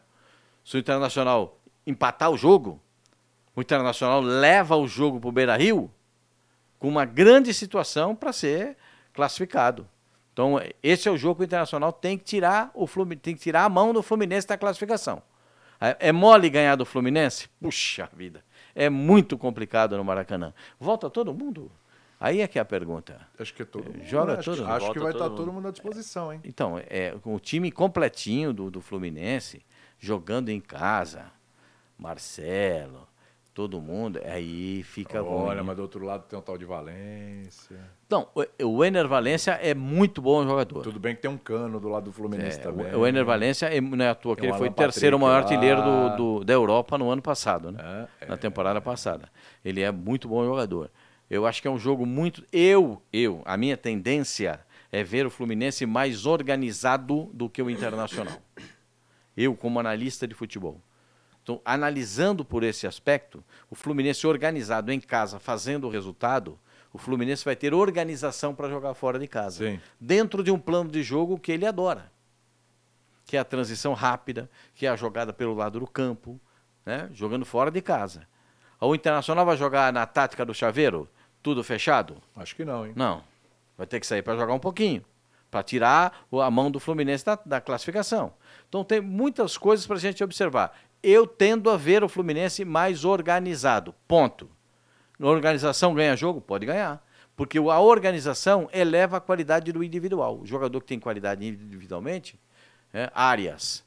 se 0.64 0.76
o 0.76 0.78
Internacional 0.78 1.58
empatar 1.86 2.30
o 2.30 2.36
jogo, 2.38 2.80
o 3.54 3.60
Internacional 3.60 4.20
leva 4.20 4.76
o 4.76 4.86
jogo 4.86 5.20
para 5.20 5.28
o 5.28 5.32
Beira 5.32 5.56
Rio 5.56 5.90
com 6.78 6.88
uma 6.88 7.04
grande 7.04 7.52
situação 7.54 8.14
para 8.14 8.32
ser 8.32 8.76
classificado. 9.12 9.88
Então, 10.32 10.58
esse 10.82 11.08
é 11.08 11.12
o 11.12 11.16
jogo 11.16 11.36
que 11.36 11.42
o 11.42 11.44
Internacional 11.44 11.92
tem 11.92 12.16
que 12.16 12.24
tirar 12.24 12.70
o 12.74 12.86
Fluminense, 12.86 13.22
tem 13.22 13.34
que 13.34 13.40
tirar 13.40 13.64
a 13.64 13.68
mão 13.68 13.92
do 13.92 14.02
Fluminense 14.02 14.46
da 14.46 14.56
classificação. 14.56 15.22
É 15.80 16.08
é 16.08 16.12
mole 16.12 16.48
ganhar 16.48 16.76
do 16.76 16.86
Fluminense? 16.86 17.48
Puxa 17.60 18.08
vida. 18.14 18.42
É 18.74 18.88
muito 18.88 19.36
complicado 19.36 19.96
no 19.96 20.04
Maracanã. 20.04 20.54
Volta 20.80 21.10
todo 21.10 21.34
mundo? 21.34 21.70
Aí 22.18 22.40
é 22.40 22.46
que 22.46 22.58
é 22.58 22.62
a 22.62 22.64
pergunta. 22.64 23.20
Acho 23.38 23.52
que 23.52 23.64
todo 23.64 23.84
mundo. 23.84 24.04
Joga 24.04 24.34
né? 24.34 24.38
Acho, 24.38 24.50
todo 24.52 24.60
mundo, 24.60 24.72
acho 24.72 24.92
que 24.92 24.98
vai 25.00 25.12
todo 25.12 25.20
estar 25.20 25.28
mundo. 25.28 25.36
todo 25.36 25.52
mundo 25.52 25.68
à 25.68 25.70
disposição, 25.72 26.32
hein? 26.32 26.40
Então, 26.44 26.80
é, 26.88 27.10
com 27.20 27.34
o 27.34 27.40
time 27.40 27.70
completinho 27.70 28.52
do, 28.52 28.70
do 28.70 28.80
Fluminense, 28.80 29.64
jogando 29.98 30.48
em 30.48 30.60
casa, 30.60 31.26
Marcelo, 31.98 33.08
todo 33.54 33.80
mundo, 33.80 34.18
aí 34.24 34.82
fica. 34.82 35.22
Olha, 35.22 35.62
mas 35.62 35.76
do 35.76 35.82
outro 35.82 36.04
lado 36.04 36.24
tem 36.28 36.38
o 36.38 36.42
tal 36.42 36.56
de 36.56 36.64
Valência. 36.64 37.78
Então, 38.06 38.28
o, 38.34 38.66
o 38.78 38.84
Ener 38.84 39.06
Valência 39.06 39.52
é 39.52 39.74
muito 39.74 40.20
bom 40.22 40.42
jogador. 40.44 40.82
Tudo 40.82 40.98
bem 40.98 41.14
que 41.14 41.22
tem 41.22 41.30
um 41.30 41.36
cano 41.38 41.78
do 41.80 41.88
lado 41.88 42.04
do 42.04 42.12
Fluminense 42.12 42.58
É, 42.58 42.62
também. 42.62 42.94
o, 42.94 43.00
o 43.00 43.06
Ener 43.06 43.24
Valência 43.24 43.66
é, 43.66 43.80
não 43.80 44.04
é 44.04 44.08
à 44.08 44.14
toa 44.14 44.34
que 44.36 44.42
ele 44.42 44.52
o 44.52 44.54
foi 44.56 44.68
Alan 44.68 44.74
terceiro 44.76 45.18
maior 45.18 45.36
artilheiro 45.42 45.82
do, 45.82 46.16
do- 46.16 46.44
da 46.44 46.52
Europa 46.52 46.96
no 46.98 47.10
ano 47.10 47.20
passado, 47.22 47.70
né? 47.72 48.08
É, 48.20 48.26
Na 48.26 48.36
temporada 48.36 48.80
passada. 48.80 49.28
Ele 49.64 49.80
é 49.82 49.90
muito 49.90 50.28
bom 50.28 50.44
jogador. 50.44 50.90
Eu 51.30 51.46
acho 51.46 51.60
que 51.62 51.68
é 51.68 51.70
um 51.70 51.78
jogo 51.78 52.04
muito. 52.06 52.44
Eu, 52.52 53.00
eu, 53.12 53.40
a 53.44 53.56
minha 53.56 53.76
tendência 53.76 54.60
é 54.90 55.02
ver 55.02 55.24
o 55.26 55.30
Fluminense 55.30 55.86
mais 55.86 56.26
organizado 56.26 57.30
do 57.32 57.48
que 57.48 57.62
o 57.62 57.70
Internacional. 57.70 58.36
Eu, 59.34 59.54
como 59.56 59.80
analista 59.80 60.26
de 60.28 60.34
futebol. 60.34 60.78
Então, 61.42 61.60
analisando 61.64 62.44
por 62.44 62.62
esse 62.62 62.86
aspecto, 62.86 63.42
o 63.68 63.74
Fluminense 63.74 64.26
organizado 64.26 64.92
em 64.92 65.00
casa, 65.00 65.40
fazendo 65.40 65.86
o 65.86 65.90
resultado, 65.90 66.58
o 66.92 66.98
Fluminense 66.98 67.44
vai 67.44 67.56
ter 67.56 67.74
organização 67.74 68.54
para 68.54 68.68
jogar 68.68 68.94
fora 68.94 69.18
de 69.18 69.26
casa. 69.26 69.64
Sim. 69.64 69.80
Dentro 70.00 70.44
de 70.44 70.50
um 70.50 70.58
plano 70.58 70.90
de 70.90 71.02
jogo 71.02 71.38
que 71.38 71.50
ele 71.50 71.66
adora. 71.66 72.12
Que 73.26 73.36
é 73.36 73.40
a 73.40 73.44
transição 73.44 73.94
rápida, 73.94 74.48
que 74.74 74.86
é 74.86 74.88
a 74.90 74.96
jogada 74.96 75.32
pelo 75.32 75.54
lado 75.54 75.80
do 75.80 75.86
campo, 75.86 76.40
né? 76.84 77.08
jogando 77.12 77.44
fora 77.44 77.70
de 77.70 77.80
casa. 77.80 78.26
O 78.80 78.94
Internacional 78.94 79.46
vai 79.46 79.56
jogar 79.56 79.92
na 79.92 80.04
tática 80.06 80.44
do 80.44 80.52
chaveiro, 80.52 81.08
tudo 81.42 81.64
fechado? 81.64 82.16
Acho 82.36 82.54
que 82.54 82.64
não, 82.64 82.86
hein? 82.86 82.92
Não. 82.94 83.22
Vai 83.76 83.86
ter 83.86 83.98
que 83.98 84.06
sair 84.06 84.22
para 84.22 84.36
jogar 84.36 84.52
um 84.52 84.58
pouquinho, 84.58 85.04
para 85.50 85.62
tirar 85.62 86.26
a 86.32 86.50
mão 86.50 86.70
do 86.70 86.78
Fluminense 86.78 87.24
da, 87.24 87.38
da 87.44 87.60
classificação. 87.60 88.32
Então 88.68 88.84
tem 88.84 89.00
muitas 89.00 89.56
coisas 89.56 89.86
para 89.86 89.96
a 89.96 90.00
gente 90.00 90.22
observar. 90.22 90.76
Eu 91.02 91.26
tendo 91.26 91.68
a 91.70 91.76
ver 91.76 92.04
o 92.04 92.08
Fluminense 92.08 92.64
mais 92.64 93.04
organizado. 93.04 93.94
Ponto. 94.06 94.48
Na 95.18 95.28
organização 95.28 95.94
ganha 95.94 96.16
jogo? 96.16 96.40
Pode 96.40 96.66
ganhar. 96.66 97.04
Porque 97.34 97.58
a 97.58 97.80
organização 97.80 98.68
eleva 98.72 99.16
a 99.16 99.20
qualidade 99.20 99.72
do 99.72 99.82
individual. 99.82 100.40
O 100.40 100.46
jogador 100.46 100.80
que 100.80 100.86
tem 100.86 101.00
qualidade 101.00 101.46
individualmente, 101.46 102.38
é, 102.92 103.10
Arias. 103.14 103.84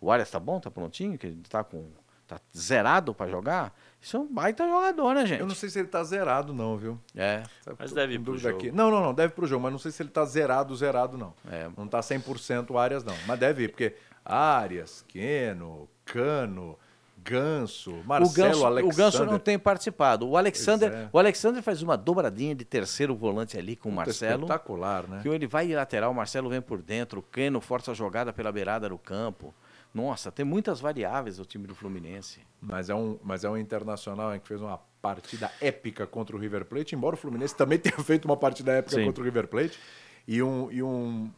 O 0.00 0.10
Arias 0.10 0.30
tá 0.30 0.40
bom, 0.40 0.58
tá 0.58 0.70
prontinho, 0.70 1.18
que 1.18 1.26
ele 1.26 1.42
tá 1.48 1.62
com 1.62 1.90
tá 2.28 2.38
zerado 2.54 3.14
para 3.14 3.30
jogar. 3.30 3.74
Isso 4.00 4.16
é 4.16 4.20
um 4.20 4.26
baita 4.26 4.68
jogador, 4.68 5.14
né, 5.14 5.26
gente? 5.26 5.40
Eu 5.40 5.46
não 5.46 5.54
sei 5.54 5.70
se 5.70 5.78
ele 5.78 5.88
tá 5.88 6.04
zerado, 6.04 6.52
não, 6.52 6.76
viu? 6.76 7.00
É. 7.16 7.42
Mas 7.78 7.92
deve 7.92 8.14
ir 8.14 8.18
pro 8.20 8.36
jogo. 8.36 8.56
aqui. 8.56 8.70
Não, 8.70 8.90
não, 8.90 9.00
não, 9.00 9.14
deve 9.14 9.32
pro 9.32 9.46
jogo, 9.46 9.62
mas 9.62 9.72
não 9.72 9.78
sei 9.78 9.90
se 9.90 10.02
ele 10.02 10.10
tá 10.10 10.24
zerado, 10.26 10.76
zerado, 10.76 11.16
não. 11.16 11.34
É. 11.50 11.68
Não 11.76 11.88
tá 11.88 12.00
100% 12.00 12.78
Arias, 12.78 13.02
não. 13.02 13.14
Mas 13.26 13.38
deve 13.40 13.64
ir, 13.64 13.68
porque 13.68 13.96
Arias, 14.24 15.04
Keno, 15.08 15.88
Cano, 16.12 16.78
Ganso, 17.22 17.92
O 17.92 18.04
Marcelo, 18.04 18.48
Ganso, 18.48 18.62
o 18.62 18.66
Alexander. 18.66 18.96
Ganso 18.96 19.24
não 19.26 19.38
tem 19.38 19.58
participado. 19.58 20.26
O 20.26 20.36
Alexander, 20.36 20.92
é. 20.92 21.08
o 21.12 21.18
Alexander 21.18 21.62
faz 21.62 21.82
uma 21.82 21.96
dobradinha 21.96 22.54
de 22.54 22.64
terceiro 22.64 23.14
volante 23.14 23.58
ali 23.58 23.76
com 23.76 23.90
o 23.90 23.92
Marcelo. 23.92 24.44
Espetacular, 24.44 25.06
né? 25.06 25.20
Que 25.22 25.28
ele 25.28 25.46
vai 25.46 25.68
lateral, 25.74 26.10
o 26.10 26.14
Marcelo 26.14 26.48
vem 26.48 26.62
por 26.62 26.80
dentro, 26.80 27.20
o 27.20 27.22
Keno 27.22 27.60
força 27.60 27.90
a 27.90 27.94
jogada 27.94 28.32
pela 28.32 28.50
beirada 28.50 28.88
do 28.88 28.96
campo. 28.96 29.54
Nossa, 29.92 30.30
tem 30.30 30.44
muitas 30.44 30.80
variáveis 30.80 31.38
o 31.38 31.44
time 31.44 31.66
do 31.66 31.74
Fluminense. 31.74 32.40
Mas 32.60 32.88
é 32.88 32.94
um, 32.94 33.18
mas 33.22 33.44
é 33.44 33.50
um 33.50 33.56
internacional 33.56 34.32
hein, 34.32 34.40
que 34.40 34.48
fez 34.48 34.60
uma 34.60 34.80
partida 35.02 35.50
épica 35.60 36.06
contra 36.06 36.36
o 36.36 36.38
River 36.38 36.64
Plate, 36.64 36.94
embora 36.94 37.14
o 37.14 37.18
Fluminense 37.18 37.54
também 37.54 37.78
tenha 37.80 37.98
feito 37.98 38.24
uma 38.24 38.36
partida 38.36 38.72
épica 38.72 38.96
Sim. 38.96 39.04
contra 39.04 39.22
o 39.22 39.24
River 39.24 39.48
Plate. 39.48 39.78
E 40.26 40.42
um, 40.42 40.70
e 40.70 40.82
um 40.82 41.30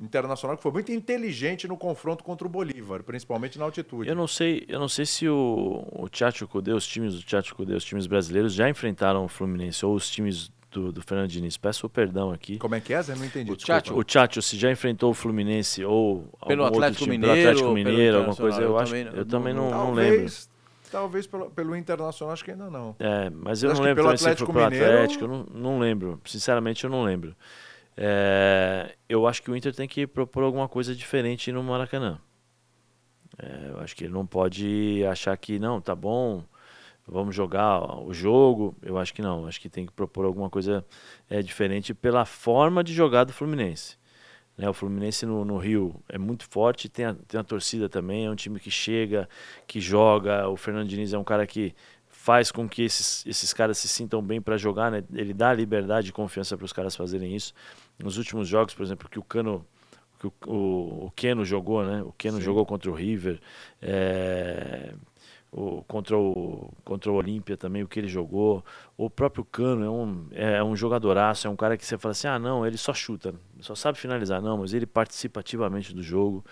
internacional 0.00 0.56
que 0.56 0.62
foi 0.62 0.72
muito 0.72 0.92
inteligente 0.92 1.66
no 1.66 1.76
confronto 1.76 2.22
contra 2.22 2.46
o 2.46 2.50
Bolívar, 2.50 3.02
principalmente 3.02 3.58
na 3.58 3.64
altitude. 3.64 4.08
Eu 4.08 4.14
não 4.14 4.26
sei, 4.26 4.64
eu 4.68 4.78
não 4.78 4.88
sei 4.88 5.06
se 5.06 5.28
o, 5.28 5.86
o 5.92 6.08
Tchatcho 6.08 6.46
Kudê, 6.46 6.72
os 6.72 6.86
times 6.86 7.14
do 7.14 7.22
Tchatcho 7.22 7.54
Kudê, 7.54 7.74
os 7.74 7.84
times 7.84 8.06
brasileiros 8.06 8.52
já 8.52 8.68
enfrentaram 8.68 9.24
o 9.24 9.28
Fluminense 9.28 9.84
ou 9.86 9.94
os 9.94 10.10
times 10.10 10.50
do, 10.70 10.92
do 10.92 11.00
Fernando 11.02 11.28
Diniz. 11.30 11.56
Peço 11.56 11.88
perdão 11.88 12.30
aqui. 12.30 12.58
Como 12.58 12.74
é 12.74 12.80
que 12.80 12.92
é? 12.92 13.00
Zé? 13.02 13.14
Não 13.14 13.24
entendi. 13.24 13.50
O. 13.50 13.56
Tchatcho- 13.56 13.94
O 13.96 14.04
Tchatcho 14.04 14.42
se 14.42 14.58
já 14.58 14.70
enfrentou 14.70 15.10
o 15.10 15.14
Fluminense 15.14 15.82
ou 15.84 16.28
Pelo 16.46 16.64
algum 16.64 16.76
Atlético 16.76 17.04
outro 17.04 17.04
time, 17.04 17.18
Mineiro, 17.18 17.34
pelo 17.34 17.40
Atlético 17.40 17.62
pelo 17.62 17.74
Mineiro, 17.74 18.16
alguma 18.18 18.36
coisa, 18.36 18.60
eu, 18.60 18.68
eu 18.70 18.78
acho, 18.78 18.92
também 18.92 19.14
eu 19.14 19.24
também 19.24 19.54
não, 19.54 19.70
não 19.70 19.70
talvez, 19.86 20.10
lembro. 20.20 20.56
Talvez 20.92 21.26
pelo, 21.26 21.50
pelo 21.50 21.74
Internacional, 21.76 22.32
acho 22.32 22.44
que 22.44 22.50
ainda 22.50 22.70
não. 22.70 22.94
É, 22.98 23.28
mas 23.30 23.62
eu 23.62 23.70
Acho 23.70 23.80
não 23.80 23.86
lembro 23.88 24.04
pelo 24.04 24.08
também 24.08 24.18
se 24.18 24.22
foi 24.24 24.32
Atlético 24.32 24.52
pelo 24.52 24.64
Mineiro- 24.70 24.92
Atlético, 24.94 25.24
eu 25.24 25.28
não, 25.28 25.46
não 25.52 25.78
lembro. 25.78 26.20
Sinceramente, 26.24 26.84
eu 26.84 26.90
não 26.90 27.02
lembro. 27.02 27.34
É, 27.96 28.94
eu 29.08 29.26
acho 29.26 29.42
que 29.42 29.50
o 29.50 29.56
Inter 29.56 29.74
tem 29.74 29.88
que 29.88 30.06
propor 30.06 30.42
alguma 30.42 30.68
coisa 30.68 30.94
diferente 30.94 31.50
no 31.50 31.62
Maracanã. 31.62 32.18
É, 33.38 33.70
eu 33.70 33.80
acho 33.80 33.96
que 33.96 34.04
ele 34.04 34.12
não 34.12 34.26
pode 34.26 35.04
achar 35.10 35.36
que, 35.36 35.58
não, 35.58 35.80
tá 35.80 35.94
bom, 35.94 36.44
vamos 37.06 37.34
jogar 37.34 37.98
o 38.00 38.12
jogo. 38.12 38.76
Eu 38.82 38.98
acho 38.98 39.14
que 39.14 39.22
não. 39.22 39.46
Acho 39.46 39.60
que 39.60 39.68
tem 39.68 39.86
que 39.86 39.92
propor 39.92 40.24
alguma 40.24 40.50
coisa 40.50 40.84
é, 41.28 41.42
diferente 41.42 41.94
pela 41.94 42.24
forma 42.24 42.84
de 42.84 42.92
jogar 42.92 43.24
do 43.24 43.32
Fluminense. 43.32 43.96
Né, 44.56 44.68
o 44.68 44.72
Fluminense 44.72 45.26
no, 45.26 45.44
no 45.44 45.58
Rio 45.58 46.02
é 46.08 46.16
muito 46.16 46.48
forte, 46.48 46.88
tem 46.88 47.04
a, 47.04 47.14
tem 47.14 47.38
a 47.38 47.44
torcida 47.44 47.90
também, 47.90 48.24
é 48.24 48.30
um 48.30 48.34
time 48.34 48.58
que 48.58 48.70
chega, 48.70 49.28
que 49.66 49.80
joga. 49.80 50.48
O 50.48 50.56
Fernando 50.56 50.88
Diniz 50.88 51.12
é 51.12 51.18
um 51.18 51.24
cara 51.24 51.46
que 51.46 51.74
faz 52.26 52.50
com 52.50 52.68
que 52.68 52.82
esses, 52.82 53.24
esses 53.24 53.52
caras 53.52 53.78
se 53.78 53.86
sintam 53.86 54.20
bem 54.20 54.40
para 54.40 54.56
jogar, 54.56 54.90
né? 54.90 55.04
ele 55.14 55.32
dá 55.32 55.54
liberdade 55.54 56.08
e 56.08 56.12
confiança 56.12 56.56
para 56.56 56.64
os 56.64 56.72
caras 56.72 56.96
fazerem 56.96 57.36
isso. 57.36 57.54
Nos 58.00 58.18
últimos 58.18 58.48
jogos, 58.48 58.74
por 58.74 58.82
exemplo, 58.82 59.08
que 59.08 59.16
o 59.16 59.22
Cano, 59.22 59.64
que 60.18 60.26
o, 60.26 60.32
o, 60.44 61.06
o 61.06 61.10
Keno 61.14 61.44
jogou, 61.44 61.84
né? 61.84 62.02
O 62.02 62.10
Keno 62.10 62.40
jogou 62.40 62.66
contra 62.66 62.90
o 62.90 62.94
River, 62.94 63.40
é, 63.80 64.92
o, 65.52 65.84
contra 65.84 66.18
o 66.18 66.68
contra 66.84 67.12
o 67.12 67.14
Olímpia 67.14 67.56
também, 67.56 67.84
o 67.84 67.88
que 67.88 68.00
ele 68.00 68.08
jogou. 68.08 68.64
O 68.96 69.08
próprio 69.08 69.44
Cano 69.44 69.84
é 69.84 69.88
um, 69.88 70.26
é 70.32 70.64
um 70.64 70.74
jogadoraço, 70.74 71.46
é 71.46 71.50
um 71.50 71.56
cara 71.56 71.76
que 71.76 71.86
você 71.86 71.96
fala 71.96 72.10
assim, 72.10 72.26
ah, 72.26 72.40
não, 72.40 72.66
ele 72.66 72.76
só 72.76 72.92
chuta, 72.92 73.36
só 73.60 73.76
sabe 73.76 73.98
finalizar. 73.98 74.42
Não, 74.42 74.58
mas 74.58 74.74
ele 74.74 74.84
participa 74.84 75.38
ativamente 75.38 75.94
do 75.94 76.02
jogo. 76.02 76.44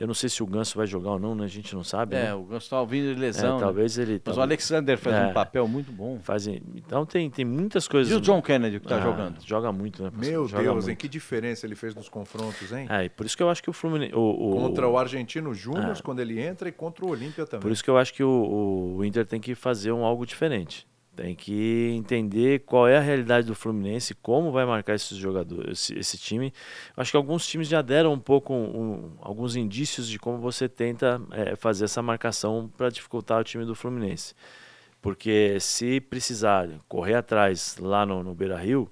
Eu 0.00 0.06
não 0.06 0.14
sei 0.14 0.30
se 0.30 0.42
o 0.42 0.46
Ganso 0.46 0.76
vai 0.78 0.86
jogar 0.86 1.10
ou 1.10 1.18
não, 1.18 1.34
né? 1.34 1.44
A 1.44 1.48
gente 1.48 1.74
não 1.74 1.84
sabe. 1.84 2.16
É, 2.16 2.24
né? 2.24 2.34
o 2.34 2.42
Ganso 2.42 2.70
tá 2.70 2.82
vindo 2.84 3.12
de 3.14 3.18
É, 3.20 3.26
lesão. 3.26 3.56
né? 3.58 3.60
talvez 3.64 3.98
ele. 3.98 4.20
Mas 4.24 4.36
o 4.36 4.40
Alexander 4.40 4.96
faz 4.98 5.14
É. 5.14 5.26
um 5.26 5.32
papel 5.34 5.68
muito 5.68 5.92
bom. 5.92 6.18
fazem. 6.22 6.62
Então 6.74 7.04
tem, 7.04 7.28
tem 7.28 7.44
muitas 7.44 7.86
coisas. 7.86 8.10
E 8.10 8.16
o 8.16 8.20
John 8.20 8.40
Kennedy 8.40 8.80
que 8.80 8.88
tá 8.88 8.96
Ah, 8.96 9.00
jogando? 9.00 9.36
Joga 9.44 9.70
muito, 9.70 10.02
né? 10.02 10.10
Meu 10.16 10.48
Joga 10.48 10.62
Deus, 10.62 10.74
muito. 10.76 10.90
hein? 10.90 10.96
Que 10.96 11.06
diferença 11.08 11.66
ele 11.66 11.74
fez 11.76 11.94
nos 11.94 12.08
confrontos, 12.08 12.72
hein? 12.72 12.86
É, 12.88 13.04
e 13.04 13.08
por 13.10 13.26
isso 13.26 13.36
que 13.36 13.42
eu 13.42 13.50
acho 13.50 13.62
que 13.62 13.68
o 13.68 13.72
Fluminense. 13.74 14.14
O, 14.14 14.20
o- 14.20 14.56
Contra 14.56 14.88
o 14.88 14.96
Argentino 14.96 15.52
Júnior, 15.52 15.94
É. 15.96 16.02
quando 16.02 16.20
ele 16.20 16.40
entra, 16.40 16.68
e 16.68 16.72
contra 16.72 17.04
o 17.04 17.10
Olímpia 17.10 17.44
também. 17.44 17.60
Por 17.62 17.70
isso 17.70 17.84
que 17.84 17.90
eu 17.90 17.98
acho 17.98 18.14
que 18.14 18.24
o, 18.24 18.94
o 18.96 19.04
Inter 19.04 19.26
tem 19.26 19.38
que 19.40 19.54
fazer 19.54 19.92
um 19.92 20.02
algo 20.04 20.24
diferente. 20.24 20.86
Tem 21.20 21.34
que 21.34 21.92
entender 21.94 22.60
qual 22.60 22.88
é 22.88 22.96
a 22.96 23.00
realidade 23.00 23.46
do 23.46 23.54
Fluminense, 23.54 24.14
como 24.14 24.50
vai 24.50 24.64
marcar 24.64 24.94
esses 24.94 25.18
jogadores, 25.18 25.72
esse, 25.72 25.98
esse 25.98 26.16
time. 26.16 26.50
Acho 26.96 27.10
que 27.10 27.16
alguns 27.18 27.46
times 27.46 27.68
já 27.68 27.82
deram 27.82 28.14
um 28.14 28.18
pouco, 28.18 28.54
um- 28.54 29.12
alguns 29.20 29.54
indícios 29.54 30.08
de 30.08 30.18
como 30.18 30.38
você 30.38 30.66
tenta 30.66 31.20
eh, 31.32 31.54
fazer 31.56 31.84
essa 31.84 32.00
marcação 32.00 32.70
para 32.74 32.88
dificultar 32.88 33.38
o 33.38 33.44
time 33.44 33.66
do 33.66 33.74
Fluminense. 33.74 34.34
Porque 35.02 35.58
se 35.60 36.00
precisar 36.00 36.66
correr 36.88 37.16
atrás 37.16 37.76
lá 37.78 38.06
no, 38.06 38.22
no 38.22 38.34
Beira 38.34 38.56
Rio, 38.56 38.90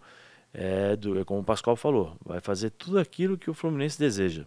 é, 0.52 0.96
do- 0.96 1.18
é 1.18 1.24
como 1.24 1.40
o 1.40 1.44
Pascoal 1.44 1.76
falou, 1.76 2.14
vai 2.22 2.42
fazer 2.42 2.68
tudo 2.72 2.98
aquilo 2.98 3.38
que 3.38 3.48
o 3.48 3.54
Fluminense 3.54 3.98
deseja. 3.98 4.44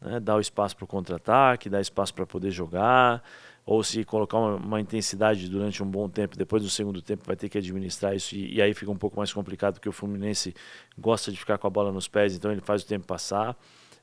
Né? 0.00 0.18
Dar 0.18 0.34
o 0.34 0.40
espaço 0.40 0.76
para 0.76 0.84
o 0.84 0.88
contra-ataque, 0.88 1.70
dar 1.70 1.80
espaço 1.80 2.12
para 2.12 2.26
poder 2.26 2.50
jogar, 2.50 3.22
ou 3.72 3.84
se 3.84 4.04
colocar 4.04 4.36
uma, 4.36 4.56
uma 4.56 4.80
intensidade 4.80 5.48
durante 5.48 5.80
um 5.80 5.86
bom 5.86 6.08
tempo, 6.08 6.36
depois 6.36 6.60
do 6.60 6.68
segundo 6.68 7.00
tempo 7.00 7.22
vai 7.24 7.36
ter 7.36 7.48
que 7.48 7.56
administrar 7.56 8.16
isso, 8.16 8.34
e, 8.34 8.56
e 8.56 8.60
aí 8.60 8.74
fica 8.74 8.90
um 8.90 8.96
pouco 8.96 9.16
mais 9.16 9.32
complicado, 9.32 9.74
porque 9.74 9.88
o 9.88 9.92
Fluminense 9.92 10.52
gosta 10.98 11.30
de 11.30 11.38
ficar 11.38 11.56
com 11.56 11.68
a 11.68 11.70
bola 11.70 11.92
nos 11.92 12.08
pés, 12.08 12.34
então 12.34 12.50
ele 12.50 12.60
faz 12.60 12.82
o 12.82 12.86
tempo 12.86 13.06
passar. 13.06 13.56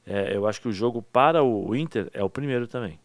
É, 0.06 0.34
eu 0.34 0.48
acho 0.48 0.62
que 0.62 0.70
o 0.70 0.72
jogo 0.72 1.02
para 1.02 1.44
o 1.44 1.76
Inter 1.76 2.10
é 2.14 2.24
o 2.24 2.30
primeiro 2.30 2.66
também. 2.66 2.98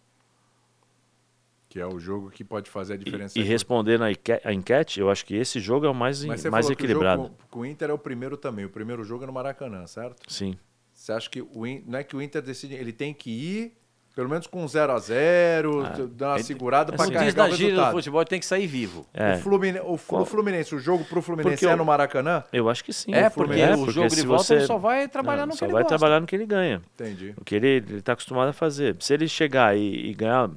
Que 1.69 1.81
é 1.81 1.87
o 1.87 1.99
jogo 1.99 2.31
que 2.31 2.45
pode 2.45 2.71
fazer 2.71 2.93
a 2.93 2.97
E, 2.97 2.99
diferença. 3.01 3.37
e 3.37 3.43
respondendo 3.43 4.03
a 4.05 4.13
enque- 4.13 4.41
a 4.45 4.53
enquete, 4.53 5.01
eu 5.01 5.11
acho 5.11 5.27
que 5.27 5.35
esse 5.35 5.59
jogo 5.59 5.85
é 5.85 5.91
o 5.91 5.95
mais, 5.95 6.25
Mas 6.25 6.43
você 6.43 6.49
mais 6.49 6.67
falou 6.67 6.77
que 6.77 6.85
equilibrado. 6.85 7.23
o 7.23 7.25
jogo 7.25 7.37
com, 7.39 7.49
com 7.49 7.61
o 7.61 7.67
Inter 7.67 7.91
é 7.91 7.93
o 7.93 7.99
primeiro 7.99 8.37
também. 8.37 8.65
O 8.65 8.71
primeiro 8.71 9.03
jogo 9.03 9.25
é 9.25 9.27
no 9.27 9.33
Maracanã, 9.33 9.85
certo? 9.89 10.33
Sim. 10.33 10.57
Você 10.93 11.11
acha 11.11 11.29
que 11.29 11.41
o 11.43 11.65
não 11.85 11.99
é 11.99 12.05
que 12.05 12.15
o 12.15 12.23
Inter 12.23 12.41
decide, 12.41 12.75
ele 12.75 12.93
tem 12.93 13.13
que 13.13 13.31
ir 13.31 13.82
pelo 14.15 14.29
menos 14.29 14.47
com 14.47 14.67
0 14.69 14.93
a 14.93 14.99
0 14.99 15.85
Ah, 15.87 15.93
dar 16.13 16.29
uma 16.31 16.37
ele- 16.37 16.43
segurada 16.45 16.93
para 16.93 17.03
assim, 17.03 17.13
Como 17.13 17.25
diz 17.25 17.35
carregar 17.35 17.49
na 17.49 17.55
o 17.55 17.57
gíria 17.57 17.73
do 17.73 17.77
resultado. 17.77 17.93
futebol, 17.97 18.25
tem 18.25 18.41
que 18.41 18.47
sair 18.47 18.67
vivo. 18.67 19.07
É, 19.15 19.35
O, 19.35 19.39
Flumine, 19.39 19.79
o, 19.81 19.99
Qual- 19.99 20.23
o 20.23 20.25
Fluminense, 20.27 20.75
o 20.75 20.79
jogo 20.79 21.05
pro 21.05 21.23
Fluminense 21.23 21.57
Porque 21.57 21.67
é 21.73 21.77
no 21.77 21.85
Maracanã? 21.85 22.45
eu 22.53 22.69
acho 22.69 22.85
que 22.85 22.93
sim. 22.93 23.13
É, 23.15 23.27
o 23.27 23.31
porque 23.31 23.53
Fluminense- 23.55 23.83
o 23.83 23.91
jogo 23.91 24.09
de 24.15 24.27
volta 24.27 24.45
você- 24.45 24.55
ele 24.55 24.67
só 24.67 24.79
vai 24.79 25.09
trabalhar 25.09 25.41
Não, 25.43 25.47
no 25.47 25.53
que 25.53 25.59
só 25.59 25.65
ele 25.67 25.73
vai 25.73 25.83
gosta. 25.83 25.97
trabalhar 25.99 26.21
no 26.21 26.27
que 26.27 26.37
ele 26.37 26.47
ganha. 26.47 26.83
Entendi. 26.95 27.35
O 27.39 27.45
que 27.45 27.55
ele 27.55 27.85
está 27.97 28.13
acostumado 28.13 28.49
a 28.49 28.53
fazer. 28.53 28.97
Se 29.01 29.15
ele 29.15 29.27
chegar 29.29 29.77
e, 29.77 30.11
e 30.11 30.15
ganhar 30.15 30.51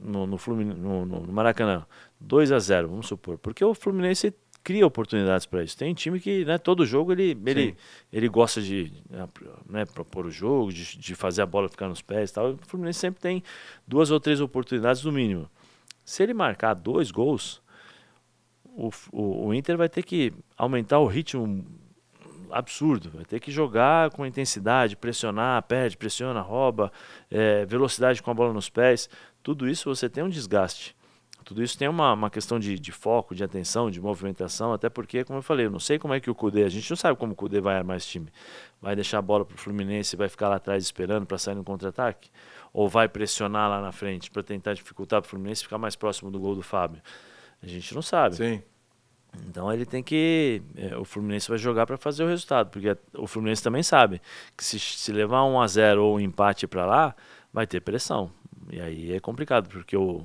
no, 0.00 0.26
no, 0.26 0.38
Flumin- 0.38 0.64
no- 0.74 1.04
no- 1.06 1.20
no 1.20 1.32
Maracanã 1.32 1.84
2 2.20 2.50
a 2.50 2.58
0 2.58 2.88
vamos 2.88 3.06
supor, 3.06 3.36
porque 3.38 3.64
o 3.64 3.74
Fluminense 3.74 4.32
cria 4.62 4.86
oportunidades 4.86 5.46
para 5.46 5.62
isso. 5.62 5.76
Tem 5.76 5.92
time 5.92 6.20
que, 6.20 6.44
né, 6.44 6.58
todo 6.58 6.86
jogo 6.86 7.12
ele, 7.12 7.36
ele, 7.46 7.76
ele 8.12 8.28
gosta 8.28 8.60
de 8.60 8.92
né, 9.10 9.28
né, 9.68 9.84
propor 9.84 10.26
o 10.26 10.30
jogo, 10.30 10.72
de, 10.72 10.96
de 10.98 11.14
fazer 11.14 11.42
a 11.42 11.46
bola 11.46 11.68
ficar 11.68 11.88
nos 11.88 12.02
pés 12.02 12.30
e 12.30 12.34
tal. 12.34 12.52
O 12.52 12.58
Fluminense 12.66 12.98
sempre 12.98 13.20
tem 13.20 13.42
duas 13.86 14.10
ou 14.10 14.20
três 14.20 14.40
oportunidades 14.40 15.02
no 15.04 15.12
mínimo. 15.12 15.50
Se 16.04 16.22
ele 16.22 16.34
marcar 16.34 16.74
dois 16.74 17.10
gols, 17.10 17.62
o, 18.64 18.90
o, 19.12 19.46
o 19.46 19.54
Inter 19.54 19.76
vai 19.76 19.88
ter 19.88 20.02
que 20.02 20.32
aumentar 20.56 20.98
o 20.98 21.06
ritmo 21.06 21.64
absurdo. 22.50 23.10
Vai 23.10 23.24
ter 23.24 23.40
que 23.40 23.50
jogar 23.50 24.10
com 24.10 24.26
intensidade, 24.26 24.96
pressionar, 24.96 25.62
perde, 25.62 25.96
pressiona, 25.96 26.40
rouba, 26.40 26.92
eh, 27.30 27.64
velocidade 27.66 28.22
com 28.22 28.30
a 28.30 28.34
bola 28.34 28.52
nos 28.52 28.68
pés. 28.68 29.08
Tudo 29.42 29.68
isso 29.68 29.88
você 29.94 30.08
tem 30.08 30.22
um 30.22 30.28
desgaste. 30.28 30.94
Tudo 31.44 31.62
isso 31.62 31.76
tem 31.76 31.88
uma, 31.88 32.12
uma 32.12 32.30
questão 32.30 32.58
de, 32.58 32.78
de 32.78 32.92
foco, 32.92 33.34
de 33.34 33.42
atenção, 33.42 33.90
de 33.90 34.00
movimentação, 34.00 34.72
até 34.72 34.88
porque, 34.88 35.24
como 35.24 35.38
eu 35.38 35.42
falei, 35.42 35.66
eu 35.66 35.70
não 35.70 35.80
sei 35.80 35.98
como 35.98 36.14
é 36.14 36.20
que 36.20 36.30
o 36.30 36.34
Cudê, 36.34 36.64
a 36.64 36.68
gente 36.68 36.88
não 36.88 36.96
sabe 36.96 37.18
como 37.18 37.32
o 37.32 37.36
Cudê 37.36 37.60
vai 37.60 37.76
armar 37.76 37.96
esse 37.96 38.06
time. 38.06 38.28
Vai 38.80 38.94
deixar 38.94 39.18
a 39.18 39.22
bola 39.22 39.44
para 39.44 39.54
o 39.54 39.58
Fluminense 39.58 40.14
e 40.14 40.18
vai 40.18 40.28
ficar 40.28 40.48
lá 40.48 40.56
atrás 40.56 40.82
esperando 40.82 41.26
para 41.26 41.38
sair 41.38 41.54
no 41.54 41.64
contra-ataque? 41.64 42.30
Ou 42.72 42.88
vai 42.88 43.08
pressionar 43.08 43.68
lá 43.68 43.80
na 43.80 43.92
frente 43.92 44.30
para 44.30 44.42
tentar 44.42 44.74
dificultar 44.74 45.20
para 45.20 45.26
o 45.26 45.30
Fluminense 45.30 45.62
ficar 45.62 45.78
mais 45.78 45.96
próximo 45.96 46.30
do 46.30 46.40
gol 46.40 46.54
do 46.54 46.62
Fábio? 46.62 47.02
A 47.62 47.66
gente 47.66 47.94
não 47.94 48.02
sabe. 48.02 48.36
Sim. 48.36 48.62
Então 49.46 49.72
ele 49.72 49.86
tem 49.86 50.02
que. 50.02 50.62
é, 50.76 50.96
o 50.96 51.04
Fluminense 51.04 51.48
vai 51.48 51.58
jogar 51.58 51.86
para 51.86 51.96
fazer 51.96 52.22
o 52.22 52.28
resultado, 52.28 52.70
porque 52.70 52.96
o 53.16 53.26
Fluminense 53.26 53.62
também 53.62 53.82
sabe 53.82 54.20
que 54.56 54.64
se, 54.64 54.78
se 54.78 55.12
levar 55.12 55.44
um 55.44 55.60
a 55.60 55.66
0 55.66 56.04
ou 56.04 56.16
um 56.16 56.20
empate 56.20 56.66
para 56.66 56.84
lá, 56.84 57.14
vai 57.52 57.66
ter 57.66 57.80
pressão. 57.80 58.30
E 58.70 58.80
aí 58.80 59.12
é 59.12 59.20
complicado, 59.20 59.68
porque 59.68 59.96
o, 59.96 60.24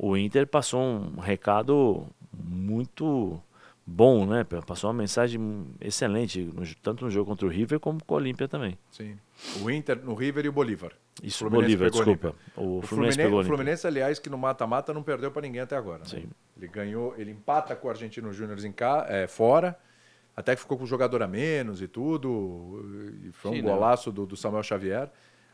o 0.00 0.16
Inter 0.16 0.46
passou 0.46 0.80
um 0.80 1.18
recado 1.18 2.06
muito 2.32 3.40
bom, 3.84 4.24
né? 4.26 4.44
Passou 4.66 4.90
uma 4.90 4.94
mensagem 4.96 5.66
excelente, 5.80 6.48
tanto 6.82 7.04
no 7.04 7.10
jogo 7.10 7.30
contra 7.30 7.46
o 7.46 7.50
River 7.50 7.80
como 7.80 8.02
com 8.04 8.14
o 8.14 8.16
Olímpia 8.16 8.46
também. 8.46 8.78
Sim. 8.92 9.18
O 9.62 9.70
Inter 9.70 9.98
no 10.04 10.14
River 10.14 10.44
e 10.44 10.48
o 10.48 10.52
Bolívar. 10.52 10.92
Isso, 11.22 11.38
Fluminense 11.40 11.76
Bolívar, 11.76 11.90
desculpa. 11.90 12.34
O, 12.56 12.78
O 12.78 12.82
Fluminense, 12.82 12.88
Fluminense, 12.88 13.18
pegou 13.18 13.38
o 13.38 13.42
o. 13.42 13.44
Fluminense, 13.44 13.86
aliás, 13.86 14.18
que 14.20 14.30
no 14.30 14.38
mata-mata 14.38 14.92
não 14.94 15.02
perdeu 15.02 15.30
para 15.32 15.42
ninguém 15.42 15.60
até 15.62 15.76
agora. 15.76 16.00
né? 16.00 16.04
Sim. 16.04 16.28
Ele 16.56 16.68
ganhou, 16.68 17.14
ele 17.18 17.30
empata 17.32 17.74
com 17.74 17.88
o 17.88 17.90
Argentino 17.90 18.32
Júnior 18.32 18.64
em 18.64 18.72
cá, 18.72 19.04
é, 19.08 19.26
fora. 19.26 19.76
até 20.36 20.54
que 20.54 20.60
ficou 20.60 20.78
com 20.78 20.84
o 20.84 20.86
jogador 20.86 21.20
a 21.22 21.26
menos 21.26 21.82
e 21.82 21.88
tudo. 21.88 22.84
E 23.24 23.32
foi 23.32 23.50
um 23.50 23.54
Sim, 23.54 23.62
não. 23.62 23.72
golaço 23.72 24.12
do, 24.12 24.26
do 24.26 24.36
Samuel 24.36 24.62
Xavier. 24.62 25.10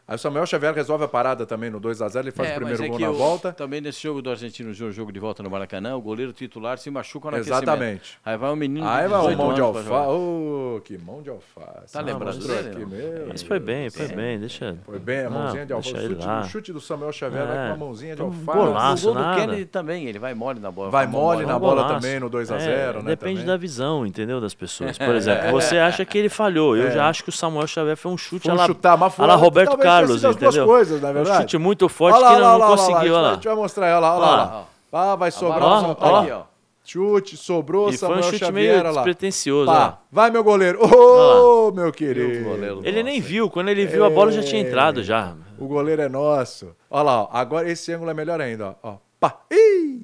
Aí 0.07 0.17
o 0.17 0.19
Samuel 0.19 0.45
Xavier 0.45 0.75
resolve 0.75 1.05
a 1.05 1.09
parada 1.09 1.47
também 1.47 1.71
no 1.71 1.81
2x0, 1.81 2.21
ele 2.21 2.31
faz 2.31 2.51
É, 2.51 2.53
o 2.53 2.61
mas 2.61 2.77
primeiro 2.77 2.85
é 2.85 2.89
gol 2.89 2.97
que 2.99 3.03
na 3.05 3.11
o- 3.11 3.15
volta. 3.15 3.53
Também 3.53 3.81
nesse 3.81 4.03
jogo 4.03 4.21
do 4.21 4.29
Argentino, 4.29 4.69
no 4.69 4.93
jogo 4.93 5.11
de 5.11 5.19
volta 5.19 5.43
no 5.43 5.49
Maracanã, 5.51 5.97
o 5.97 6.01
goleiro 6.03 6.31
titular 6.35 6.77
se 6.77 6.91
machuca 6.91 7.31
aquecimento. 7.31 7.63
Exatamente. 7.63 8.19
Aí 8.23 8.37
vai 8.37 8.51
um 8.51 8.57
menino 8.57 8.87
Aí 8.87 9.05
de 9.05 9.09
vai 9.09 9.19
o 9.19 9.23
18 9.23 9.39
mão 9.39 9.55
de 9.55 9.61
alface. 9.63 9.89
Ô, 10.11 10.81
que 10.85 10.99
mão 10.99 11.23
de 11.23 11.31
alface. 11.31 11.93
Tá 11.95 12.01
lembrando 12.03 12.47
dele, 12.47 12.69
aqui, 12.69 12.85
meu 12.85 13.27
Mas 13.29 13.43
foi 13.43 13.59
bem, 13.59 13.89
foi 13.89 14.09
bem, 14.09 14.39
deixa. 14.39 14.77
Foi 14.85 14.99
bem, 14.99 15.21
a 15.25 15.31
mãozinha 15.31 15.65
de 15.65 15.73
Ah, 15.73 15.77
alface. 15.77 15.95
O 15.95 15.99
deixa 15.99 16.13
ele 16.13 16.21
chute, 16.23 16.47
o 16.47 16.51
chute 16.51 16.73
do 16.75 16.81
Samuel 16.83 17.11
Xavier 17.13 17.47
vai 17.47 17.57
É. 17.57 17.61
com 17.61 17.67
uma 17.77 17.87
mãozinha 17.87 18.15
de 18.15 18.23
Um 18.23 18.27
alface. 18.27 18.45
golaço. 18.59 19.03
O 19.11 19.15
gol 19.15 19.23
do 19.23 19.27
nada. 19.27 19.41
Kennedy 19.41 19.65
também, 19.65 20.05
ele 20.07 20.19
vai 20.19 20.35
mole 20.35 20.61
na 20.61 20.71
bola. 20.71 20.91
Vai 20.91 21.07
a 21.07 21.09
mole 21.09 21.47
na 21.47 21.59
bola 21.59 21.89
também 21.89 22.21
no 22.21 22.29
2 22.29 22.51
a 22.53 22.57
É, 22.57 22.59
0, 22.59 23.03
né, 23.03 23.09
Depende 23.11 23.43
da 23.43 23.57
visão, 23.57 24.05
entendeu? 24.05 24.39
Das 24.39 24.53
pessoas. 24.55 24.99
Por 24.99 25.15
exemplo, 25.15 25.51
você 25.51 25.79
acha 25.79 26.05
que 26.05 26.19
ele 26.19 26.29
falhou. 26.29 26.77
Eu 26.77 26.89
É. 26.89 26.91
já 26.91 27.09
acho 27.09 27.23
que 27.23 27.31
o 27.31 27.33
Samuel 27.33 27.67
Xavier 27.67 27.97
foi 27.97 28.13
um 28.13 28.19
chute 28.19 28.51
a 28.51 28.55
lá, 28.55 28.67
chutar, 28.67 28.99
mas 28.99 29.15
foi 29.15 29.25
a 29.25 29.29
lá 29.29 29.35
Roberto 29.35 29.71
tenha 29.79 29.94
Carlos, 30.01 30.17
sido 30.21 30.29
as 30.31 30.37
duas 30.37 30.55
entendeu? 30.55 30.67
coisas, 30.67 31.01
na 31.01 31.11
Um 31.11 31.13
verdade. 31.15 31.39
chute 31.43 31.59
muito 31.59 31.89
forte 31.89 32.15
Olha 32.17 32.23
lá, 32.23 32.29
que 32.29 32.35
olha 32.37 32.45
não, 32.45 32.59
lá, 32.59 32.69
não 32.69 32.77
conseguiu. 32.77 33.13
olha 33.15 33.21
lá. 33.23 33.31
A 33.31 33.35
gente 33.35 33.47
lá. 33.49 33.55
vai 33.55 33.63
mostrar, 33.63 33.87
olha 33.87 33.99
lá, 33.99 34.15
olha 34.17 34.27
lá. 34.27 34.67
Ah, 34.93 35.17
vai 35.17 35.31
sobrar. 35.31 35.61
bola 35.61 35.89
o 35.89 35.97
Ó, 36.01 36.11
ó. 36.13 36.21
aqui, 36.21 36.31
ó. 36.31 36.43
Chute, 36.87 37.37
sobrou, 37.39 37.89
E 37.89 37.93
foi 37.97 37.99
Samuel 37.99 38.19
um 38.21 38.23
chute 38.25 38.39
Xavier, 38.39 38.83
meio 38.83 38.93
despretensioso. 38.93 39.71
Ó. 39.71 39.93
vai 40.13 40.31
meu 40.31 40.45
goleiro. 40.45 40.79
Ô, 40.85 41.73
meu 41.73 41.91
querido. 41.91 42.45
Goleiro? 42.45 42.81
Ele 42.85 43.03
nem 43.03 43.17
Nossa. 43.17 43.29
viu. 43.29 43.49
Quando 43.51 43.71
ele 43.71 43.87
viu, 43.87 44.05
a 44.05 44.11
bola 44.11 44.31
já 44.31 44.43
tinha 44.43 44.63
É. 44.63 44.67
entrado 44.69 45.03
já. 45.03 45.35
O 45.59 45.67
goleiro 45.67 46.03
é 46.03 46.09
nosso. 46.11 46.77
Olha 46.91 47.03
lá, 47.05 47.23
ó. 47.23 47.29
agora 47.33 47.71
esse 47.71 47.91
ângulo 47.93 48.11
é 48.11 48.15
melhor 48.15 48.39
ainda, 48.41 48.77
ó. 48.83 48.91
ó. 48.91 48.97
Pá. 49.19 49.39
Ih! 49.51 50.03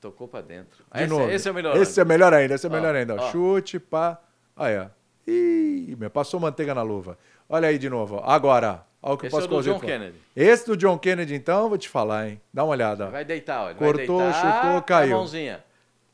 Tocou 0.00 0.28
pra 0.28 0.42
dentro. 0.42 0.84
De 0.94 1.00
esse, 1.02 1.08
novo. 1.10 1.30
esse 1.30 1.48
é 1.48 1.50
o 1.50 1.54
melhor. 1.54 1.76
Esse 1.76 2.00
é 2.00 2.04
melhor 2.04 2.34
ainda, 2.34 2.54
esse 2.54 2.66
é 2.66 2.70
Ó, 2.70 2.72
melhor 2.72 2.94
ainda. 2.94 3.14
ó. 3.16 3.30
Chute, 3.32 3.78
pá. 3.80 4.18
Aí, 4.56 4.78
ó. 4.78 4.86
Ih, 5.26 5.96
meu, 5.98 6.10
passou 6.10 6.38
manteiga 6.38 6.74
na 6.74 6.82
luva. 6.82 7.16
Olha 7.48 7.68
aí 7.68 7.78
de 7.78 7.88
novo, 7.88 8.16
ó. 8.16 8.30
Agora. 8.30 8.82
Olha 9.02 9.14
o 9.14 9.18
que 9.18 9.26
Esse 9.26 9.36
o 9.36 9.40
é 9.40 9.44
o 9.44 9.46
do 9.48 9.62
John. 9.62 9.78
Kennedy. 9.80 10.16
Esse 10.34 10.66
do 10.66 10.76
John 10.76 10.98
Kennedy, 10.98 11.34
então, 11.34 11.68
vou 11.68 11.78
te 11.78 11.88
falar, 11.88 12.28
hein. 12.28 12.40
Dá 12.52 12.64
uma 12.64 12.70
olhada. 12.72 13.06
Vai 13.10 13.24
deitar. 13.24 13.66
Ele 13.70 13.74
Cortou, 13.78 14.18
vai 14.18 14.26
deitar, 14.32 14.54
chutou, 14.56 14.70
com 14.72 14.76
a 14.78 14.82
caiu. 14.82 15.16
mãozinha. 15.16 15.64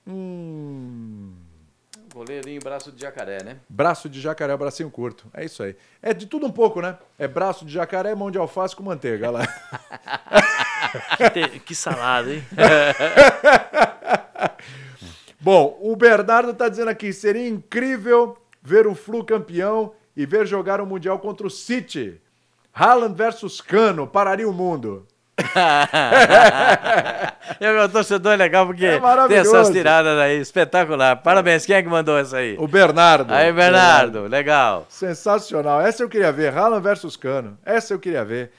Hum. 0.07 1.32
Goleirinho, 2.14 2.61
braço 2.62 2.93
de 2.93 3.01
jacaré, 3.01 3.43
né? 3.43 3.57
Braço 3.68 4.09
de 4.09 4.20
jacaré, 4.20 4.57
bracinho 4.57 4.89
curto. 4.91 5.26
É 5.35 5.45
isso 5.45 5.62
aí. 5.62 5.74
É 6.01 6.14
de 6.14 6.26
tudo 6.26 6.47
um 6.47 6.51
pouco, 6.53 6.80
né? 6.80 6.97
É 7.18 7.26
braço 7.26 7.64
de 7.64 7.72
jacaré, 7.72 8.14
mão 8.14 8.30
de 8.30 8.39
alface 8.39 8.76
com 8.76 8.82
manteiga. 8.85 9.28
Olha 9.30 9.39
lá. 9.39 9.45
Que, 11.16 11.28
te- 11.30 11.59
que 11.59 11.74
salada, 11.74 12.32
hein? 12.32 12.45
Bom, 15.41 15.76
o 15.80 15.97
Bernardo 15.97 16.55
tá 16.55 16.68
dizendo 16.68 16.89
aqui: 16.89 17.12
seria 17.12 17.49
incrível 17.49 18.37
ver 18.62 18.87
o 18.87 18.95
Flu 18.95 19.24
campeão 19.24 19.93
e 20.16 20.24
ver 20.24 20.47
jogar 20.47 20.80
o 20.80 20.87
Mundial 20.87 21.18
contra 21.18 21.47
o 21.47 21.51
City. 21.51 22.20
Haaland 22.74 23.14
versus 23.14 23.60
Cano, 23.60 24.06
pararia 24.06 24.48
o 24.48 24.52
mundo. 24.52 25.06
E 27.60 27.72
meu 27.72 27.88
torcedor 27.88 28.32
é 28.32 28.36
legal 28.36 28.66
porque 28.66 28.84
É 28.86 28.92
tem 28.92 29.00
maravilhoso. 29.00 29.54
essas 29.56 29.70
tiradas 29.72 30.18
aí, 30.18 30.38
espetacular. 30.40 31.16
Parabéns, 31.22 31.66
quem 31.66 31.76
é 31.76 31.82
que 31.82 31.88
mandou 31.88 32.16
essa 32.18 32.38
aí? 32.38 32.56
O 32.58 32.66
Bernardo. 32.66 33.32
Aí, 33.32 33.52
Bernardo, 33.52 34.22
legal. 34.26 34.86
Sensacional. 34.88 35.80
Essa 35.80 36.02
eu 36.02 36.08
queria 36.08 36.32
ver. 36.32 36.56
Haaland 36.56 36.82
versus 36.82 37.16
Cano. 37.16 37.58
Essa 37.64 37.94
eu 37.94 37.98
queria 37.98 38.24
ver. 38.24 38.50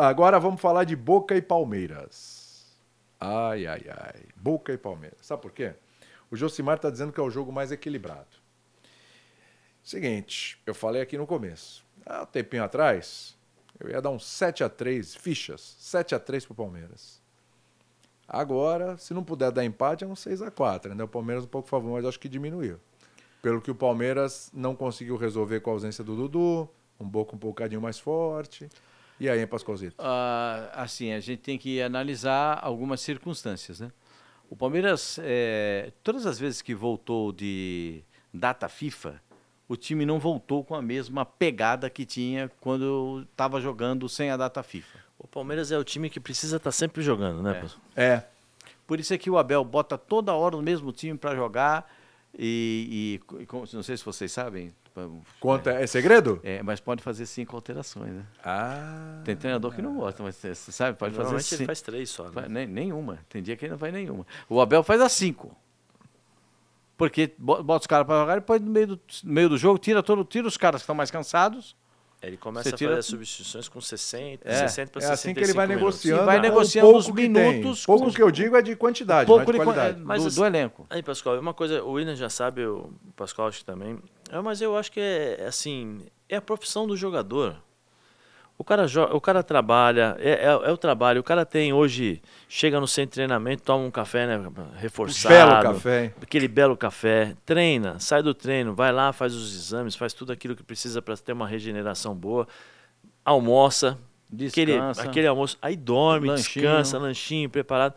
Agora 0.00 0.38
vamos 0.38 0.60
falar 0.60 0.84
de 0.84 0.94
Boca 0.94 1.34
e 1.34 1.42
Palmeiras. 1.42 2.64
Ai, 3.20 3.66
ai, 3.66 3.82
ai. 3.88 4.20
Boca 4.36 4.72
e 4.72 4.78
Palmeiras. 4.78 5.18
Sabe 5.22 5.42
por 5.42 5.50
quê? 5.52 5.72
O 6.30 6.36
Josimar 6.36 6.76
está 6.76 6.90
dizendo 6.90 7.12
que 7.12 7.20
é 7.20 7.22
o 7.22 7.30
jogo 7.30 7.50
mais 7.52 7.72
equilibrado. 7.72 8.26
Seguinte, 9.82 10.58
eu 10.66 10.74
falei 10.74 11.02
aqui 11.02 11.16
no 11.18 11.26
começo. 11.26 11.82
Há 12.08 12.22
um 12.22 12.26
tempinho 12.26 12.64
atrás, 12.64 13.36
eu 13.78 13.90
ia 13.90 14.00
dar 14.00 14.08
um 14.08 14.18
7 14.18 14.64
a 14.64 14.68
3 14.68 15.14
fichas. 15.14 15.76
7 15.78 16.14
a 16.14 16.18
3 16.18 16.46
pro 16.46 16.54
Palmeiras. 16.54 17.20
Agora, 18.26 18.96
se 18.96 19.12
não 19.12 19.22
puder 19.22 19.52
dar 19.52 19.64
empate, 19.64 20.04
é 20.04 20.06
um 20.06 20.16
6 20.16 20.40
a 20.40 20.50
4 20.50 20.94
né? 20.94 21.04
O 21.04 21.08
Palmeiras 21.08 21.44
um 21.44 21.48
pouco 21.48 21.68
favor, 21.68 21.92
mas 21.92 22.04
acho 22.06 22.18
que 22.18 22.28
diminuiu. 22.28 22.80
Pelo 23.42 23.60
que 23.60 23.70
o 23.70 23.74
Palmeiras 23.74 24.50
não 24.54 24.74
conseguiu 24.74 25.16
resolver 25.16 25.60
com 25.60 25.70
a 25.70 25.72
ausência 25.74 26.02
do 26.02 26.16
Dudu, 26.16 26.68
um 26.98 27.06
Boca 27.06 27.36
um 27.36 27.38
bocadinho 27.38 27.80
mais 27.80 27.98
forte. 27.98 28.68
E 29.20 29.28
aí, 29.28 29.40
hein, 29.40 29.46
Pascoalzito? 29.46 29.96
Ah, 29.98 30.70
assim, 30.74 31.12
a 31.12 31.20
gente 31.20 31.40
tem 31.42 31.58
que 31.58 31.80
analisar 31.82 32.58
algumas 32.62 33.00
circunstâncias, 33.00 33.80
né? 33.80 33.92
O 34.48 34.56
Palmeiras, 34.56 35.18
eh, 35.22 35.92
todas 36.02 36.24
as 36.24 36.38
vezes 36.38 36.62
que 36.62 36.74
voltou 36.74 37.32
de 37.32 38.02
data 38.32 38.68
FIFA, 38.68 39.20
o 39.68 39.76
time 39.76 40.06
não 40.06 40.18
voltou 40.18 40.64
com 40.64 40.74
a 40.74 40.80
mesma 40.82 41.24
pegada 41.26 41.90
que 41.90 42.04
tinha 42.06 42.50
quando 42.60 43.26
estava 43.30 43.60
jogando 43.60 44.08
sem 44.08 44.30
a 44.30 44.36
data 44.36 44.62
FIFA. 44.62 44.98
O 45.18 45.26
Palmeiras 45.28 45.70
é 45.70 45.78
o 45.78 45.84
time 45.84 46.08
que 46.08 46.18
precisa 46.20 46.56
estar 46.56 46.72
sempre 46.72 47.02
jogando, 47.02 47.42
né? 47.42 47.68
É. 47.94 48.04
É, 48.04 48.24
Por 48.86 48.98
isso 48.98 49.12
é 49.12 49.18
que 49.18 49.28
o 49.28 49.36
Abel 49.36 49.62
bota 49.64 49.98
toda 49.98 50.32
hora 50.32 50.56
o 50.56 50.62
mesmo 50.62 50.90
time 50.92 51.18
para 51.18 51.34
jogar 51.36 51.90
e, 52.38 53.20
e- 53.40 53.42
e 53.42 53.74
não 53.76 53.82
sei 53.82 53.96
se 53.96 54.04
vocês 54.04 54.30
sabem, 54.32 54.72
conta, 55.40 55.70
é 55.72 55.86
segredo? 55.86 56.40
é, 56.42 56.62
mas 56.62 56.80
pode 56.80 57.02
fazer 57.02 57.26
cinco 57.26 57.54
alterações, 57.54 58.12
né? 58.12 58.24
Ah, 58.44 59.20
Tem 59.24 59.36
treinador 59.36 59.72
que 59.74 59.82
não 59.82 59.94
gosta, 59.96 60.22
mas 60.22 60.36
você 60.36 60.54
sabe, 60.54 60.96
pode 60.98 61.12
fazer 61.12 61.24
Normalmente 61.24 61.52
ele 61.52 61.58
cinco. 61.58 61.66
faz 61.66 61.82
três 61.82 62.10
só, 62.10 62.24
né? 62.24 62.30
Fa- 62.32 62.48
nem- 62.48 62.66
nenhuma. 62.66 63.18
Tem 63.28 63.42
dia 63.42 63.56
que 63.56 63.64
ele 63.66 63.72
não 63.72 63.78
faz 63.78 63.92
nenhuma. 63.92 64.26
O 64.48 64.60
Abel 64.60 64.82
faz 64.82 65.00
as 65.00 65.12
cinco. 65.12 65.54
Porque 66.98 67.32
bo- 67.38 67.62
bota 67.62 67.84
os 67.84 67.86
caras 67.86 68.06
para 68.06 68.20
jogar, 68.20 68.34
depois 68.34 68.60
no 68.60 68.70
meio 68.70 68.86
do, 68.88 69.00
no 69.24 69.32
meio 69.32 69.48
do 69.48 69.56
jogo 69.56 69.78
tira, 69.78 70.02
todo, 70.02 70.22
tira 70.24 70.46
os 70.46 70.56
caras 70.58 70.80
que 70.80 70.84
estão 70.84 70.94
mais 70.96 71.10
cansados 71.10 71.74
Ele 72.20 72.36
começa 72.36 72.68
Você 72.68 72.74
a 72.74 72.76
tira- 72.78 72.90
fazer 72.90 72.98
as 73.00 73.06
substituições 73.06 73.68
com 73.68 73.80
60, 73.80 74.48
É, 74.48 74.66
60 74.68 74.90
para 74.90 75.00
é 75.00 75.06
65 75.06 75.12
assim 75.14 75.34
que 75.34 75.40
ele 75.40 75.52
vai 75.52 75.66
minutos. 75.68 76.04
negociando. 76.04 76.22
E 76.22 76.26
vai 76.26 76.40
negociando 76.40 76.96
os 76.96 77.08
minutos 77.08 77.86
Pouco 77.86 78.06
com 78.06 78.12
que 78.12 78.20
eu 78.20 78.30
digo 78.32 78.56
é 78.56 78.62
de 78.62 78.74
quantidade, 78.74 79.28
pouco 79.28 79.44
não 79.44 79.48
é 79.50 79.52
de 79.52 79.52
de 79.52 79.64
qua- 79.64 79.72
qualidade. 79.74 80.00
do, 80.00 80.04
Mas 80.06 80.22
do 80.22 80.28
assim- 80.28 80.44
elenco. 80.44 80.86
Aí, 80.90 81.00
Pascoal, 81.02 81.38
uma 81.38 81.54
coisa, 81.54 81.84
o 81.84 81.92
William 81.92 82.16
já 82.16 82.28
sabe, 82.28 82.66
o 82.66 82.90
Pascoal 83.14 83.46
acho 83.46 83.60
que 83.60 83.64
também. 83.64 83.96
É, 84.30 84.40
mas 84.40 84.60
eu 84.60 84.76
acho 84.76 84.90
que 84.90 84.98
é 84.98 85.44
assim, 85.46 86.00
é 86.28 86.34
a 86.36 86.42
profissão 86.42 86.84
do 86.86 86.96
jogador. 86.96 87.56
O 88.60 88.64
cara, 88.64 88.86
o 89.14 89.20
cara 89.20 89.40
trabalha, 89.44 90.16
é, 90.18 90.30
é- 90.30 90.44
é 90.68 90.72
o 90.72 90.76
trabalho. 90.76 91.20
O 91.20 91.24
cara 91.24 91.46
tem 91.46 91.72
hoje, 91.72 92.20
chega 92.48 92.80
no 92.80 92.88
centro 92.88 93.10
de 93.10 93.14
treinamento, 93.14 93.62
toma 93.62 93.84
um 93.84 93.90
café 93.90 94.26
né, 94.26 94.50
reforçado. 94.78 95.32
Belo 95.32 95.62
café, 95.62 96.04
hein? 96.06 96.14
Aquele 96.20 96.48
belo 96.48 96.76
café, 96.76 97.36
treina, 97.46 98.00
sai 98.00 98.20
do 98.20 98.34
treino, 98.34 98.74
vai 98.74 98.90
lá, 98.92 99.12
faz 99.12 99.32
os 99.32 99.54
exames, 99.54 99.94
faz 99.94 100.12
tudo 100.12 100.32
aquilo 100.32 100.56
que 100.56 100.64
precisa 100.64 101.00
para 101.00 101.16
ter 101.16 101.32
uma 101.32 101.46
regeneração 101.46 102.16
boa, 102.16 102.48
almoça, 103.24 103.96
aquele, 104.48 104.72
Descansa. 104.72 105.02
aquele 105.02 105.26
almoço, 105.28 105.56
aí 105.62 105.76
dorme, 105.76 106.26
Lanchinho. 106.28 106.64
descansa, 106.64 106.98
lanchinho 106.98 107.48
preparado, 107.48 107.94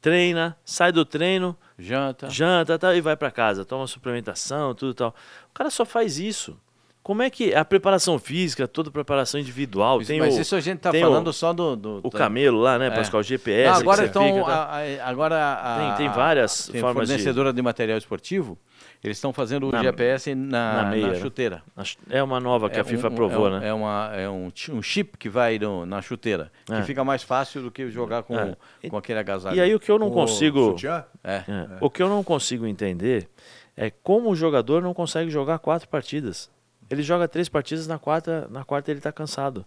treina, 0.00 0.56
sai 0.64 0.92
do 0.92 1.04
treino, 1.04 1.56
Janta. 1.78 2.30
janta 2.30 2.78
tal, 2.78 2.94
e 2.94 3.00
vai 3.00 3.16
para 3.16 3.30
casa, 3.32 3.64
toma 3.64 3.86
suplementação, 3.88 4.74
tudo 4.74 4.94
tal. 4.94 5.14
O 5.50 5.54
cara 5.54 5.70
só 5.70 5.84
faz 5.84 6.18
isso. 6.20 6.56
Como 7.04 7.22
é 7.22 7.28
que 7.28 7.54
a 7.54 7.62
preparação 7.66 8.18
física, 8.18 8.66
toda 8.66 8.88
a 8.88 8.92
preparação 8.92 9.38
individual, 9.38 10.02
tem 10.02 10.18
mas 10.18 10.36
o, 10.36 10.40
isso 10.40 10.56
a 10.56 10.60
gente 10.60 10.78
tá 10.78 10.90
falando 10.90 11.28
o, 11.28 11.32
só 11.34 11.52
do. 11.52 11.76
do 11.76 12.00
o 12.02 12.10
camelo 12.10 12.58
lá, 12.58 12.78
né, 12.78 12.86
É. 12.86 12.90
Pascoal, 12.90 13.22
GPS, 13.22 13.70
Não, 13.70 13.76
agora 13.78 14.02
fica, 14.08 14.14
tá? 14.44 14.64
a- 14.64 15.08
agora 15.10 15.36
a, 15.54 15.78
Tem- 15.96 16.06
tem 16.06 16.16
várias 16.16 16.66
tem 16.68 16.80
formas 16.80 17.06
de- 17.06 17.12
fornecedora 17.12 17.52
de... 17.52 17.60
material 17.60 17.98
esportivo. 17.98 18.58
Eles 19.02 19.18
estão 19.18 19.34
fazendo 19.34 19.68
o 19.68 19.70
Na- 19.70 19.82
GPS 19.82 20.34
na, 20.34 20.46
na 20.46 20.82
na 20.84 20.90
meia, 20.90 21.08
né? 21.08 21.14
chuteira. 21.16 21.62
Acho- 21.76 21.98
É 22.08 22.22
uma 22.22 22.40
nova 22.40 22.70
que 22.70 22.78
É 22.78 22.80
a 22.80 22.84
FIFA 22.84 23.10
um- 23.10 23.12
aprovou, 23.12 23.46
é 23.48 23.50
um, 23.50 23.60
né? 23.60 23.68
É, 23.68 23.72
uma, 23.74 24.10
é 24.14 24.30
um, 24.30 24.50
um 24.72 24.80
chip 24.82 25.18
que 25.18 25.28
vai 25.28 25.58
no- 25.58 25.84
na 25.84 26.00
chuteira. 26.00 26.50
É. 26.70 26.76
Que 26.80 26.86
fica 26.86 27.04
mais 27.04 27.22
fácil 27.22 27.60
do 27.60 27.70
que 27.70 27.90
jogar 27.90 28.22
com, 28.22 28.34
É. 28.34 28.56
com 28.88 28.96
aquele 28.96 29.18
agasalho. 29.18 29.56
E 29.56 29.60
aí 29.60 29.74
o 29.74 29.78
que 29.78 29.90
eu 29.90 29.98
não 29.98 30.08
Com 30.08 30.14
consigo. 30.22 30.70
sutiã? 30.70 31.04
É. 31.22 31.34
É. 31.36 31.66
O 31.82 31.90
que 31.90 32.02
eu 32.02 32.08
não 32.08 32.24
consigo 32.24 32.66
entender 32.66 33.28
é 33.76 33.90
como 34.02 34.30
o 34.30 34.34
jogador 34.34 34.80
não 34.80 34.94
consegue 34.94 35.30
jogar 35.30 35.58
quatro 35.58 35.86
partidas. 35.86 36.50
Ele 36.90 37.02
joga 37.02 37.26
três 37.28 37.48
partidas, 37.48 37.86
na 37.86 37.98
quarta, 37.98 38.46
na 38.50 38.64
quarta 38.64 38.90
ele 38.90 38.98
está 39.00 39.10
cansado. 39.12 39.64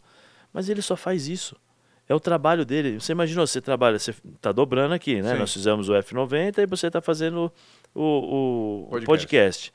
Mas 0.54 0.70
ele 0.70 0.82
só 0.82 0.96
faz 0.96 1.28
isso. 1.28 1.56
É 2.10 2.16
o 2.16 2.20
trabalho 2.20 2.64
dele. 2.66 3.00
Você 3.00 3.12
imaginou, 3.12 3.46
você 3.46 3.60
trabalha, 3.60 4.00
você 4.00 4.14
está 4.36 4.52
dobrando 4.52 4.94
aqui, 4.94 5.22
né? 5.22 5.34
Sim. 5.34 5.40
Nós 5.40 5.52
fizemos 5.54 5.90
o 5.90 5.94
F90 5.94 6.60
e 6.60 6.66
você 6.66 6.88
está 6.88 7.02
fazendo 7.02 7.52
o, 7.94 8.02
o- 8.02 8.84
o 8.84 8.88
Podcast. 8.90 9.08
podcast. 9.08 9.74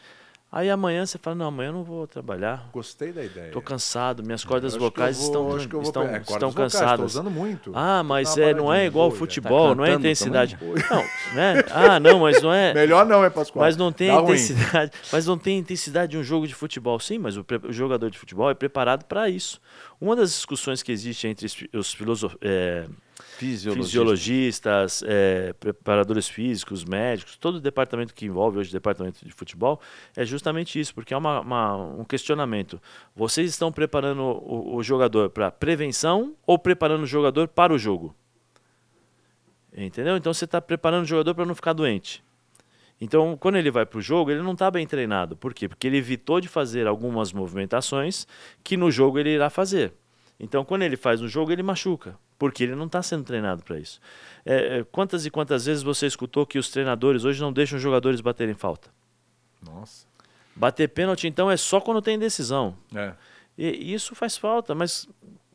Aí 0.55 0.69
amanhã 0.69 1.07
você 1.07 1.17
fala, 1.17 1.35
não, 1.35 1.47
amanhã 1.47 1.71
eu 1.71 1.73
não 1.73 1.83
vou 1.83 2.07
trabalhar. 2.07 2.69
Gostei 2.75 3.11
da 3.11 3.25
ideia. 3.25 3.47
Estou 3.47 3.63
cansado, 3.63 4.23
minhas 4.23 4.45
cordas 4.45 4.77
vocais 4.77 5.17
vou- 5.17 5.27
estão, 5.27 5.45
vou 5.49 5.81
estão, 5.83 6.03
é, 6.03 6.19
estão 6.21 6.53
cansadas. 6.53 7.13
usando 7.13 7.31
muito. 7.31 7.73
Ah, 7.75 8.03
mas 8.03 8.37
é, 8.37 8.53
não 8.53 8.71
é 8.71 8.85
igual 8.85 9.09
boa, 9.09 9.19
futebol, 9.19 9.71
Tá 9.71 9.75
não 9.77 9.85
é 9.87 9.95
intensidade. 9.95 10.57
também? 10.59 10.75
Não, 10.91 11.35
né? 11.35 11.65
Ah, 11.71 11.99
não, 11.99 12.19
mas 12.21 12.43
não 12.43 12.53
é. 12.53 12.75
Melhor 12.75 13.07
não, 13.07 13.25
é 13.25 13.31
Pascoal. 13.31 13.65
Mas 13.65 13.79
não 13.79 13.91
tem 13.91 14.09
Dá 14.09 14.17
ruim. 14.17 14.25
intensidade, 14.35 14.93
mas 15.11 15.27
não 15.27 15.39
tem 15.39 15.59
intensidade 15.59 16.11
de 16.13 16.19
um 16.19 16.23
jogo 16.23 16.47
de 16.47 16.55
futebol. 16.55 17.01
Sim, 17.01 17.17
mas 17.17 17.39
o, 17.39 17.47
o 17.67 17.73
jogador 17.73 18.11
de 18.11 18.19
futebol 18.19 18.51
é 18.51 18.55
preparado 18.55 19.05
para 19.07 19.31
isso. 19.31 19.59
Uma 19.99 20.15
das 20.15 20.29
discussões 20.33 20.83
que 20.83 20.93
existe 20.93 21.27
entre 21.27 21.47
os 21.47 21.57
os 21.73 21.95
filoso- 21.95 22.37
é, 22.43 22.85
Fisiologista. 23.39 23.83
fisiologistas, 23.89 25.05
é, 25.07 25.53
preparadores 25.55 26.29
físicos, 26.29 26.85
médicos, 26.85 27.37
todo 27.37 27.57
o 27.57 27.61
departamento 27.61 28.15
que 28.15 28.27
envolve 28.27 28.59
hoje 28.59 28.71
o 28.71 28.73
departamento 28.73 29.25
de 29.25 29.33
futebol, 29.33 29.81
é 30.17 30.25
justamente 30.25 30.79
isso, 30.79 30.95
porque 30.95 31.15
é 31.15 31.17
uma- 31.17 31.41
uma- 31.41 31.77
um 31.77 32.05
questionamento. 32.05 32.81
Vocês 33.17 33.49
estão 33.51 33.73
preparando 33.73 34.21
o, 34.23 34.77
o 34.77 34.83
jogador 34.83 35.31
para 35.31 35.51
prevenção 35.51 36.35
ou 36.47 36.59
preparando 36.59 37.03
o 37.03 37.07
jogador 37.07 37.49
para 37.49 37.73
o 37.73 37.79
jogo? 37.79 38.15
Entendeu? 39.77 40.17
Então 40.17 40.33
você 40.35 40.45
está 40.45 40.61
preparando 40.61 41.05
o 41.05 41.09
jogador 41.09 41.35
para 41.35 41.47
não 41.47 41.55
ficar 41.55 41.73
doente. 41.73 42.23
Então, 43.01 43.37
quando 43.37 43.57
ele 43.57 43.71
vai 43.71 43.85
para 43.85 43.99
o 43.99 44.03
jogo, 44.03 44.31
ele 44.31 44.43
não 44.43 44.53
está 44.53 44.71
bem 44.71 44.87
treinado. 44.87 45.37
Por 45.37 45.53
quê? 45.53 45.69
Porque 45.69 45.87
ele 45.89 45.97
evitou 45.97 46.41
de 46.41 46.47
fazer 46.47 46.87
algumas 46.87 47.33
movimentações 47.33 48.29
que 48.63 48.77
no 48.77 48.91
jogo 48.93 49.19
ele 49.19 49.31
irá 49.31 49.51
fazer. 49.51 49.93
Então, 50.39 50.65
quando 50.65 50.83
ele 50.83 50.97
faz 50.97 51.21
no 51.21 51.27
jogo, 51.29 51.51
ele 51.51 51.63
machuca, 51.63 52.17
porque 52.43 52.65
ele 52.65 52.75
não 52.75 52.87
está 52.87 53.01
sendo 53.01 53.23
treinado 53.23 53.63
para 53.63 53.79
isso. 53.79 54.01
É, 54.45 54.79
é, 54.79 54.85
quantas 54.91 55.25
e 55.25 55.31
quantas 55.31 55.65
vezes 55.67 55.81
você 55.81 56.07
escutou 56.09 56.45
que 56.45 56.59
os 56.59 56.69
treinadores 56.71 57.25
hoje 57.25 57.41
não 57.41 57.53
deixam 57.53 57.77
os 57.77 57.83
jogadores 57.83 58.21
baterem 58.21 58.53
falta? 58.53 58.91
Nossa. 59.63 60.09
Bater 60.57 60.89
pênalti, 60.89 61.29
então, 61.29 61.49
é 61.49 61.57
só 61.57 61.81
quando 61.81 62.03
tem 62.03 62.19
decisão. 62.19 62.77
É. 62.93 63.13
E, 63.57 63.95
isso 63.95 64.17
faz 64.17 64.37
falta, 64.37 64.75
mas 64.75 65.09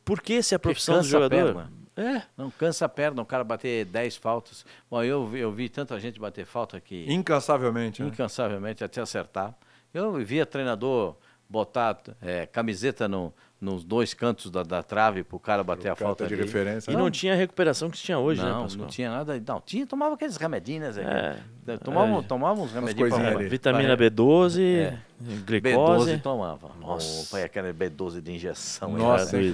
por 0.05 0.21
que 0.21 0.41
se 0.41 0.55
é 0.55 0.55
a 0.55 0.59
profissão 0.59 0.99
do 0.99 1.03
jogador? 1.03 1.67
É, 1.97 2.21
Não, 2.37 2.49
cansa 2.51 2.85
a 2.85 2.89
perna, 2.89 3.21
o 3.21 3.25
cara 3.25 3.43
bater 3.43 3.83
10 3.83 4.15
faltas. 4.15 4.65
Bom, 4.89 5.03
eu, 5.03 5.27
vi- 5.27 5.39
eu 5.39 5.51
vi 5.51 5.67
tanta 5.67 5.99
gente 5.99 6.17
bater 6.21 6.45
falta 6.45 6.79
que 6.79 7.05
Incansavelmente, 7.11 8.01
né? 8.01 8.07
incansavelmente 8.07 8.81
até 8.81 9.01
acertar. 9.01 9.53
Eu 9.93 10.13
via 10.23 10.45
treinador 10.45 11.17
botar 11.49 11.97
é, 12.21 12.45
camiseta 12.45 13.07
no- 13.07 13.33
nos 13.59 13.83
dois 13.83 14.13
cantos 14.13 14.51
da, 14.51 14.61
da 14.61 14.83
trave 14.83 15.23
pro 15.23 15.39
cara 15.39 15.63
bater 15.63 15.87
a 15.87 15.91
Carta 15.95 16.03
falta 16.05 16.27
de 16.27 16.33
ali. 16.35 16.43
referência. 16.43 16.91
e 16.91 16.95
não 16.95 17.09
tinha 17.09 17.33
a 17.33 17.35
recuperação 17.35 17.89
que 17.89 17.97
tinha 17.97 18.19
hoje, 18.19 18.39
né, 18.43 18.49
não, 18.51 18.61
Pascoal? 18.63 18.81
não 18.83 18.87
tinha 18.87 19.09
nada. 19.09 19.43
Não, 19.47 19.59
tinha, 19.61 19.87
tomava 19.87 20.13
aqueles 20.13 20.37
remedinhos, 20.37 20.95
né? 20.95 21.39
É, 21.67 21.77
Tomava, 21.77 22.19
é. 22.19 22.21
tomava 22.21 22.61
uns 22.61 22.71
remedinhos 22.71 23.09
coisinhas 23.09 23.31
pra- 23.33 23.39
ali. 23.41 23.49
Vitamina 23.49 23.97
pra- 23.97 24.05
B12, 24.09 24.61
É. 24.61 24.97
glicose. 25.45 26.11
B12 26.11 26.21
tomava. 26.21 26.67
Nossa. 26.79 27.07
Nossa. 27.17 27.43
aquela 27.43 27.73
B12 27.73 28.21
de 28.21 28.31
injeção. 28.33 28.91
Nossa, 28.91 29.35
né? 29.41 29.53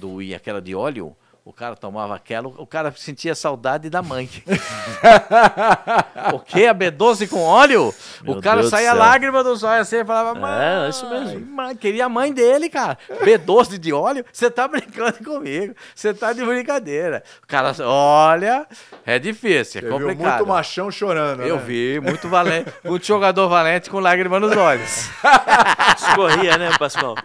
Doía 0.00 0.36
aquela 0.36 0.60
de 0.60 0.74
óleo. 0.74 1.16
O 1.44 1.52
cara 1.52 1.76
tomava 1.76 2.16
aquela, 2.16 2.48
o 2.48 2.66
cara 2.66 2.90
sentia 2.96 3.34
saudade 3.34 3.90
da 3.90 4.00
mãe. 4.00 4.30
o 6.32 6.38
quê? 6.40 6.64
A 6.64 6.74
B12 6.74 7.28
com 7.28 7.42
óleo? 7.42 7.92
Meu 8.22 8.38
o 8.38 8.40
cara 8.40 8.60
Deus 8.60 8.70
saía 8.70 8.94
lágrima 8.94 9.44
dos 9.44 9.62
olhos 9.62 9.82
assim 9.82 9.96
e 9.98 10.04
falava, 10.06 10.40
mãe, 10.40 10.86
É, 10.86 10.88
isso 10.88 11.06
mesmo. 11.06 11.44
mãe, 11.46 11.76
queria 11.76 12.06
a 12.06 12.08
mãe 12.08 12.32
dele, 12.32 12.70
cara. 12.70 12.96
B12 13.22 13.76
de 13.76 13.92
óleo? 13.92 14.24
Você 14.32 14.50
tá 14.50 14.66
brincando 14.66 15.22
comigo. 15.22 15.74
Você 15.94 16.14
tá 16.14 16.32
de 16.32 16.42
brincadeira. 16.42 17.22
O 17.42 17.46
cara, 17.46 17.74
olha, 17.86 18.66
é 19.04 19.18
difícil, 19.18 19.80
é 19.80 19.82
Você 19.82 19.82
viu 19.82 19.90
complicado. 19.90 20.36
muito 20.38 20.46
machão 20.48 20.90
chorando, 20.90 21.42
Eu 21.42 21.56
né? 21.56 21.62
vi, 21.62 22.00
muito 22.00 22.26
valente, 22.26 22.72
muito 22.82 23.04
jogador 23.06 23.50
valente 23.50 23.90
com 23.90 24.00
lágrima 24.00 24.40
nos 24.40 24.56
olhos. 24.56 25.10
Escorria, 25.98 26.56
né, 26.56 26.70
Pascoal? 26.78 27.16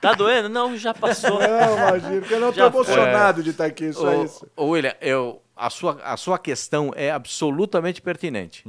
Tá 0.00 0.12
doendo? 0.14 0.48
Não, 0.48 0.76
já 0.76 0.92
passou. 0.92 1.38
Não, 1.40 1.76
imagina, 1.76 2.20
porque 2.20 2.34
eu 2.34 2.40
não 2.40 2.52
tô 2.52 2.64
emocionado 2.66 3.42
de 3.42 3.50
estar 3.50 3.66
aqui, 3.66 3.92
só 3.92 4.16
Ô, 4.18 4.24
isso. 4.24 4.46
ô, 4.56 4.66
William, 4.66 4.94
eu, 5.00 5.42
a, 5.56 5.70
sua, 5.70 6.00
a 6.02 6.16
sua 6.16 6.38
questão 6.38 6.92
é 6.94 7.10
absolutamente 7.10 8.00
pertinente. 8.02 8.64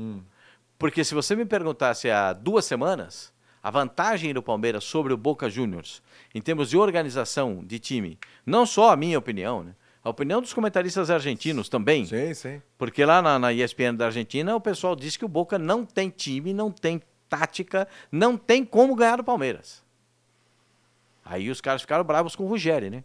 Porque 0.77 1.03
se 1.03 1.13
você 1.13 1.35
me 1.35 1.45
perguntasse 1.45 2.09
há 2.09 2.33
duas 2.33 2.65
semanas, 2.65 3.33
a 3.61 3.71
vantagem 3.71 4.33
do 4.33 4.43
Palmeiras 4.43 4.83
sobre 4.83 5.13
o 5.13 5.17
Boca 5.17 5.49
Juniors, 5.49 6.01
em 6.35 6.41
termos 6.41 6.69
de 6.69 6.77
organização 6.77 7.63
de 7.63 7.79
time, 7.79 8.19
não 8.45 8.65
só 8.65 8.91
a 8.91 8.95
minha 8.95 9.17
opinião, 9.17 9.63
né? 9.63 9.73
a 10.03 10.09
opinião 10.09 10.41
dos 10.41 10.51
comentaristas 10.53 11.09
argentinos 11.09 11.69
também, 11.69 12.05
Sim, 12.05 12.33
sim. 12.33 12.61
porque 12.77 13.05
lá 13.05 13.21
na, 13.21 13.39
na 13.39 13.53
ESPN 13.53 13.95
da 13.95 14.07
Argentina 14.07 14.53
o 14.53 14.59
pessoal 14.59 14.95
diz 14.95 15.15
que 15.15 15.23
o 15.23 15.29
Boca 15.29 15.57
não 15.57 15.85
tem 15.85 16.09
time, 16.09 16.53
não 16.53 16.69
tem 16.69 17.01
tática, 17.29 17.87
não 18.11 18.35
tem 18.35 18.65
como 18.65 18.95
ganhar 18.95 19.15
do 19.15 19.23
Palmeiras. 19.23 19.81
Aí 21.25 21.49
os 21.49 21.61
caras 21.61 21.81
ficaram 21.81 22.03
bravos 22.03 22.35
com 22.35 22.43
o 22.43 22.47
Ruggeri, 22.47 22.89
né? 22.89 23.03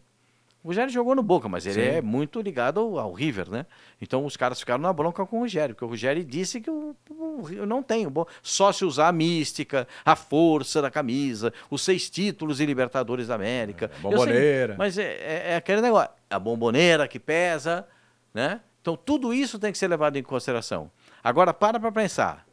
O 0.62 0.68
Ruggeri 0.68 0.90
jogou 0.90 1.14
no 1.14 1.22
Boca, 1.22 1.48
mas 1.48 1.64
ele 1.66 1.80
Sim. 1.80 1.88
é 1.96 2.02
muito 2.02 2.40
ligado 2.40 2.80
ao, 2.80 2.98
ao 2.98 3.12
River, 3.12 3.48
né? 3.48 3.64
Então 4.02 4.24
os 4.26 4.36
caras 4.36 4.58
ficaram 4.58 4.82
na 4.82 4.92
bronca 4.92 5.24
com 5.24 5.36
o 5.38 5.40
Ruggeri, 5.42 5.72
porque 5.72 5.84
o 5.84 5.88
Ruggeri 5.88 6.24
disse 6.24 6.60
que 6.60 6.68
o, 6.68 6.96
o 7.10 7.42
Rio 7.42 7.64
não 7.64 7.80
tem. 7.80 8.06
o 8.06 8.26
Só 8.42 8.72
se 8.72 8.84
usar 8.84 9.08
a 9.08 9.12
mística, 9.12 9.86
a 10.04 10.16
força 10.16 10.82
da 10.82 10.90
camisa, 10.90 11.52
os 11.70 11.82
seis 11.82 12.10
títulos 12.10 12.56
de 12.58 12.66
Libertadores 12.66 13.28
da 13.28 13.36
América. 13.36 13.86
É, 13.86 13.88
Eu 13.88 13.92
sei, 13.94 14.02
bomboneira. 14.10 14.74
mas 14.76 14.98
é, 14.98 15.04
é- 15.04 15.44
é 15.52 15.56
aquele 15.56 15.80
negócio, 15.80 16.10
a 16.28 16.38
bomboneira 16.40 17.06
que 17.06 17.20
pesa, 17.20 17.86
né? 18.34 18.60
Então 18.82 18.96
tudo 18.96 19.32
isso 19.32 19.58
tem 19.60 19.70
que 19.70 19.78
ser 19.78 19.86
levado 19.88 20.16
em 20.16 20.22
consideração. 20.24 20.90
Agora 21.22 21.54
para 21.54 21.78
para 21.78 21.92
pensar. 21.92 22.44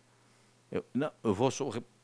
Eu, 0.71 0.85
não, 0.93 1.11
eu 1.23 1.33
vou 1.33 1.49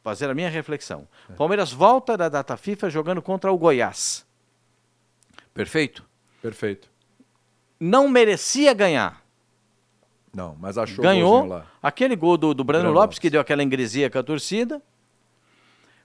fazer 0.03 0.29
a 0.29 0.33
minha 0.33 0.49
reflexão. 0.49 1.07
Palmeiras 1.37 1.71
volta 1.71 2.17
da 2.17 2.27
data 2.29 2.57
FIFA 2.57 2.89
jogando 2.89 3.21
contra 3.21 3.51
o 3.51 3.57
Goiás. 3.57 4.25
Perfeito? 5.53 6.05
Perfeito. 6.41 6.89
Não 7.79 8.07
merecia 8.07 8.73
ganhar. 8.73 9.21
Não, 10.33 10.55
mas 10.59 10.77
achou 10.77 11.03
Ganhou. 11.03 11.45
lá. 11.45 11.65
Aquele 11.81 12.15
gol 12.15 12.37
do, 12.37 12.53
do 12.53 12.63
Breno 12.63 12.83
Breno 12.83 12.93
Lopes, 12.93 13.03
Lopes. 13.15 13.19
que 13.19 13.29
deu 13.29 13.41
aquela 13.41 13.63
ingresia 13.63 14.09
com 14.09 14.17
a 14.17 14.23
torcida. 14.23 14.81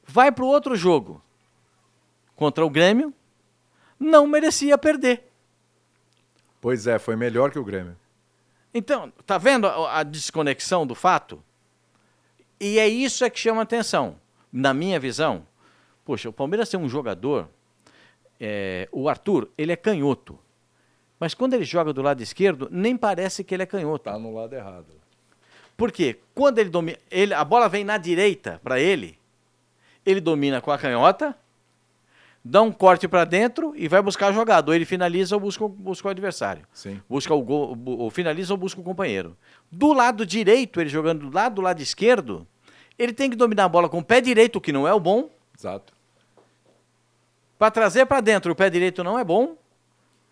Vai 0.05 0.33
para 0.33 0.45
o 0.45 0.49
outro 0.49 0.75
jogo 0.75 1.23
contra 2.35 2.65
o 2.65 2.71
Grêmio. 2.71 3.15
Não 3.99 4.27
merecia 4.27 4.77
perder. 4.77 5.31
Pois 6.61 6.87
é, 6.87 6.99
foi 6.99 7.15
melhor 7.15 7.51
que 7.51 7.59
o 7.59 7.65
Grêmio. 7.65 7.97
Então, 8.75 9.13
tá 9.25 9.39
vendo 9.39 9.67
a, 9.67 10.01
a 10.01 10.03
desconexão 10.03 10.87
do 10.87 10.95
fato? 10.95 11.43
E 12.61 12.79
é 12.79 12.89
isso 12.89 13.25
é 13.25 13.31
que 13.31 13.39
chama 13.39 13.63
atenção. 13.63 14.19
Na 14.53 14.73
minha 14.73 14.99
visão, 14.99 15.47
poxa, 16.05 16.29
o 16.29 16.33
Palmeiras 16.33 16.69
tem 16.69 16.81
um 16.81 16.89
jogador, 16.89 17.49
é, 18.41 18.89
o 18.91 19.09
Arthur, 19.09 19.49
ele 19.59 19.73
é 19.73 19.77
canhoto. 19.77 20.39
Mas 21.19 21.35
quando 21.35 21.55
ele 21.55 21.65
joga 21.65 21.93
do 21.93 22.03
lado 22.03 22.23
esquerdo, 22.23 22.69
nem 22.71 22.97
parece 22.97 23.43
que 23.43 23.55
ele 23.55 23.63
é 23.63 23.67
canhoto. 23.67 24.05
Tá 24.05 24.19
no 24.19 24.35
lado 24.35 24.55
errado. 24.55 24.87
Por 25.77 25.93
quê? 25.93 26.19
Quando 26.35 26.59
ele 26.59 26.71
domina, 26.71 26.99
ele, 27.11 27.35
a 27.35 27.45
bola 27.45 27.69
vem 27.69 27.85
na 27.85 27.99
direita 27.99 28.61
para 28.63 28.81
ele, 28.81 29.19
ele 30.05 30.21
domina 30.21 30.61
com 30.61 30.71
a 30.71 30.79
canhota, 30.79 31.37
dá 32.49 32.63
um 32.63 32.71
corte 32.71 33.09
para 33.09 33.25
dentro 33.25 33.73
e 33.77 33.89
vai 33.89 34.01
buscar 34.01 34.29
a 34.29 34.33
jogada. 34.33 34.71
Ou 34.71 34.75
ele 34.75 34.85
finaliza 34.85 35.35
ou 35.35 35.41
busca, 35.41 35.65
o- 35.65 35.69
busca 35.69 36.09
o 36.09 36.11
adversário. 36.11 36.67
Sim. 36.73 37.01
Busca 37.09 37.35
o 37.35 37.43
gol, 37.43 37.77
ou 37.85 38.11
finaliza 38.11 38.53
ou 38.55 38.57
busca 38.57 38.81
o 38.81 38.85
companheiro. 38.85 39.37
Do 39.71 39.93
lado 39.93 40.25
direito, 40.25 40.81
ele 40.81 40.89
jogando 40.91 41.29
do 41.29 41.35
lado 41.35 41.55
do 41.57 41.61
lado 41.63 41.81
esquerdo, 41.83 42.47
ele 42.99 43.13
tem 43.13 43.29
que 43.29 43.37
dominar 43.37 43.65
a 43.65 43.69
bola 43.69 43.89
com 43.89 43.99
o 43.99 44.05
pé 44.05 44.21
direito, 44.21 44.61
que 44.61 44.73
não 44.73 44.87
é 44.87 44.93
o 44.95 45.01
bom, 45.01 45.29
Exato. 45.59 45.93
para 47.59 47.71
trazer 47.71 48.07
para 48.07 48.21
dentro. 48.21 48.53
O 48.53 48.57
pé 48.57 48.69
direito 48.71 49.03
não 49.03 49.19
é 49.19 49.25
bom. 49.25 49.57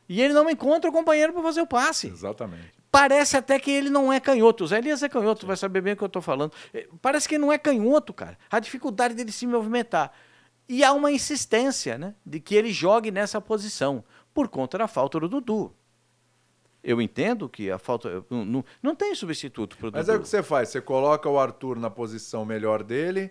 E 0.09 0.21
ele 0.21 0.35
não 0.35 0.49
encontra 0.51 0.91
o 0.91 0.93
companheiro 0.93 1.33
para 1.33 1.43
fazer 1.43 1.63
o 1.63 1.67
passe. 1.67 2.09
Exatamente. 2.09 2.73
Parece 2.93 3.37
até 3.37 3.59
que 3.59 3.71
ele 3.71 3.89
não 3.91 4.13
é 4.13 4.21
canhoto. 4.21 4.63
O 4.65 4.67
Zé 4.67 4.79
Elias 4.79 5.03
é 5.03 5.09
canhoto, 5.09 5.47
vai 5.47 5.57
saber 5.57 5.81
bem 5.81 5.95
o 5.95 5.97
que 5.97 6.03
eu 6.05 6.07
estou 6.07 6.23
falando. 6.23 6.53
Eh, 6.73 6.87
Parece 7.03 7.27
que 7.29 7.35
ele 7.35 7.43
não 7.43 7.51
é 7.53 7.59
canhoto, 7.59 8.13
cara. 8.13 8.39
A 8.51 8.61
dificuldade 8.61 9.15
dele 9.15 9.33
se 9.33 9.47
movimentar. 9.47 10.13
E 10.69 10.83
há 10.83 10.93
uma 10.93 11.11
insistência, 11.13 11.99
né? 11.99 12.15
De 12.25 12.41
que 12.41 12.55
ele 12.55 12.73
jogue 12.73 13.11
nessa 13.11 13.41
posição, 13.41 14.03
por 14.33 14.49
conta 14.49 14.79
da 14.79 14.89
falta 14.89 15.21
do 15.21 15.29
Dudu. 15.29 15.73
Eu 16.83 17.01
entendo 17.01 17.49
que 17.49 17.71
a 17.71 17.79
falta. 17.79 18.23
Não, 18.29 18.65
não, 18.83 18.95
tem 18.95 19.15
substituto 19.15 19.77
para 19.79 19.89
o 19.89 19.93
Mas 19.93 20.07
Dudu. 20.07 20.17
é 20.17 20.19
o 20.19 20.23
que 20.23 20.29
você 20.29 20.43
faz. 20.43 20.69
Você 20.69 20.81
coloca 20.81 21.29
o 21.29 21.39
Arthur 21.39 21.79
na 21.79 21.89
posição 21.89 22.45
melhor 22.45 22.83
dele, 22.83 23.31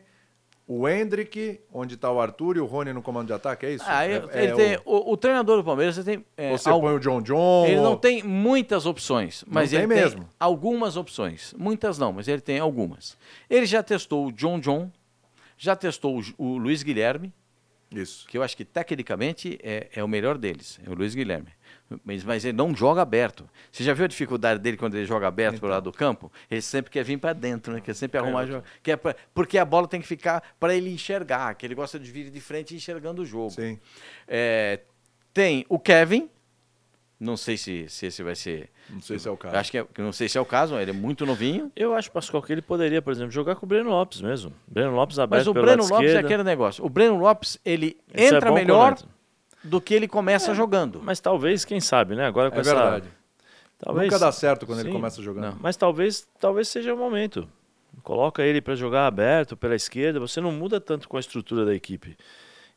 o 0.68 0.88
Hendrick, 0.90 1.60
onde 1.72 1.96
tá 1.98 2.12
o 2.12 2.20
Arthur, 2.20 2.58
e 2.58 2.60
o 2.60 2.66
Rony 2.66 2.94
no 2.94 3.02
comando 3.04 3.28
de 3.28 3.34
ataque, 3.34 3.66
é 3.68 3.74
isso? 3.74 3.84
Ah, 3.88 4.06
É- 4.08 4.24
é 4.32 4.52
tem, 4.56 4.78
o- 4.86 5.10
o... 5.10 5.12
o 5.14 5.18
treinador 5.18 5.58
do 5.58 5.64
Palmeiras 5.64 6.04
tem. 6.04 6.26
é, 6.36 6.52
Você 6.52 6.68
al- 6.70 6.82
põe 6.82 6.96
o 6.96 7.00
John 7.00 7.22
John. 7.22 7.66
Ele 7.68 7.82
não 7.82 7.96
tem 7.96 8.24
muitas 8.24 8.88
opções, 8.88 9.44
mas 9.48 9.72
ele 9.72 9.86
mesmo. 9.86 10.22
tem 10.22 10.30
algumas 10.40 10.98
opções. 10.98 11.54
Muitas 11.58 12.00
não, 12.00 12.12
mas 12.12 12.28
ele 12.28 12.42
tem 12.42 12.58
algumas. 12.60 13.16
Ele 13.50 13.68
já 13.68 13.84
testou 13.84 14.26
o 14.28 14.32
John 14.32 14.60
John, 14.60 14.92
já 15.64 15.76
testou 15.76 16.20
o, 16.20 16.24
o 16.38 16.58
Luiz 16.58 16.84
Guilherme, 16.84 17.34
Isso. 17.92 18.28
que 18.28 18.38
eu 18.38 18.44
acho 18.44 18.56
que 18.58 18.66
tecnicamente 18.66 19.58
é, 19.64 19.90
é 19.96 20.04
o 20.04 20.08
melhor 20.08 20.38
deles, 20.38 20.80
é 20.86 20.90
o 20.90 20.94
Luiz 20.94 21.16
Guilherme. 21.16 21.50
Mas, 22.04 22.24
mas 22.24 22.44
ele 22.44 22.58
não 22.58 22.76
joga 22.76 23.02
aberto. 23.02 23.48
Você 23.72 23.84
já 23.84 23.94
viu 23.94 24.06
a 24.06 24.08
dificuldade 24.08 24.60
dele 24.60 24.78
quando 24.78 24.96
ele 24.96 25.06
joga 25.06 25.28
aberto 25.28 25.60
pro 25.60 25.70
lado 25.70 25.84
do 25.84 25.92
campo? 25.96 26.32
Ele 26.50 26.62
sempre 26.62 26.92
quer 26.92 27.04
vir 27.04 27.18
para 27.20 27.34
dentro, 27.34 27.72
né? 27.74 27.82
Quer 27.82 27.94
sempre 27.94 28.18
arrumar 28.18 28.46
jogo. 28.48 28.64
Quer 28.82 28.98
pra- 28.98 29.16
porque 29.34 29.58
a 29.58 29.66
bola 29.66 29.88
tem 29.88 30.02
que 30.02 30.08
ficar 30.08 30.42
para 30.60 30.74
ele 30.76 30.92
enxergar, 30.92 31.54
que 31.56 31.66
ele 31.66 31.76
gosta 31.76 32.00
de 32.00 32.12
vir 32.12 32.30
de 32.32 32.42
frente 32.42 32.74
enxergando 32.76 33.22
o 33.22 33.26
jogo. 33.26 33.52
Sim. 33.52 33.80
É, 34.28 34.80
tem 35.34 35.66
o 35.70 35.78
Kevin, 35.78 36.30
não 37.20 37.38
sei 37.38 37.56
se, 37.58 37.88
se 37.88 38.08
esse 38.08 38.22
vai 38.24 38.36
ser. 38.36 38.70
Não 38.90 39.02
sei 39.02 39.18
se 39.18 39.28
é 39.28 39.32
o 39.32 39.38
caso. 39.38 39.56
Acho 39.56 39.72
que, 39.72 39.78
é, 39.78 39.86
não 40.00 40.12
sei 40.12 40.28
se 40.28 40.38
é 40.38 40.42
o 40.42 40.46
caso, 40.46 40.76
ele 40.78 40.92
é 40.92 40.94
muito 40.94 41.26
novinho. 41.26 41.72
Eu 41.76 41.94
acho, 41.94 42.12
Pascoal, 42.12 42.44
que 42.44 42.52
ele 42.52 42.62
poderia, 42.62 43.02
por 43.02 43.12
exemplo, 43.14 43.32
jogar 43.32 43.56
com 43.56 43.66
o 43.66 43.70
Breno 43.70 43.90
Lopes 43.90 44.22
mesmo. 44.22 44.52
Breno 44.68 44.92
Lopes 44.94 45.18
aberto 45.20 45.40
Mas 45.40 45.48
o 45.48 45.54
Breno 45.54 45.84
Lopes 45.84 45.92
é 46.00 46.06
esquerdo. 46.06 46.26
aquele 46.26 46.44
negócio. 46.44 46.86
O 46.86 46.90
Breno 46.90 47.18
Lopes, 47.18 47.58
ele 47.64 47.98
Isso 48.14 48.34
é 48.34 48.38
entra 48.38 48.50
bom 48.50 48.56
melhor 48.56 48.98
do 49.64 49.80
que 49.80 49.94
ele 49.94 50.08
começa 50.08 50.54
jogando. 50.54 51.02
Mas 51.02 51.20
talvez, 51.22 51.64
quem 51.64 51.80
sabe, 51.80 52.16
né? 52.16 52.26
Agora 52.26 52.52
com 52.52 52.58
É 52.58 52.62
essa. 52.62 52.74
verdade. 52.76 53.08
Talvez, 53.80 54.06
Nunca 54.12 54.20
dá 54.20 54.32
certo 54.32 54.66
quando 54.66 54.80
ele 54.80 54.90
Sim. 54.90 54.96
começa 54.96 55.22
jogando. 55.22 55.54
Não. 55.54 55.58
Mas 55.62 55.76
talvez, 55.78 56.28
talvez 56.40 56.68
seja 56.68 56.94
o 56.94 56.98
momento. 56.98 57.48
Coloca 58.02 58.42
ele 58.44 58.60
para 58.62 58.76
jogar 58.76 59.08
aberto 59.08 59.56
pela 59.56 59.76
esquerda, 59.76 60.20
você 60.20 60.42
não 60.42 60.52
muda 60.52 60.82
tanto 60.82 61.08
com 61.08 61.16
a 61.16 61.20
estrutura 61.20 61.64
da 61.66 61.76
equipe. 61.76 62.18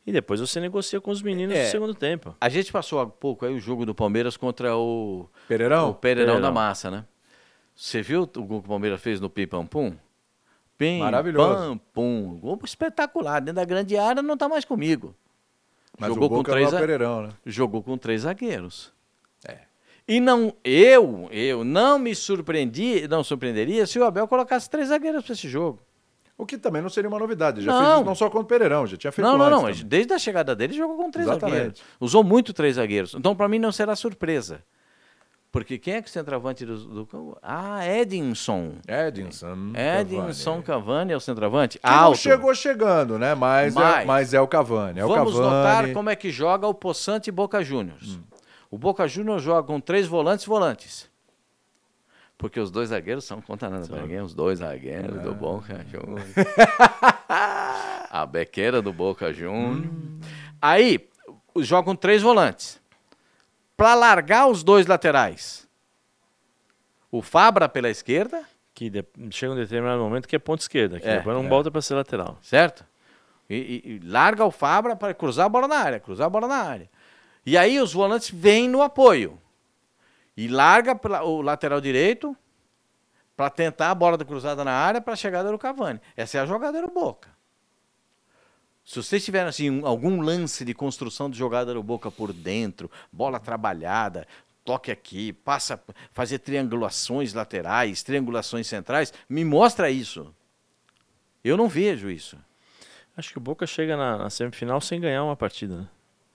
E 0.07 0.13
depois 0.13 0.39
você 0.41 0.61
negocia 0.61 1.01
com 1.01 1.11
os 1.11 1.21
meninos 1.21 1.57
É. 1.57 1.65
no 1.65 1.71
segundo 1.71 1.95
tempo. 1.95 2.37
A 2.41 2.49
gente 2.49 2.71
passou 2.71 3.01
há 3.01 3.07
pouco 3.07 3.45
aí 3.45 3.53
o 3.55 3.59
jogo 3.59 3.85
do 3.85 3.95
Palmeiras 3.95 4.37
contra 4.37 4.77
o, 4.77 5.29
Pereirão? 5.49 5.91
o 5.91 5.95
Pereirão, 5.95 6.35
Pereirão. 6.35 6.41
da 6.41 6.53
Massa, 6.53 6.91
né? 6.91 7.05
Você 7.75 8.03
viu 8.03 8.23
o 8.23 8.27
gol 8.45 8.61
que 8.61 8.67
o 8.67 8.71
Palmeiras 8.71 9.01
fez 9.01 9.21
no 9.21 9.29
Pipam 9.29 9.67
Pum? 9.67 9.95
Pim, 10.79 11.01
Maravilhoso. 11.01 11.55
Pam, 11.71 11.79
pum. 11.93 12.39
Gol 12.41 12.61
espetacular. 12.65 13.41
Dentro 13.41 13.55
da 13.57 13.65
grande 13.65 13.97
área 13.97 14.23
não 14.23 14.37
tá 14.37 14.49
mais 14.49 14.65
comigo. 14.65 15.15
Mas 15.99 16.11
Jogou 16.11 16.29
com 16.29 16.43
três 16.43 16.71
é 16.71 16.75
o 16.75 16.77
a- 16.77 16.81
Pereirão, 16.81 17.23
né? 17.23 17.29
Jogou 17.47 17.83
com 17.83 17.97
três 17.99 18.23
zagueiros. 18.23 18.93
É. 19.49 19.61
E 20.07 20.21
não, 20.21 20.55
eu, 20.63 21.29
eu 21.33 21.65
não 21.65 21.99
me 21.99 22.15
surpreendi, 22.15 23.09
não 23.09 23.25
surpreenderia 23.25 23.87
se 23.87 23.99
o 23.99 24.05
Abel 24.05 24.29
colocasse 24.29 24.69
três 24.71 24.89
zagueiros 24.89 25.25
para 25.25 25.33
esse 25.33 25.49
jogo. 25.49 25.81
O 26.39 26.45
que 26.45 26.59
também 26.59 26.82
não 26.82 26.91
seria 26.91 27.09
uma 27.09 27.18
novidade. 27.18 27.62
Já 27.62 27.72
Não. 27.72 27.80
fez 27.80 27.95
isso 27.97 28.05
não 28.05 28.14
só 28.14 28.26
contra 28.28 28.45
o 28.45 28.47
Pereirão, 28.47 28.87
já 28.87 28.97
tinha 28.97 29.11
feito 29.11 29.26
Não, 29.26 29.39
não, 29.39 29.49
não. 29.49 29.61
também. 29.62 29.84
Desde 29.87 30.12
a 30.12 30.18
chegada 30.18 30.55
dele, 30.55 30.74
jogou 30.74 30.97
com 30.99 31.11
três 31.11 31.26
Exatamente. 31.26 31.57
zagueiros. 31.57 31.82
Usou 31.99 32.22
muito 32.22 32.53
três 32.53 32.76
zagueiros. 32.76 33.14
Então, 33.14 33.34
para 33.34 33.49
mim, 33.49 33.59
não 33.59 33.72
será 33.72 33.97
surpresa. 33.97 34.62
Porque 35.51 35.78
quem 35.78 35.95
é 35.95 36.03
que 36.03 36.09
o 36.09 36.12
centroavante 36.12 36.66
do, 36.66 37.05
do. 37.05 37.39
Ah, 37.43 37.80
Edinson. 37.89 38.74
Edinson. 38.87 39.57
Edinson 39.74 40.61
Cavani 40.61 41.12
é 41.12 41.16
o 41.16 41.20
centroavante. 41.20 41.78
Que 41.78 41.89
não 41.89 42.14
chegou 42.14 42.55
chegando, 42.55 43.18
né? 43.18 43.34
Mas, 43.34 43.74
É, 43.74 43.78
Mas- 43.80 44.07
mas 44.07 44.34
é 44.34 44.41
o 44.41 44.47
Cavani. 44.47 45.01
É 45.01 45.03
Vamos 45.03 45.34
o 45.34 45.39
Cavani. 45.39 45.57
notar 45.57 45.93
como 45.95 46.11
é 46.11 46.16
que 46.16 46.30
joga 46.30 46.66
o 46.66 46.74
Poçante 46.74 47.30
e 47.30 47.32
Boca 47.32 47.62
Juniors. 47.64 48.18
O 48.70 48.76
Boca 48.76 49.09
Juniors 49.09 49.43
joga 49.43 49.62
com 49.66 49.80
três 49.80 50.07
volantes 50.07 50.45
volantes. 50.45 51.06
Porque 52.39 52.61
os 52.61 52.70
dois 52.70 52.91
zagueiros 52.91 53.24
são 53.24 53.41
conta 53.41 53.70
nada 53.70 53.87
pra 53.87 54.03
ninguém, 54.03 54.20
os 54.20 54.34
dois 54.34 54.59
zagueiros 54.59 55.22
do 55.22 55.34
Boca 55.34 55.84
Juniors. 55.91 56.34
A 58.11 58.26
bequeira 58.26 58.80
do 58.82 58.93
Boca 58.93 59.32
Juniors. 59.32 59.89
Aí, 60.61 61.09
os- 61.55 61.66
jogam 61.66 61.95
três 61.97 62.22
volantes. 62.22 62.80
Pra 63.76 63.95
largar 63.95 64.47
os 64.49 64.62
dois 64.62 64.87
laterais. 64.87 65.66
O 67.11 67.22
Fabra 67.22 67.68
pela 67.68 67.89
esquerda, 67.89 68.43
Que 68.74 68.91
de- 68.91 69.05
chega 69.30 69.53
um 69.53 69.57
determinado 69.57 70.01
momento 70.03 70.28
que 70.28 70.37
é 70.37 70.39
ponta 70.39 70.62
esquerda, 70.62 71.01
que 71.01 71.07
É, 71.09 71.18
depois 71.18 71.34
não 71.37 71.45
é. 71.45 71.49
volta 71.49 71.70
para 71.70 71.80
ser 71.80 71.95
lateral. 71.95 72.39
certo? 72.43 72.84
E, 73.49 73.55
e- 73.84 73.91
e 73.93 74.01
larga 74.05 74.45
o 74.45 74.51
Fabra 74.51 74.95
para 74.97 75.14
cruzar 75.14 75.47
a 75.47 75.49
bola 75.49 75.68
na 75.68 75.76
área, 75.76 76.01
cruzar 76.01 76.26
a 76.26 76.30
bola 76.30 76.47
na 76.49 76.57
área. 76.57 76.91
E 77.45 77.57
aí 77.57 77.80
os 77.80 77.93
volantes 77.93 78.30
vêm 78.30 78.68
no 78.68 78.82
apoio. 78.82 79.39
E 80.37 80.49
larga 80.49 80.95
pra- 80.95 81.24
o 81.24 81.41
lateral 81.41 81.80
direito 81.80 82.37
para 83.37 83.51
tentar 83.51 83.91
a 83.91 83.95
bola 83.95 84.16
da 84.16 84.24
cruzada 84.24 84.64
na 84.64 84.72
área 84.72 85.01
para 85.01 85.12
a 85.14 85.16
chegada 85.16 85.51
do 85.51 85.59
Cavani. 85.59 86.01
Essa 86.16 86.39
é 86.39 86.41
a 86.41 86.47
jogada 86.47 86.80
do 86.82 86.89
Boca. 86.89 87.28
Se 88.84 89.03
vocês 89.03 89.24
tiverem 89.24 89.49
assim, 89.49 89.70
um- 89.70 89.87
algum 89.87 90.20
lance 90.20 90.64
de 90.64 90.72
construção 90.72 91.28
de 91.28 91.37
jogada 91.37 91.74
do 91.74 91.82
Boca 91.82 92.11
por 92.11 92.32
dentro, 92.32 92.91
bola 93.12 93.41
trabalhada, 93.41 94.26
toque 94.64 94.91
aqui, 94.91 95.32
passa 95.32 95.80
fazer 96.12 96.39
triangulações 96.39 97.32
laterais, 97.34 98.03
triangulações 98.03 98.66
centrais, 98.66 99.12
me 99.28 99.45
mostra 99.45 99.91
isso. 99.91 100.32
Eu 101.43 101.57
não 101.57 101.68
vejo 101.68 102.11
isso. 102.11 102.37
Acho 103.16 103.32
que 103.32 103.39
o 103.39 103.41
Boca 103.41 103.66
chega 103.66 103.97
na, 103.97 104.18
na 104.18 104.30
semifinal 104.30 104.80
sem 104.80 105.01
ganhar 105.01 105.24
uma 105.24 105.37
partida. 105.37 105.78
Né? 105.78 105.89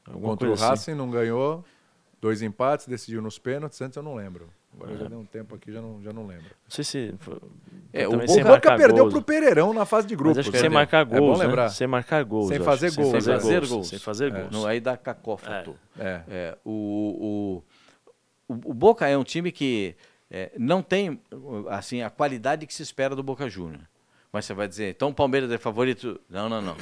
Alguma 0.07 0.29
Contra 0.29 0.49
o 0.49 0.53
assim. 0.53 0.63
Racing 0.65 0.93
não 0.95 1.09
ganhou. 1.09 1.63
Dois 2.21 2.41
empates, 2.43 2.85
decidiu 2.87 3.19
nos 3.21 3.39
pênaltis. 3.39 3.81
Antes 3.81 3.97
eu 3.97 4.03
não 4.03 4.13
lembro. 4.15 4.47
Agora 4.75 4.93
É. 4.93 4.97
já 4.97 5.05
deu 5.07 5.19
um 5.19 5.25
tempo 5.25 5.55
aqui, 5.55 5.71
já 5.71 5.81
não, 5.81 6.01
já 6.03 6.13
não 6.13 6.25
lembro. 6.27 6.45
Não 6.45 6.69
sei 6.69 6.83
se. 6.83 7.15
foi- 7.19 7.37
É, 7.91 8.07
o 8.07 8.15
O 8.15 8.27
sem 8.27 8.37
Boca 8.37 8.49
marcar 8.51 8.77
perdeu 8.77 9.03
gols. 9.05 9.13
pro 9.13 9.23
Pereirão 9.23 9.73
na 9.73 9.85
fase 9.85 10.07
de 10.07 10.13
Mas 10.13 10.19
grupos. 10.21 10.37
acho 10.39 10.51
que 10.51 10.55
né? 10.57 10.61
sem 10.61 10.69
marcar 10.69 10.99
É 11.01 11.05
bom 11.05 11.17
gols, 11.17 11.39
né? 11.39 11.45
lembrar. 11.45 11.69
Sem 11.69 11.87
marcar 11.87 12.23
gols. 12.23 12.47
Sem 12.49 12.59
fazer 12.59 12.87
acho. 12.87 12.95
gols, 12.97 13.09
Sem 13.09 13.17
né? 13.17 13.21
fazer 13.21 13.39
Fazer 13.41 13.55
gols. 13.59 13.69
gols. 13.69 13.87
Sem 13.89 13.99
fazer 13.99 14.31
gols. 14.31 14.51
Não, 14.51 14.65
aí 14.67 14.79
dá 14.79 14.95
cacófato. 14.95 15.75
É. 15.99 16.21
É, 16.29 16.57
o, 16.63 17.63
o, 18.47 18.53
o, 18.53 18.69
o 18.69 18.73
Boca 18.73 19.07
é 19.07 19.17
um 19.17 19.23
time 19.23 19.51
que 19.51 19.95
é, 20.29 20.51
não 20.57 20.81
tem 20.83 21.19
assim 21.69 22.01
a 22.03 22.09
qualidade 22.09 22.65
que 22.67 22.73
se 22.73 22.83
espera 22.83 23.15
do 23.15 23.23
Boca 23.23 23.49
Júnior. 23.49 23.81
Mas 24.31 24.45
você 24.45 24.53
vai 24.53 24.67
dizer, 24.67 24.91
então 24.91 25.09
o 25.09 25.13
Palmeiras 25.13 25.51
é 25.51 25.57
favorito? 25.57 26.17
Não, 26.29 26.47
não, 26.47 26.61
não. 26.61 26.77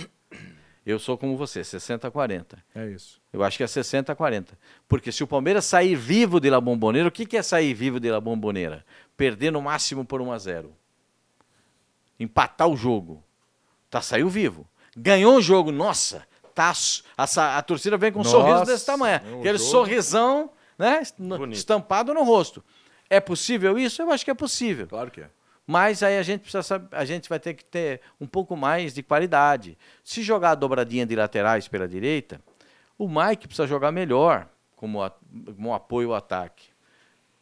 Eu 0.89 0.97
sou 0.97 1.17
como 1.17 1.37
você, 1.37 1.63
60 1.63 2.07
a 2.07 2.11
40. 2.11 2.57
É 2.73 2.87
isso. 2.87 3.21
Eu 3.31 3.43
acho 3.43 3.57
que 3.57 3.63
é 3.63 3.67
60 3.67 4.11
a 4.11 4.15
40. 4.15 4.57
Porque 4.87 5.11
se 5.11 5.23
o 5.23 5.27
Palmeiras 5.27 5.65
sair 5.65 5.95
vivo 5.95 6.39
de 6.39 6.49
La 6.49 6.59
Bombonera, 6.59 7.07
o 7.07 7.11
que, 7.11 7.25
que 7.25 7.37
é 7.37 7.43
sair 7.43 7.73
vivo 7.73 7.99
de 7.99 8.09
La 8.09 8.19
Bombonera? 8.19 8.83
Perder 9.15 9.51
no 9.51 9.61
máximo 9.61 10.03
por 10.03 10.19
1 10.21 10.31
a 10.31 10.37
0 10.39 10.75
Empatar 12.19 12.67
o 12.67 12.75
jogo. 12.75 13.23
Tá, 13.89 14.01
saiu 14.01 14.29
vivo. 14.29 14.67
Ganhou 14.97 15.37
o 15.37 15.41
jogo, 15.41 15.71
nossa, 15.71 16.27
tá, 16.53 16.73
a, 17.17 17.57
a 17.57 17.61
torcida 17.61 17.97
vem 17.97 18.11
com 18.11 18.19
um 18.19 18.23
Nossa, 18.23 18.35
sorriso 18.35 18.65
desse 18.65 18.85
tamanho. 18.85 19.21
é 19.23 19.31
um 19.35 19.39
Aquele 19.39 19.57
jogo- 19.57 19.69
sorrisão 19.71 20.49
né, 20.77 21.03
Bonito. 21.17 21.57
estampado 21.57 22.13
no 22.13 22.23
rosto. 22.23 22.63
É 23.09 23.19
possível 23.19 23.77
isso? 23.77 24.01
Eu 24.01 24.11
acho 24.11 24.25
que 24.25 24.31
é 24.31 24.33
possível. 24.35 24.87
Claro 24.87 25.09
que 25.09 25.21
é. 25.21 25.29
Mas 25.71 26.01
aí 26.01 26.17
a 26.17 26.23
gente 26.23 26.41
precisa 26.41 26.63
saber, 26.63 26.87
a 26.97 27.05
gente 27.05 27.29
vai 27.29 27.39
ter 27.39 27.53
que 27.53 27.63
ter 27.63 28.01
um 28.19 28.25
pouco 28.25 28.57
mais 28.57 28.91
de 28.91 29.03
qualidade. 29.03 29.77
Se 30.03 30.23
jogar 30.23 30.49
a 30.51 30.55
dobradinha 30.55 31.05
de 31.05 31.15
laterais 31.15 31.67
pela 31.67 31.87
direita, 31.87 32.41
o 32.97 33.07
Mike 33.07 33.45
precisa 33.47 33.67
jogar 33.67 33.91
melhor 33.91 34.49
como, 34.75 35.03
a- 35.03 35.11
como 35.55 35.71
apoio 35.71 36.09
ao 36.09 36.15
ataque. 36.15 36.69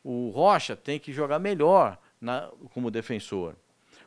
O 0.04 0.30
Rocha 0.30 0.76
tem 0.76 1.00
que 1.00 1.14
jogar 1.14 1.40
melhor 1.40 1.98
na- 2.20 2.50
como 2.74 2.92
defensor. 2.92 3.56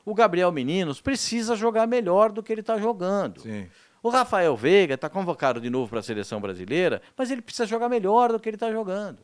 O 0.04 0.14
Gabriel 0.14 0.52
Meninos 0.52 1.00
precisa 1.00 1.56
jogar 1.56 1.86
melhor 1.86 2.30
do 2.30 2.42
que 2.42 2.52
ele 2.52 2.60
está 2.60 2.76
jogando. 2.76 3.40
Sim. 3.40 3.70
O 4.02 4.10
Rafael 4.10 4.54
Veiga 4.54 4.96
está 4.96 5.08
convocado 5.08 5.62
de 5.62 5.70
novo 5.70 5.88
para 5.88 6.00
a 6.00 6.02
seleção 6.02 6.42
brasileira, 6.42 7.00
mas 7.16 7.30
ele 7.30 7.40
precisa 7.40 7.64
jogar 7.64 7.88
melhor 7.88 8.30
do 8.32 8.38
que 8.38 8.50
ele 8.50 8.56
está 8.56 8.70
jogando. 8.70 9.20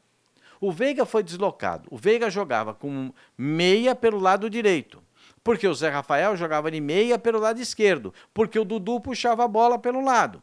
O 0.61 0.73
Veiga 0.73 1.05
foi 1.05 1.23
deslocado. 1.23 1.89
O 1.91 1.97
Veiga 1.97 2.31
jogava 2.31 2.73
com 2.75 3.13
meia 3.37 3.95
pelo 3.95 4.19
lado 4.19 4.49
direito, 4.49 5.03
porque 5.45 5.67
o 5.69 5.75
Zé 5.75 5.89
Rafael 5.91 6.37
jogava 6.37 6.71
de 6.71 6.81
meia 6.81 7.19
pelo 7.19 7.39
lado 7.39 7.61
esquerdo, 7.61 8.13
porque 8.33 8.59
o 8.59 8.65
Dudu 8.65 9.01
puxava 9.01 9.45
a 9.45 9.49
bola 9.49 9.79
pelo 9.79 10.03
lado. 10.05 10.43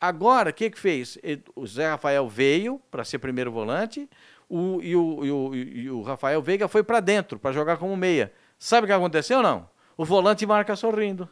Agora, 0.00 0.50
o 0.50 0.52
que 0.54 0.68
que 0.70 0.78
fez? 0.78 1.16
O 1.54 1.66
Zé 1.66 1.88
Rafael 1.90 2.28
veio 2.28 2.80
para 2.90 3.04
ser 3.04 3.18
primeiro 3.18 3.52
volante 3.52 4.08
o- 4.48 4.80
e, 4.82 4.96
o, 4.96 5.24
e 5.24 5.30
o- 5.30 5.54
e 5.54 5.90
o 5.90 6.02
Rafael 6.02 6.42
Veiga 6.42 6.66
foi 6.68 6.82
para 6.82 7.00
dentro 7.00 7.38
para 7.38 7.52
jogar 7.52 7.76
como 7.76 7.96
meia. 7.96 8.32
Sabe 8.58 8.84
o 8.84 8.88
que 8.88 8.92
aconteceu 8.92 9.42
não? 9.42 9.68
O 9.96 10.04
volante 10.04 10.44
marca 10.46 10.74
sorrindo. 10.74 11.28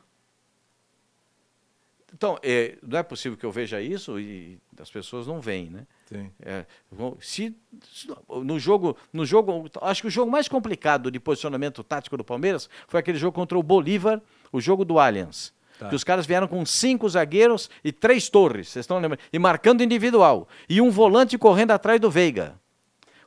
Então, 2.12 2.38
é, 2.42 2.76
não 2.82 2.98
é 2.98 3.02
possível 3.02 3.38
que 3.38 3.46
eu 3.46 3.52
veja 3.52 3.80
isso 3.80 4.18
e 4.18 4.58
as 4.78 4.90
pessoas 4.90 5.26
não 5.26 5.40
veem, 5.40 5.70
né? 5.70 5.86
Sim. 6.12 6.30
É, 6.42 6.66
se- 7.20 7.54
no 8.42 8.58
jogo, 8.58 8.96
no 9.12 9.24
jogo, 9.24 9.70
acho 9.82 10.02
que 10.02 10.08
o 10.08 10.10
jogo 10.10 10.30
mais 10.30 10.48
complicado 10.48 11.10
de 11.10 11.20
posicionamento 11.20 11.84
tático 11.84 12.16
do 12.16 12.24
Palmeiras 12.24 12.68
foi 12.88 12.98
aquele 12.98 13.16
jogo 13.18 13.32
contra 13.34 13.56
o 13.56 13.62
Bolívar, 13.62 14.20
o 14.52 14.60
jogo 14.60 14.84
do 14.84 14.98
Allianz. 14.98 15.52
Tá. 15.78 15.88
Que 15.88 15.94
os 15.94 16.04
caras 16.04 16.26
vieram 16.26 16.46
com 16.48 16.66
cinco 16.66 17.08
zagueiros 17.08 17.70
e 17.82 17.90
três 17.92 18.28
torres, 18.28 18.68
vocês 18.68 18.82
estão 18.82 18.98
lembrando? 18.98 19.20
E 19.32 19.38
marcando 19.38 19.82
individual. 19.82 20.46
E 20.68 20.80
um 20.80 20.90
volante 20.90 21.38
correndo 21.38 21.70
atrás 21.70 21.98
do 22.00 22.10
Veiga. 22.10 22.54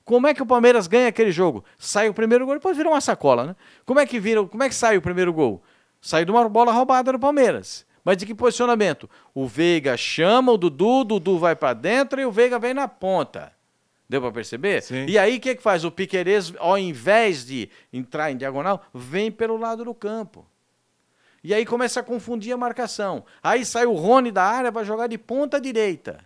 Como 0.05 0.27
é 0.27 0.34
que 0.34 0.43
o 0.43 0.45
Palmeiras 0.45 0.86
ganha 0.86 1.07
aquele 1.07 1.31
jogo? 1.31 1.63
Sai 1.79 2.09
o 2.09 2.13
primeiro 2.13 2.45
gol, 2.45 2.55
depois 2.55 2.75
vira 2.75 2.89
uma 2.89 2.99
sacola, 3.01 3.45
né? 3.45 3.55
Como 3.86 3.99
é 3.99 4.05
que 4.05 4.19
vira, 4.19 4.43
como 4.45 4.61
é 4.61 4.67
que 4.67 4.75
sai 4.75 4.97
o 4.97 5.01
primeiro 5.01 5.31
gol? 5.31 5.63
Sai 6.01 6.25
de 6.25 6.31
uma 6.31 6.47
bola 6.49 6.73
roubada 6.73 7.13
do 7.13 7.17
Palmeiras. 7.19 7.86
Mas 8.04 8.18
de 8.18 8.26
que 8.26 8.36
posicionamento? 8.36 9.10
O 9.34 9.47
Veiga 9.47 9.95
chama 9.95 10.51
o 10.51 10.58
Dudu, 10.58 11.01
o 11.01 11.04
Dudu 11.04 11.39
vai 11.39 11.56
para 11.56 11.74
dentro 11.74 12.20
e 12.20 12.26
o 12.26 12.32
Veiga 12.32 12.60
vem 12.60 12.74
na 12.74 12.88
ponta. 12.88 13.54
Deu 14.10 14.22
para 14.22 14.32
perceber? 14.32 14.82
Sim. 14.84 15.06
E 15.08 15.18
aí 15.18 15.38
o 15.38 15.39
que, 15.39 15.56
que 15.56 15.64
faz? 15.64 15.84
O 15.84 15.91
Piquerez, 15.91 16.54
ao 16.60 16.78
invés 16.78 17.45
de 17.45 17.70
entrar 17.91 18.32
em 18.32 18.38
diagonal, 18.38 18.86
vem 18.93 19.32
pelo 19.32 19.58
lado 19.58 19.86
do 19.86 19.93
campo. 19.93 20.45
E 21.43 21.54
aí 21.54 21.66
começa 21.66 21.99
a 21.99 22.04
confundir 22.04 22.54
a 22.54 22.58
marcação. 22.58 23.26
Aí 23.41 23.66
sai 23.66 23.86
o 23.86 23.93
Rony 23.93 24.32
da 24.32 24.43
área, 24.43 24.72
vai 24.72 24.86
jogar 24.86 25.08
de 25.08 25.18
ponta 25.18 25.60
direita. 25.60 26.24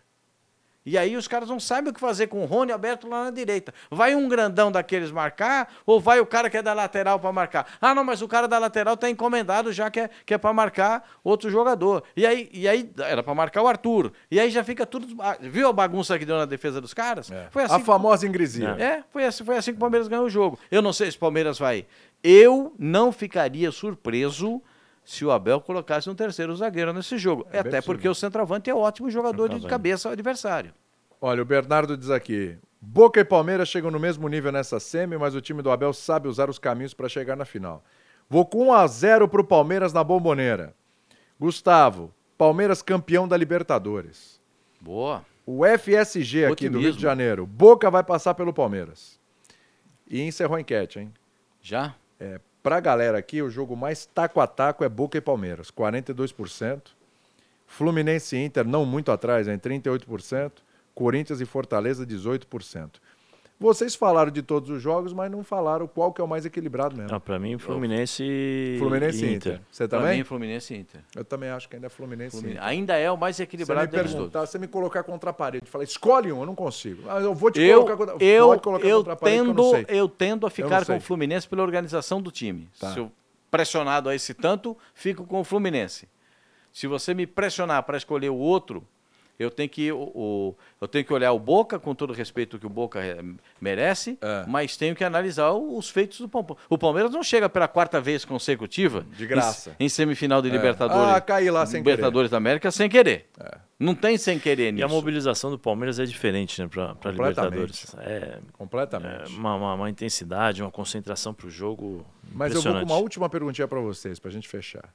E 0.89 0.97
aí 0.97 1.17
os 1.17 1.27
caras 1.27 1.49
não 1.49 1.59
sabem 1.59 1.91
o 1.91 1.93
que 1.93 1.99
fazer 1.99 2.27
com 2.27 2.41
o 2.41 2.45
Rony 2.45 2.71
aberto 2.71 3.09
lá 3.09 3.25
na 3.25 3.29
direita. 3.31 3.73
Vai 3.91 4.15
um 4.15 4.29
grandão 4.29 4.71
daqueles 4.71 5.11
marcar 5.11 5.69
ou 5.85 5.99
vai 5.99 6.21
o 6.21 6.25
cara 6.25 6.49
que 6.49 6.55
é 6.55 6.61
da 6.61 6.73
lateral 6.73 7.19
para 7.19 7.29
marcar? 7.33 7.67
Ah, 7.81 7.93
não, 7.93 8.05
mas 8.05 8.21
o 8.21 8.27
cara 8.27 8.47
da 8.47 8.57
lateral 8.57 8.93
está 8.93 9.09
encomendado 9.09 9.73
já 9.73 9.91
que 9.91 9.99
é, 9.99 10.09
que 10.25 10.33
é 10.33 10.37
para 10.37 10.53
marcar 10.53 11.05
outro 11.21 11.49
jogador. 11.49 12.03
E 12.15 12.25
aí, 12.25 12.49
e 12.53 12.69
aí 12.69 12.89
era 12.99 13.21
para 13.21 13.35
marcar 13.35 13.61
o 13.63 13.67
Arthur. 13.67 14.13
E 14.31 14.39
aí 14.39 14.49
já 14.49 14.63
fica 14.63 14.85
tudo. 14.85 15.07
ah, 15.21 15.35
Viu 15.41 15.67
a 15.67 15.73
bagunça 15.73 16.17
que 16.17 16.23
deu 16.25 16.37
na 16.37 16.45
defesa 16.45 16.79
dos 16.79 16.93
caras? 16.93 17.29
É. 17.29 17.47
Foi 17.51 17.63
assim 17.63 17.75
a 17.75 17.79
que- 17.79 17.85
famosa 17.85 18.25
ingresia. 18.25 18.69
é, 18.79 19.03
foi 19.11 19.25
assim, 19.25 19.43
foi 19.43 19.57
assim 19.57 19.71
que 19.71 19.77
o 19.77 19.81
Palmeiras 19.81 20.07
ganhou 20.07 20.23
o 20.25 20.29
jogo. 20.29 20.57
Eu 20.71 20.81
não 20.81 20.93
sei 20.93 21.11
se 21.11 21.17
o 21.17 21.19
Palmeiras 21.19 21.59
vai. 21.59 21.85
Eu 22.23 22.73
não 22.79 23.11
ficaria 23.11 23.71
surpreso 23.71 24.61
se 25.07 25.23
o 25.23 25.31
Abel 25.31 25.61
colocasse 25.61 26.09
um 26.09 26.13
terceiro 26.13 26.53
zagueiro 26.53 26.91
nesse 26.91 27.17
jogo. 27.17 27.47
É 27.49 27.59
Até 27.59 27.81
porque 27.81 28.09
possível. 28.09 28.11
o 28.11 28.15
centroavante 28.15 28.69
é 28.69 28.75
ótimo 28.75 29.09
jogador 29.09 29.47
de 29.47 29.65
cabeça 29.65 30.09
ao 30.09 30.11
adversário. 30.11 30.73
Olha, 31.21 31.41
o 31.41 31.45
Bernardo 31.45 31.95
diz 31.95 32.09
aqui: 32.09 32.57
Boca 32.81 33.21
e 33.21 33.23
Palmeiras 33.23 33.69
chegam 33.69 33.89
no 33.89 34.01
mesmo 34.01 34.27
nível 34.27 34.51
nessa 34.51 34.81
semi, 34.81 35.17
mas 35.17 35.33
o 35.33 35.39
time 35.39 35.61
do 35.61 35.71
Abel 35.71 35.93
sabe 35.93 36.27
usar 36.27 36.49
os 36.49 36.59
caminhos 36.59 36.93
para 36.93 37.07
chegar 37.07 37.37
na 37.37 37.45
final. 37.45 37.85
Vou 38.29 38.45
com 38.45 38.67
1 38.67 38.73
a 38.73 38.85
0 38.85 39.29
pro 39.29 39.45
Palmeiras 39.45 39.93
na 39.93 40.03
Bomboneira. 40.03 40.75
Gustavo, 41.39 42.13
Palmeiras 42.37 42.81
campeão 42.81 43.29
da 43.29 43.37
Libertadores. 43.37 44.41
Boa. 44.81 45.25
O 45.45 45.61
FSG 45.65 46.47
aqui 46.47 46.67
do 46.67 46.79
Rio 46.79 46.81
de 46.81 46.97
Otimismo. 46.97 46.99
Janeiro. 46.99 47.47
Boca 47.47 47.89
vai 47.89 48.03
passar 48.03 48.33
pelo 48.33 48.51
Palmeiras. 48.51 49.17
E 50.05 50.21
encerrou 50.21 50.57
a 50.57 50.61
enquete, 50.61 50.99
hein? 50.99 51.13
Já? 51.61 51.95
É, 52.19 52.41
pra 52.67 52.81
galera 52.81 53.17
aqui, 53.17 53.41
o 53.41 53.49
jogo 53.49 53.77
mais 53.77 54.05
taco 54.05 54.41
a 54.41 54.45
taco 54.45 54.83
é 54.83 54.89
Boca 54.89 55.17
e 55.17 55.21
Palmeiras, 55.21 55.71
42%. 55.71 56.81
Fluminense 57.65 58.35
e 58.35 58.43
Inter, 58.43 58.67
não 58.67 58.85
muito 58.85 59.09
atrás, 59.09 59.47
em 59.47 59.57
38%. 59.57 60.51
Corinthians 60.93 61.39
e 61.39 61.45
Fortaleza, 61.45 62.05
18%. 62.05 62.95
Vocês 63.59 63.95
falaram 63.95 64.29
de 64.29 64.43
todos 64.43 64.69
os 64.69 64.79
jogos, 64.79 65.13
mas 65.13 65.31
não 65.31 65.43
falaram 65.43 65.87
qual 65.87 66.13
que 66.13 66.21
é 66.21 66.23
o 66.23 66.27
mais 66.27 66.45
equilibrado 66.45 66.95
mesmo. 66.95 67.15
Ah, 67.15 67.19
pra 67.19 67.39
mim, 67.39 67.57
Fluminense 67.57 68.23
e 68.23 68.75
Fluminense 68.77 69.25
e 69.25 69.29
e 69.29 69.33
Inter. 69.33 69.61
Você 69.71 69.87
também? 69.87 70.17
mim, 70.19 70.23
Fluminense 70.23 70.73
e 70.75 70.77
Inter. 70.77 71.01
Eu 71.15 71.25
também 71.25 71.49
acho 71.49 71.67
que 71.67 71.75
ainda 71.75 71.87
é 71.87 71.89
Fluminense 71.89 72.37
e 72.37 72.39
Fluminense. 72.39 72.59
Inter. 72.59 72.69
Ainda 72.69 72.95
é 72.97 73.09
o 73.09 73.17
mais 73.17 73.35
Se 73.37 73.43
equilibrado 73.43 73.89
deles 73.89 74.11
todos. 74.11 74.17
perguntar, 74.31 74.45
você 74.45 74.59
me 74.59 74.67
colocar 74.67 75.01
contra 75.03 75.31
a 75.31 75.33
parede, 75.33 75.65
falar, 75.65 75.85
escolhe 75.85 76.31
um, 76.31 76.41
eu 76.41 76.45
não 76.45 76.53
consigo. 76.53 77.01
Ah, 77.09 77.19
eu 77.19 77.33
vou 77.33 77.49
te 77.49 77.59
Eu, 77.59 77.83
colocar 77.83 77.97
contra 77.97 78.23
eu, 78.25 78.47
Pode 78.47 78.61
colocar 78.61 78.87
eu, 78.87 78.97
contra 78.97 79.13
a 79.13 79.15
parede 79.15 79.37
eu 79.39 79.45
tendo, 79.45 79.63
não 79.63 79.71
sei. 79.71 79.85
eu 79.89 80.07
tendo 80.09 80.45
a 80.45 80.49
ficar 80.51 80.85
com 80.85 80.97
o 80.97 81.01
Fluminense 81.01 81.47
pela 81.47 81.63
organização 81.63 82.21
do 82.21 82.29
time. 82.29 82.69
Tá. 82.79 82.93
Se 82.93 82.99
eu 82.99 83.11
pressionado 83.49 84.07
a 84.07 84.13
esse 84.13 84.35
tanto, 84.35 84.77
fico 84.93 85.25
com 85.25 85.39
o 85.39 85.43
Fluminense. 85.43 86.07
Se 86.71 86.85
você 86.85 87.15
me 87.15 87.25
pressionar 87.25 87.81
para 87.83 87.97
escolher 87.97 88.29
o 88.29 88.35
outro, 88.35 88.85
eu 89.39 89.51
tenho 89.51 89.69
que 89.69 89.91
o, 89.91 89.97
o- 90.15 90.55
eu 90.81 90.87
tenho 90.87 91.05
que 91.05 91.13
olhar 91.13 91.31
o 91.31 91.39
Boca 91.39 91.77
com 91.79 91.93
todo 91.93 92.09
o 92.11 92.13
respeito 92.13 92.57
que 92.57 92.65
o 92.65 92.69
Boca 92.69 92.99
eh, 92.99 93.21
merece, 93.61 94.17
É. 94.21 94.45
mas 94.47 94.75
tenho 94.77 94.95
que 94.95 95.03
analisar 95.03 95.51
o- 95.51 95.77
os 95.77 95.89
feitos 95.89 96.19
do 96.19 96.27
Palmeiras. 96.29 96.57
O 96.69 96.77
Palmeiras 96.77 97.11
não 97.11 97.21
chega 97.23 97.47
pela 97.49 97.67
quarta 97.67 97.99
vez 98.01 98.23
consecutiva 98.25 99.05
De 99.15 99.25
graça. 99.27 99.75
em, 99.79 99.85
em 99.85 99.89
semifinal 99.89 100.41
de 100.41 100.49
É. 100.49 100.51
Libertadores. 100.51 101.15
Ah, 101.15 101.21
caí 101.21 101.49
lá 101.51 101.65
sem 101.65 101.79
Libertadores 101.79 102.31
da 102.31 102.37
América 102.37 102.71
sem 102.71 102.89
querer. 102.89 103.29
É. 103.39 103.57
Não 103.79 103.93
tem 103.93 104.17
sem 104.17 104.39
querer 104.39 104.69
E 104.69 104.71
nisso. 104.71 104.85
a 104.85 104.87
mobilização 104.87 105.51
do 105.51 105.59
Palmeiras 105.59 105.99
é 105.99 106.05
diferente, 106.05 106.59
né, 106.61 106.67
para. 106.67 107.11
Libertadores. 107.11 107.95
É, 107.99 108.11
é 108.11 108.39
Completamente. 108.53 109.35
uma, 109.35 109.53
uma- 109.55 109.73
uma 109.75 109.89
intensidade, 109.89 110.63
uma 110.63 110.71
concentração 110.71 111.31
para 111.33 111.45
o 111.45 111.49
jogo 111.49 112.03
Mas 112.33 112.53
eu 112.55 112.61
vou 112.61 112.73
com 112.73 112.79
uma 112.85 112.97
última 112.97 113.29
perguntinha 113.29 113.67
para 113.67 113.79
vocês, 113.79 114.17
para 114.19 114.29
a 114.29 114.33
gente 114.33 114.47
fechar. 114.47 114.91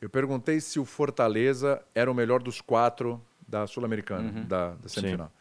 Eu 0.00 0.10
perguntei 0.10 0.60
se 0.60 0.78
o 0.80 0.84
Fortaleza 0.84 1.80
era 1.94 2.10
o 2.10 2.14
melhor 2.14 2.42
dos 2.42 2.60
quatro 2.60 3.20
da 3.54 3.66
Sul-Americana, 3.66 4.30
Uhum. 4.30 4.44
da, 4.46 4.70
da 4.74 4.88
semifinal. 4.88 5.32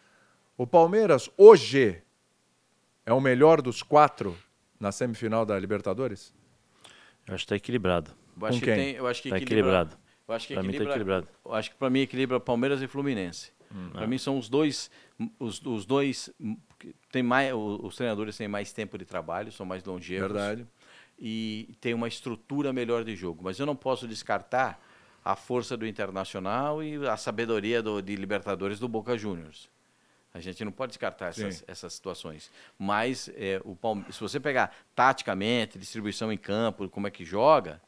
O 0.57 0.68
Palmeiras, 0.68 1.30
hoje, 1.38 2.01
é 3.05 3.11
o 3.11 3.20
melhor 3.20 3.61
dos 3.61 3.82
quatro 3.82 4.38
na 4.80 4.91
semifinal 4.91 5.45
da 5.45 5.57
Libertadores? 5.57 6.34
Eu 7.28 7.34
acho 7.34 7.43
que 7.43 7.45
está 7.45 7.55
equilibrado. 7.55 8.11
Eu 8.39 8.45
acho 8.47 8.59
Com 8.59 8.66
que 8.66 8.66
quem? 8.66 8.76
tem- 8.76 8.95
eu 8.95 9.07
acho 9.07 9.22
que 9.22 9.30
Tá 9.30 9.38
equilibra- 9.38 9.55
equilibrado. 9.82 9.97
Eu 10.28 10.34
acho 10.36 10.47
que 10.47 10.53
Pra 10.53 10.64
mim 10.64 10.70
tá 10.70 10.74
equilibra, 10.76 10.93
equilibrado. 10.93 11.28
Eu 11.45 11.53
acho 11.53 11.72
que 11.72 11.76
para 11.78 11.89
mim 11.89 11.99
equilibra 12.01 12.39
Palmeiras 12.39 12.82
e 12.82 12.88
Fluminense. 12.88 13.51
Hum. 13.74 13.89
Para 13.91 14.05
mim 14.07 14.18
são 14.20 14.38
os 14.38 14.47
dois 14.47 14.91
os, 15.39 15.59
os 15.66 15.86
dois 15.86 16.30
tem 17.11 17.24
mais 17.24 17.51
os 17.53 17.95
treinadores 17.95 18.38
têm 18.38 18.47
mais 18.47 18.72
tempo 18.72 18.97
de 18.97 19.05
trabalho, 19.05 19.51
são 19.51 19.66
mais 19.66 19.84
longevos. 19.84 20.32
Verdade. 20.32 20.68
E 21.20 21.76
tem 21.82 21.93
uma 21.93 22.07
estrutura 22.07 22.72
melhor 22.72 23.03
de 23.03 23.16
jogo, 23.16 23.43
mas 23.43 23.57
eu 23.59 23.66
não 23.66 23.76
posso 23.76 24.07
descartar 24.07 24.80
a 25.24 25.36
força 25.36 25.76
do 25.78 25.86
Internacional 25.88 26.84
e 26.84 27.05
a 27.07 27.15
sabedoria 27.17 27.82
do, 27.82 28.01
de 28.01 28.15
Libertadores 28.15 28.80
do 28.80 28.88
Boca 28.88 29.17
Juniors. 29.17 29.69
A 30.34 30.39
gente 30.39 30.65
não 30.65 30.71
pode 30.71 30.89
descartar 30.91 31.28
essas, 31.28 31.63
essas 31.67 31.93
situações. 31.93 32.49
Mas 32.78 33.30
é, 33.36 33.61
o 33.63 33.76
Palme- 33.76 34.05
se 34.11 34.19
você 34.19 34.39
pegar 34.39 34.76
taticamente, 34.95 35.78
distribuição 35.78 36.32
em 36.34 36.38
campo, 36.38 36.89
como 36.89 37.07
é 37.07 37.11
que 37.11 37.24
joga, 37.24 37.80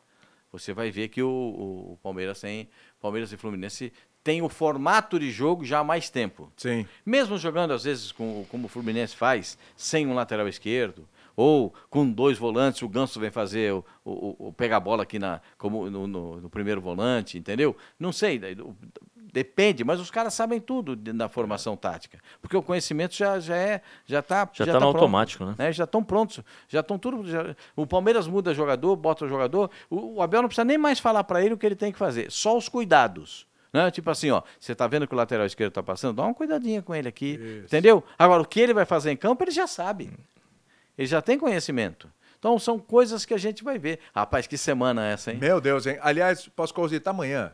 você 0.51 0.71
vai 0.71 0.91
ver 0.91 1.07
que 1.09 1.23
o, 1.23 1.27
o- 1.27 1.93
o 1.93 1.99
Palmeiras 2.03 2.39
tem, 2.39 2.69
Palmeiras 3.01 3.31
e 3.33 3.37
Fluminense 3.37 3.91
tem 4.23 4.41
o 4.41 4.49
formato 4.49 5.19
de 5.19 5.29
jogo 5.31 5.65
já 5.65 5.79
há 5.79 5.83
mais 5.83 6.09
tempo. 6.09 6.51
Sim. 6.57 6.87
Mesmo 7.05 7.37
jogando, 7.37 7.73
às 7.73 7.83
vezes, 7.83 8.11
com, 8.11 8.45
como 8.49 8.65
o 8.65 8.69
Fluminense 8.69 9.15
faz, 9.15 9.57
sem 9.75 10.07
um 10.07 10.13
lateral 10.13 10.47
esquerdo, 10.47 11.07
ou 11.35 11.73
com 11.89 12.09
dois 12.09 12.37
volantes, 12.37 12.81
o 12.81 12.89
Ganso 12.89 13.19
vem 13.19 13.29
fazer 13.31 13.73
o, 13.73 13.83
o, 14.03 14.47
o 14.49 14.53
pegar 14.53 14.77
a 14.77 14.79
bola 14.79 15.03
aqui 15.03 15.19
na, 15.19 15.41
como 15.57 15.89
no, 15.89 16.07
no- 16.07 16.41
no 16.41 16.49
primeiro 16.49 16.79
volante, 16.81 17.37
entendeu? 17.37 17.75
Não 17.99 18.11
sei, 18.11 18.39
depende, 19.33 19.83
mas 19.83 19.99
os 19.99 20.09
caras 20.09 20.33
sabem 20.33 20.59
tudo 20.61 20.95
da 20.95 21.27
formação 21.27 21.75
tática. 21.75 22.19
Porque 22.41 22.55
o 22.55 22.61
conhecimento 22.63 23.13
já, 23.15 23.39
já 23.39 23.55
é, 23.55 23.81
já 24.05 24.19
está 24.19 24.49
Já 24.53 24.65
tá 24.65 24.73
no 24.73 24.79
pronto, 24.79 24.95
automático, 24.97 25.45
né? 25.57 25.71
Já 25.73 25.83
estão 25.83 26.03
prontos, 26.03 26.39
já 26.69 26.79
estão 26.79 26.97
tudo. 26.97 27.27
já- 27.27 27.55
o 27.75 27.85
Palmeiras 27.85 28.27
muda 28.27 28.53
jogador, 28.53 28.95
bota 28.95 29.25
o 29.25 29.27
jogador. 29.27 29.69
O, 29.89 30.15
o 30.15 30.21
Abel 30.21 30.41
não 30.41 30.47
precisa 30.49 30.63
nem 30.65 30.77
mais 30.77 30.99
falar 30.99 31.23
para 31.25 31.43
ele 31.43 31.53
o 31.53 31.57
que 31.57 31.65
ele 31.65 31.75
tem 31.75 31.91
que 31.91 31.97
fazer, 31.97 32.31
só 32.31 32.55
os 32.57 32.69
cuidados. 32.69 33.45
Né? 33.73 33.91
Tipo 33.91 34.09
assim, 34.09 34.31
ó, 34.31 34.41
você 34.57 34.73
tá 34.73 34.87
vendo 34.87 35.05
que 35.05 35.13
o 35.13 35.17
lateral 35.17 35.45
esquerdo 35.45 35.73
tá 35.73 35.83
passando? 35.83 36.15
Dá 36.15 36.23
uma 36.23 36.33
cuidadinha 36.33 36.81
com 36.81 36.95
ele 36.95 37.09
aqui, 37.09 37.37
entendeu? 37.65 38.01
Agora, 38.17 38.41
o 38.41 38.45
que 38.45 38.61
ele 38.61 38.73
vai 38.73 38.85
fazer 38.85 39.11
em 39.11 39.17
campo, 39.17 39.43
ele 39.43 39.51
já 39.51 39.67
sabe. 39.67 40.11
Ele 40.97 41.07
já 41.07 41.21
tem 41.21 41.37
conhecimento. 41.37 42.11
Então, 42.37 42.59
são 42.59 42.77
coisas 42.77 43.25
que 43.25 43.33
a 43.33 43.37
gente 43.37 43.63
vai 43.63 43.79
ver. 43.79 43.99
Rapaz, 44.13 44.45
que 44.45 44.57
semana 44.57 45.07
é 45.07 45.13
essa, 45.13 45.31
hein? 45.31 45.39
Meu 45.39 45.59
Deus, 45.59 45.87
hein? 45.87 45.97
Aliás, 46.01 46.47
Pascoalzito, 46.47 47.09
amanhã. 47.09 47.51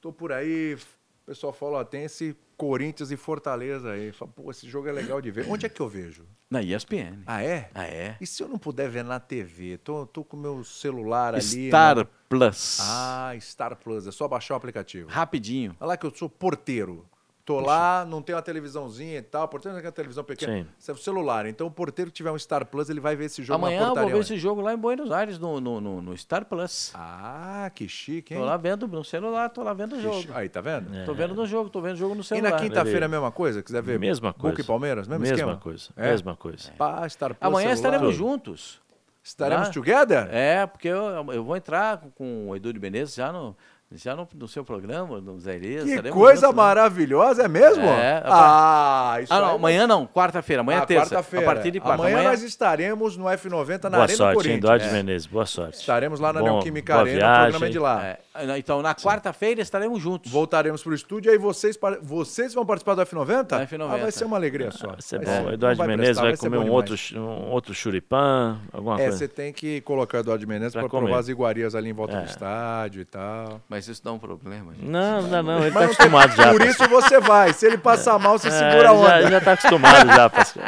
Tô 0.00 0.12
por 0.12 0.32
aí, 0.32 0.74
o 0.74 1.26
pessoal 1.26 1.52
fala, 1.52 1.78
ó, 1.78 1.84
tem 1.84 2.04
esse 2.04 2.36
Corinthians 2.56 3.10
e 3.10 3.16
Fortaleza 3.16 3.90
aí. 3.90 4.12
Fala, 4.12 4.30
Pô, 4.34 4.50
esse 4.50 4.68
jogo 4.68 4.88
é 4.88 4.92
legal 4.92 5.20
de 5.20 5.30
ver. 5.30 5.46
Onde 5.48 5.66
é 5.66 5.68
que 5.68 5.80
eu 5.80 5.88
vejo? 5.88 6.26
Na 6.50 6.62
ESPN. 6.62 7.22
Ah, 7.26 7.42
é? 7.42 7.70
Ah, 7.74 7.86
é? 7.86 8.16
E 8.20 8.26
se 8.26 8.42
eu 8.42 8.48
não 8.48 8.58
puder 8.58 8.88
ver 8.88 9.04
na 9.04 9.18
TV? 9.18 9.78
Tô, 9.78 10.06
tô 10.06 10.24
com 10.24 10.36
o 10.36 10.40
meu 10.40 10.62
celular 10.62 11.34
ali. 11.34 11.68
Star 11.68 11.96
né? 11.96 12.06
Plus. 12.28 12.78
Ah, 12.80 13.32
Star 13.40 13.76
Plus. 13.76 14.06
É 14.06 14.12
só 14.12 14.28
baixar 14.28 14.54
o 14.54 14.56
aplicativo. 14.56 15.08
Rapidinho. 15.10 15.76
Olha 15.80 15.88
lá 15.88 15.96
que 15.96 16.06
eu 16.06 16.14
sou 16.14 16.28
porteiro. 16.28 17.06
Tô 17.44 17.60
lá, 17.60 18.06
não 18.08 18.22
tem 18.22 18.34
uma 18.34 18.40
televisãozinha 18.40 19.18
e 19.18 19.22
tal. 19.22 19.46
Porteiro 19.48 19.74
não 19.74 19.80
tem 19.82 19.86
uma 19.86 19.92
televisão 19.92 20.24
pequena. 20.24 20.52
Sim. 20.62 20.66
Isso 20.78 20.90
é 20.90 20.94
o 20.94 20.96
celular. 20.96 21.44
Então 21.44 21.66
o 21.66 21.70
porteiro 21.70 22.10
que 22.10 22.16
tiver 22.16 22.30
um 22.30 22.38
Star 22.38 22.64
Plus, 22.64 22.88
ele 22.88 23.00
vai 23.00 23.14
ver 23.14 23.26
esse 23.26 23.42
jogo 23.42 23.56
Amanhã 23.62 23.80
na 23.82 23.88
eu 23.88 23.94
vou 23.94 24.06
ver 24.08 24.18
esse 24.20 24.38
jogo 24.38 24.62
lá 24.62 24.72
em 24.72 24.78
Buenos 24.78 25.12
Aires, 25.12 25.38
no, 25.38 25.60
no, 25.60 25.78
no, 25.78 26.00
no 26.00 26.16
Star 26.16 26.46
Plus. 26.46 26.90
Ah, 26.94 27.70
que 27.74 27.86
chique, 27.86 28.32
hein? 28.32 28.40
Tô 28.40 28.46
lá 28.46 28.56
vendo 28.56 28.88
no 28.88 29.04
celular, 29.04 29.50
tô 29.50 29.62
lá 29.62 29.74
vendo 29.74 29.96
o 29.96 30.00
jogo. 30.00 30.24
Aí, 30.32 30.48
tá 30.48 30.62
vendo? 30.62 30.96
É. 30.96 31.04
Tô 31.04 31.12
vendo 31.12 31.34
no 31.34 31.44
jogo, 31.44 31.68
tô 31.68 31.82
vendo 31.82 31.96
o 31.96 31.98
jogo 31.98 32.14
no 32.14 32.22
E 32.22 32.24
celular. 32.24 32.50
na 32.52 32.56
quinta-feira 32.58 33.04
a 33.04 33.08
mesma 33.10 33.30
coisa? 33.30 33.62
Quiser 33.62 33.82
ver 33.82 33.98
Mesma 33.98 34.28
Boca 34.30 34.40
coisa. 34.40 34.60
e 34.62 34.64
Palmeiras? 34.64 35.06
Mesmo 35.06 35.20
mesma 35.20 35.36
esquema? 35.36 35.56
coisa. 35.58 35.90
É? 35.98 36.10
Mesma 36.12 36.34
coisa. 36.36 36.72
Pá, 36.78 37.06
Star 37.10 37.34
Plus, 37.34 37.46
Amanhã 37.46 37.74
celular. 37.76 37.94
estaremos 37.96 38.16
juntos. 38.16 38.80
Estaremos 39.22 39.68
Tá? 39.68 39.74
together? 39.74 40.28
É, 40.30 40.66
porque 40.66 40.88
eu, 40.88 41.30
eu 41.32 41.44
vou 41.44 41.56
entrar 41.56 41.98
com, 41.98 42.10
com 42.10 42.48
o 42.48 42.56
Edu 42.56 42.72
de 42.72 42.78
Menezes 42.80 43.14
já 43.14 43.30
no, 43.32 43.56
já 43.94 44.14
no, 44.16 44.26
no 44.34 44.48
seu 44.48 44.64
programa, 44.64 45.20
no 45.20 45.38
Zé 45.38 45.54
Elias. 45.56 45.84
Que 45.84 46.10
coisa 46.10 46.42
juntos, 46.42 46.56
né? 46.56 46.62
maravilhosa, 46.62 47.42
é 47.44 47.48
mesmo? 47.48 47.84
É, 47.84 48.22
ah, 48.24 49.18
isso 49.22 49.32
Ah, 49.32 49.40
não, 49.40 49.48
aí- 49.50 49.54
amanhã 49.56 49.86
não, 49.86 50.06
quarta-feira, 50.06 50.60
amanhã 50.62 50.80
Ah, 50.80 50.82
é 50.82 50.86
terça. 50.86 51.06
A 51.06 51.18
quarta-feira. 51.18 51.46
partir 51.46 51.70
de 51.70 51.80
quarta. 51.80 52.02
Amanhã, 52.02 52.22
nós 52.24 52.42
estaremos 52.42 53.16
no 53.16 53.24
F90 53.26 53.84
na 53.84 53.90
Boa 53.90 54.02
Arena 54.02 54.16
sorte, 54.16 54.30
hein, 54.30 54.34
Corinthians. 54.34 54.58
Eduardo 54.58 54.84
É. 54.84 54.92
Menezes. 54.92 55.26
Boa 55.26 55.46
sorte. 55.46 55.78
Estaremos 55.78 56.20
lá 56.20 56.32
na 56.32 56.40
Bom- 56.40 56.46
Neoquímica 56.46 56.92
boa 56.94 57.04
Arena, 57.04 57.16
o 57.18 57.20
programa 57.20 57.46
é 57.48 57.58
viagem. 57.58 57.70
de 57.72 57.78
lá. 57.78 58.04
É, 58.06 58.58
então, 58.58 58.82
na 58.82 58.94
quarta-feira 58.94 59.60
estaremos 59.60 60.00
juntos. 60.02 60.30
Voltaremos 60.30 60.82
para 60.82 60.92
o 60.92 60.94
estúdio 60.94 61.30
e 61.30 61.32
aí 61.32 61.38
vocês, 61.38 61.78
vocês 62.02 62.52
vão 62.54 62.66
participar 62.66 62.94
do 62.94 63.02
F90? 63.02 63.44
Da 63.58 63.66
F90. 63.66 63.94
Ah, 63.94 63.96
vai 63.98 64.10
ser 64.12 64.24
uma 64.24 64.36
alegria 64.36 64.70
só. 64.70 64.88
Vai 64.88 64.96
ser 65.02 65.18
bom. 65.20 65.30
não 65.44 65.52
Eduardo 65.52 65.78
vai 65.78 65.86
Menezes 65.88 66.18
prestar, 66.20 66.22
vai, 66.22 66.36
comer 66.36 66.58
um 66.58 66.72
outro, 66.72 66.96
um 67.16 67.50
outro 67.50 67.74
churipã, 67.74 68.58
alguma 68.72 68.96
É, 68.96 69.04
coisa. 69.04 69.18
você 69.18 69.28
tem 69.28 69.52
que 69.52 69.80
colocar 69.82 70.18
o 70.18 70.20
Eduardo 70.20 70.46
Menezes 70.46 70.72
para 70.74 70.88
comer. 70.88 71.04
provar 71.04 71.20
as 71.20 71.28
iguarias 71.28 71.74
ali 71.74 71.90
em 71.90 71.92
volta 71.92 72.16
É. 72.16 72.20
do 72.22 72.26
estádio 72.26 73.00
e 73.02 73.04
tal. 73.04 73.60
Mas 73.68 73.83
isso 73.88 74.02
dá 74.04 74.12
um 74.12 74.18
problema, 74.18 74.72
gente. 74.74 74.84
Não, 74.86 75.22
não, 75.22 75.42
não. 75.42 75.58
Ele 75.64 75.70
Mas 75.70 75.74
tá 75.74 75.80
não 75.80 75.86
tem- 75.94 76.06
acostumado 76.06 76.36
já. 76.36 76.50
Por 76.52 76.62
isso 76.62 76.88
você 76.88 77.20
vai. 77.20 77.52
Se 77.52 77.66
ele 77.66 77.78
passar 77.78 78.18
mal, 78.18 78.38
você 78.38 78.48
É, 78.48 78.50
segura 78.50 78.72
a 78.72 78.76
ele 78.76 78.84
já, 78.84 78.92
onda. 78.92 79.20
ele 79.22 79.30
já 79.30 79.40
tá 79.40 79.52
acostumado 79.52 80.06
já, 80.14 80.30
Pascoal. 80.30 80.66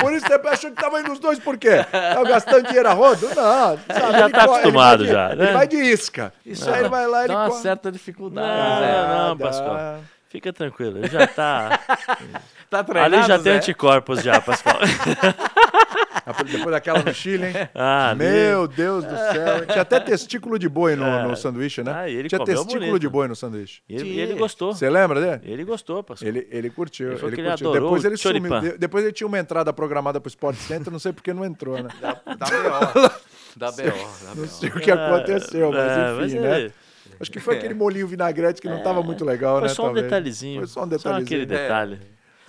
Por 0.00 0.12
isso 0.12 0.26
você 0.26 0.48
achou 0.48 0.70
que 0.70 0.82
tava 0.82 1.00
indo 1.00 1.12
os 1.12 1.18
dois, 1.18 1.38
por 1.38 1.56
quê? 1.56 1.84
Tava 1.90 2.24
gastando 2.24 2.66
dinheiro 2.66 2.88
a 2.88 2.92
rodo? 2.92 3.26
Não, 3.28 3.34
sabe? 3.34 3.80
já 3.88 4.08
Ele 4.24 4.32
tá 4.32 4.42
ele 4.44 4.50
acostumado 4.50 5.04
de- 5.04 5.10
já, 5.12 5.28
né? 5.34 5.44
Ele 5.44 5.52
vai 5.52 5.68
de 5.68 5.76
isca. 5.76 6.32
Isso 6.44 6.68
aí 6.70 6.80
ele 6.80 6.88
vai 6.88 7.06
lá 7.06 7.20
e 7.22 7.24
ele 7.24 7.34
Dá 7.34 7.40
uma 7.40 7.48
co- 7.50 7.56
certa 7.56 7.90
dificuldade, 7.92 8.46
Não, 8.48 8.78
Zé. 8.78 8.92
não, 8.92 9.28
não, 9.28 9.36
dá. 9.36 9.44
Pascoal. 9.46 9.98
Fica 10.34 10.52
tranquilo, 10.52 10.98
ele 10.98 11.08
já 11.08 11.26
tá. 11.28 11.78
Tá 12.70 12.82
treinado, 12.82 13.14
Ali 13.14 13.22
já 13.28 13.34
tem 13.36 13.52
Zé? 13.52 13.56
anticorpos 13.58 14.20
já, 14.20 14.40
Pascoal. 14.40 14.78
Depois 16.50 16.70
daquela 16.72 17.02
no 17.04 17.14
Chile, 17.14 17.46
hein? 17.46 17.68
Ah, 17.72 18.10
ali- 18.10 18.18
Meu 18.18 18.66
Deus 18.66 19.04
do 19.04 19.16
céu. 19.16 19.66
Tinha 19.66 19.82
até 19.82 20.00
testículo 20.00 20.58
de 20.58 20.68
boi 20.68 20.96
no, 20.96 21.28
no 21.28 21.36
sanduíche, 21.36 21.84
né? 21.84 21.92
Ah, 21.94 22.08
ele 22.08 22.28
Tinha 22.28 22.38
comeu 22.40 22.54
testículo 22.56 22.80
bonito. 22.86 23.00
de 23.00 23.08
boi 23.08 23.28
no 23.28 23.36
sanduíche. 23.36 23.80
E 23.88 23.94
ele, 23.94 24.08
e 24.08 24.20
ele 24.20 24.34
gostou. 24.34 24.74
Você 24.74 24.90
lembra 24.90 25.20
dele? 25.20 25.40
Ele 25.52 25.62
gostou, 25.64 26.02
Pascoal. 26.02 26.28
Ele, 26.28 26.48
ele 26.50 26.68
curtiu. 26.70 27.12
Ele 27.12 27.26
ele 27.26 27.36
curtiu. 27.36 27.52
adorou 27.68 27.74
depois 27.90 28.02
o 28.02 28.06
ele 28.08 28.16
sumiu. 28.16 28.76
Depois 28.78 29.04
ele 29.04 29.12
tinha 29.12 29.26
uma 29.28 29.38
entrada 29.38 29.72
programada 29.72 30.20
pro 30.20 30.28
Sport 30.28 30.56
Center, 30.56 30.90
não 30.92 30.98
sei 30.98 31.12
porque 31.12 31.32
não 31.32 31.44
entrou, 31.44 31.80
né? 31.80 31.90
Dá 32.00 32.14
B.O. 32.50 33.10
Da 33.56 33.70
BO, 33.70 33.76
da 33.76 34.34
Não 34.34 34.48
sei 34.48 34.68
BO. 34.70 34.78
o 34.78 34.80
que 34.80 34.90
aconteceu, 34.90 35.70
mas 35.70 35.80
É, 35.92 36.24
enfim, 36.24 36.40
mas 36.40 36.64
né? 36.64 36.72
É- 37.14 37.22
Acho 37.22 37.30
que 37.30 37.40
foi 37.40 37.56
aquele 37.58 37.74
molinho 37.74 38.06
vinagrete 38.06 38.60
que 38.60 38.68
não 38.68 38.78
estava 38.78 39.02
muito 39.02 39.24
legal, 39.24 39.58
Foi 39.58 39.68
né? 39.68 39.74
só 39.74 39.82
um 39.82 39.86
talvez. 39.86 40.04
detalhezinho. 40.04 40.60
Foi 40.60 40.66
só 40.66 40.80
um 40.80 40.82
Só 40.84 40.88
detalhezinho. 40.88 41.24
aquele 41.26 41.46
detalhe. 41.46 41.98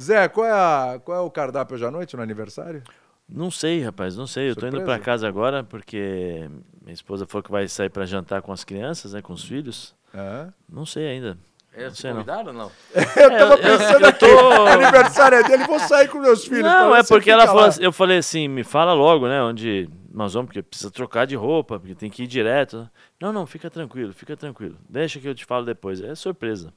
Zé, 0.02 0.28
qual 0.28 0.46
é, 0.46 0.52
a- 0.52 1.00
qual 1.04 1.18
é 1.18 1.22
o 1.22 1.30
cardápio 1.32 1.76
hoje 1.76 1.86
à 1.86 1.92
noite 1.92 2.16
no 2.18 2.22
aniversário? 2.24 2.84
Não 3.28 3.50
sei, 3.50 3.82
rapaz, 3.82 4.16
não 4.16 4.28
sei. 4.28 4.50
Eu 4.52 4.56
tô 4.56 4.68
indo 4.68 4.76
Surpresa? 4.78 4.98
pra 5.00 5.04
casa 5.06 5.28
agora 5.28 5.64
porque 5.64 6.48
minha 6.84 6.94
esposa 6.94 7.26
falou 7.26 7.42
que 7.44 7.52
vai 7.52 7.68
sair 7.68 7.90
pra 7.90 8.06
jantar 8.06 8.42
com 8.42 8.52
as 8.52 8.64
crianças, 8.64 9.14
né, 9.14 9.22
com 9.22 9.34
os 9.34 9.44
filhos. 9.44 9.96
Hã? 10.14 10.54
Não 10.70 10.86
sei 10.86 11.08
ainda. 11.08 11.38
Eles 11.76 11.88
Não 11.88 11.92
te 11.94 12.08
convidaram 12.16 12.48
ou 12.48 12.54
não? 12.54 12.72
Eu 12.96 13.30
tava 13.38 13.54
eu- 13.54 13.58
pensando 13.58 14.02
eu 14.02 14.08
aqui, 14.10 14.20
tô- 14.20 14.66
aniversário 14.68 15.38
é 15.40 15.44
dele, 15.44 15.64
vou 15.66 15.80
sair 15.80 16.08
com 16.08 16.20
meus 16.20 16.46
filhos. 16.46 16.64
Não, 16.64 16.96
é 16.96 17.04
porque 17.04 17.30
ela 17.30 17.46
falou 17.46 17.66
assim, 17.66 17.84
eu 17.84 17.92
falei 17.92 18.18
assim, 18.20 18.48
me 18.48 18.64
fala 18.64 18.94
logo, 18.94 19.28
né, 19.28 19.42
onde 19.42 19.90
nós 20.14 20.34
vamos, 20.34 20.48
porque 20.48 20.62
precisa 20.62 20.90
trocar 20.90 21.26
de 21.28 21.36
roupa, 21.36 21.78
porque 21.80 21.94
tem 21.96 22.10
que 22.10 22.24
ir 22.24 22.28
direto. 22.28 22.90
Não, 23.20 23.34
não, 23.34 23.46
fica 23.46 23.70
tranquilo, 23.70 24.14
fica 24.14 24.38
tranquilo. 24.38 24.78
Deixa 24.90 25.20
que 25.20 25.28
eu 25.28 25.36
te 25.36 25.44
falo 25.46 25.66
depois. 25.66 26.02
É 26.02 26.16
surpresa. 26.16 26.74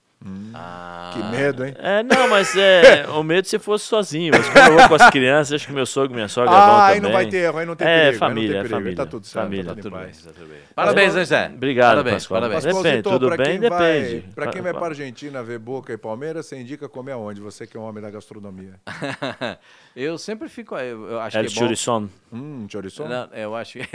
Ah, 0.52 1.12
Que 1.14 1.22
medo, 1.36 1.64
hein? 1.64 1.74
É, 1.78 2.02
não, 2.02 2.28
mas 2.28 2.54
é 2.56 3.06
o 3.14 3.22
medo 3.22 3.46
se 3.46 3.56
fosse 3.58 3.84
sozinho. 3.86 4.32
Mas 4.36 4.48
quando 4.48 4.72
eu 4.72 4.78
vou 4.78 4.88
com 4.88 4.94
as 4.96 5.10
crianças, 5.10 5.52
acho 5.54 5.66
que 5.68 5.72
meu 5.72 5.86
sogro 5.86 6.12
e 6.12 6.16
minha 6.16 6.26
sogra 6.28 6.50
vão 6.50 6.60
Ah, 6.60 6.80
também. 6.80 6.94
aí 6.94 7.00
não 7.00 7.12
vai 7.12 7.26
ter 7.26 7.36
erro, 7.36 7.58
aí 7.58 7.66
não 7.66 7.76
tem 7.76 7.86
É, 7.86 7.90
perigo. 7.96 8.12
aí 8.12 8.18
família, 8.18 8.48
é 8.48 8.50
perigo, 8.62 8.74
aí 8.74 8.80
família, 8.80 8.96
Tá 8.96 9.06
tudo 9.06 9.26
certo, 9.26 9.44
família, 9.44 9.64
tá 9.64 9.70
tudo 9.74 9.82
tudo 9.82 9.96
em 9.96 10.00
bem, 10.04 10.12
tá 10.12 10.30
tudo 10.34 10.48
bem. 10.48 10.58
Parabéns, 10.74 11.16
hein, 11.16 11.24
Zé? 11.24 11.50
Obrigado, 11.54 11.88
Parabéns, 11.90 12.14
Pascoal. 12.14 12.40
parabéns. 12.40 12.64
Pascoalzito, 12.64 12.96
Depende, 12.96 13.14
tudo 13.14 13.26
pra 13.28 13.36
bem, 13.36 13.60
quem 13.60 13.68
vai- 13.70 14.00
depende. 14.02 14.34
Pra 14.34 14.46
quem 14.48 14.62
vai 14.62 14.72
pra 14.74 14.86
Argentina 14.86 15.42
ver 15.42 15.58
Boca 15.60 15.92
e 15.92 15.96
Palmeiras, 15.96 16.46
você 16.46 16.58
indica 16.60 16.88
comer 16.88 17.12
aonde? 17.12 17.40
Você 17.40 17.64
que 17.66 17.76
é 17.76 17.80
um 17.80 17.84
homem 17.84 18.02
da 18.02 18.10
gastronomia. 18.10 18.74
eu 19.94 20.18
sempre 20.18 20.48
fico. 20.48 20.76
Eu, 20.76 21.10
eu 21.10 21.20
acho 21.20 21.36
El 21.38 21.44
que 21.44 21.50
é 21.52 21.54
bom. 21.54 21.60
Chorição. 21.60 22.10
Hum, 22.32 22.66
chorizo? 22.68 23.04
Não, 23.06 23.28
eu 23.32 23.54
acho 23.56 23.78
que 23.78 23.88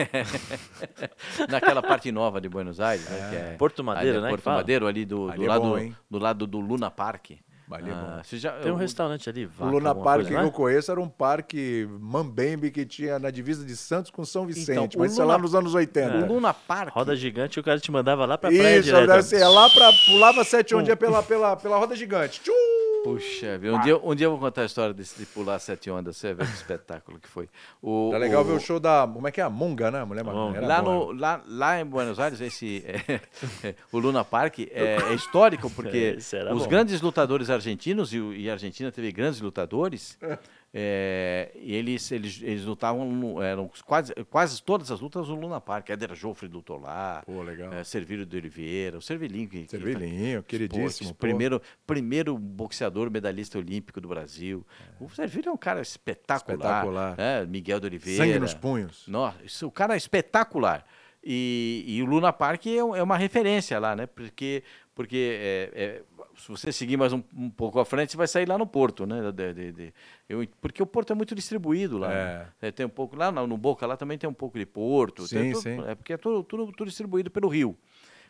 naquela 1.49 1.81
parte 1.81 2.11
nova 2.11 2.39
de 2.41 2.49
Buenos 2.49 2.79
Aires, 2.79 3.07
né, 3.09 3.27
que 3.29 3.35
é 3.35 3.55
Porto 3.57 3.83
Madeiro, 3.83 4.17
ali, 4.17 4.23
né, 4.23 4.29
Porto? 4.29 4.45
Madeiro 4.49 4.87
ali 4.87 5.05
do, 5.05 5.29
Ali 5.29 5.37
do 5.39 5.45
é 5.45 5.47
lado? 5.47 5.95
Do 6.13 6.19
lado 6.19 6.45
do 6.45 6.59
Luna 6.59 6.91
Park. 6.91 7.39
Ali 7.73 7.89
é 7.89 7.93
bom. 7.93 8.21
você 8.23 8.37
já, 8.37 8.51
Tem 8.53 8.71
um 8.71 8.75
o- 8.75 8.77
restaurante 8.77 9.29
ali, 9.29 9.45
O 9.45 9.49
vaca, 9.49 9.71
Luna 9.71 9.89
alguma 9.89 10.05
Park 10.05 10.15
coisa, 10.17 10.29
que 10.29 10.35
não 10.35 10.41
é? 10.43 10.45
eu 10.45 10.51
conheço 10.51 10.91
era 10.91 11.01
um 11.01 11.09
parque 11.09 11.87
Mambembe 11.99 12.69
que 12.71 12.85
tinha 12.85 13.17
na 13.19 13.31
divisa 13.31 13.65
de 13.65 13.75
Santos 13.75 14.11
com 14.11 14.23
São 14.23 14.45
Vicente, 14.45 14.95
o 14.95 14.99
mas 14.99 15.11
isso 15.11 15.21
é 15.21 15.25
lá 15.25 15.33
Luna- 15.35 15.43
nos 15.43 15.55
anos 15.55 15.73
80. 15.73 16.17
O 16.17 16.25
Luna 16.33 16.53
Park. 16.53 16.93
Roda 16.93 17.15
gigante, 17.15 17.59
o 17.59 17.63
cara 17.63 17.79
te 17.79 17.91
mandava 17.91 18.25
lá 18.25 18.37
pra 18.37 18.49
praia 18.49 18.77
Isso, 18.77 18.85
direto. 18.85 19.07
deve 19.07 19.23
ser 19.23 19.41
é 19.41 19.47
lá 19.47 19.69
pra. 19.69 19.91
Pulava 20.05 20.43
sete 20.43 20.75
onde 20.75 20.91
é 20.91 20.95
pela, 20.95 21.21
pela, 21.23 21.55
pela 21.55 21.77
roda 21.77 21.95
gigante. 21.95 22.41
Tchum! 22.41 22.53
Puxa, 23.03 23.59
um 23.61 23.81
dia, 23.81 23.97
um 23.97 24.15
dia 24.15 24.27
eu 24.27 24.31
vou 24.31 24.39
contar 24.39 24.61
a 24.61 24.65
história 24.65 24.93
desse 24.93 25.19
de 25.19 25.25
pular 25.25 25.59
sete 25.59 25.91
ondas, 25.91 26.15
você 26.15 26.33
vai 26.33 26.45
ver 26.45 26.51
que 26.53 26.57
espetáculo 26.57 27.19
que 27.19 27.27
foi. 27.27 27.49
O, 27.81 28.07
Tá 28.13 28.17
legal 28.17 28.45
ver 28.45 28.53
o 28.53 28.59
show 28.61 28.79
da. 28.79 29.05
Como 29.11 29.27
é 29.27 29.31
que 29.31 29.41
é? 29.41 29.43
A 29.43 29.49
Monga, 29.49 29.91
né? 29.91 30.05
Mulher 30.05 30.23
Monga. 30.23 30.57
Era 30.59 30.67
Lá, 30.67 30.81
no, 30.81 31.11
lá, 31.11 31.41
lá 31.45 31.79
em 31.81 31.85
Buenos 31.85 32.17
Aires, 32.17 32.39
esse, 32.39 32.81
é, 32.87 33.75
o 33.91 33.99
Luna 33.99 34.23
Park 34.23 34.59
é, 34.59 34.99
é 35.09 35.13
histórico 35.15 35.69
porque 35.69 36.15
os 36.53 36.63
bom. 36.63 36.69
grandes 36.69 37.01
lutadores 37.01 37.49
argentinos, 37.49 37.62
e, 38.13 38.19
o- 38.19 38.33
e 38.33 38.49
a 38.49 38.53
Argentina 38.53 38.91
teve 38.91 39.11
grandes 39.11 39.39
lutadores, 39.41 40.17
é, 40.73 41.51
e 41.55 41.75
eles, 41.75 42.11
eles, 42.11 42.41
eles 42.41 42.65
lutavam, 42.65 43.09
no- 43.11 43.41
eram 43.41 43.69
quase, 43.85 44.13
quase 44.29 44.61
todas 44.63 44.89
as 44.91 44.99
lutas 44.99 45.27
no 45.29 45.35
Luna 45.35 45.61
Park. 45.61 45.89
Éder 45.89 46.15
Joffre 46.15 46.47
lutou 46.47 46.79
lá, 46.79 47.21
Pô, 47.25 47.41
legal. 47.43 47.71
é, 47.73 47.83
de 48.25 48.37
Oliveira, 48.37 48.97
o 48.97 49.01
Servilinho. 49.01 49.47
Que, 49.49 49.63
que- 49.63 49.69
Servilhinho, 49.71 50.41
queridíssimo. 50.43 51.09
Pô, 51.09 51.15
pô. 51.15 51.19
primeiro, 51.19 51.61
primeiro 51.85 52.37
boxeador 52.37 53.11
medalhista 53.11 53.57
olímpico 53.57 54.01
do 54.01 54.07
Brasil. 54.07 54.65
O 54.99 55.09
Servilho 55.09 55.49
é 55.49 55.51
um 55.51 55.57
cara 55.57 55.81
espetacular. 55.81 56.57
Espetacular. 56.57 57.15
É, 57.19 57.45
Miguel 57.45 57.79
de 57.79 57.85
Oliveira. 57.87 58.23
Sangue 58.23 58.39
nos 58.39 58.53
punhos. 58.53 59.07
Nossa, 59.07 59.67
o 59.67 59.71
cara 59.71 59.93
é 59.93 59.97
espetacular. 59.97 60.85
E, 61.25 61.85
e 61.87 62.03
o 62.03 62.05
Luna 62.05 62.33
Park 62.33 62.65
é, 62.67 62.77
é 62.79 63.01
uma 63.03 63.15
referência 63.17 63.79
lá, 63.79 63.95
né? 63.95 64.05
Porque, 64.05 64.61
porque 64.93 65.37
é, 65.39 65.71
é, 65.73 66.01
se 66.43 66.49
você 66.49 66.71
seguir 66.71 66.97
mais 66.97 67.13
um, 67.13 67.23
um 67.35 67.49
pouco 67.49 67.79
à 67.79 67.85
frente, 67.85 68.11
você 68.11 68.17
vai 68.17 68.27
sair 68.27 68.47
lá 68.47 68.57
no 68.57 68.67
Porto, 68.67 69.05
né? 69.05 69.31
De- 69.31 69.53
de- 69.53 69.71
de- 69.71 69.93
eu- 70.27 70.45
porque 70.61 70.83
o 70.83 70.85
Porto 70.85 71.11
é 71.11 71.15
muito 71.15 71.33
distribuído 71.33 71.97
lá. 71.97 72.09
né? 72.09 72.47
É, 72.61 72.71
tem 72.71 72.85
um 72.85 72.89
pouco 72.89 73.15
lá 73.15 73.31
no, 73.31 73.47
no 73.47 73.57
Boca 73.57 73.85
lá 73.85 73.95
também 73.97 74.17
tem 74.17 74.29
um 74.29 74.33
pouco 74.33 74.59
de 74.59 74.65
Porto. 74.65 75.25
Sim, 75.27 75.51
tudo- 75.53 75.61
sim. 75.61 75.83
É 75.87 75.95
porque 75.95 76.13
é 76.13 76.17
tudo, 76.17 76.43
tudo, 76.43 76.71
tudo 76.71 76.87
distribuído 76.87 77.31
pelo 77.31 77.47
Rio. 77.47 77.77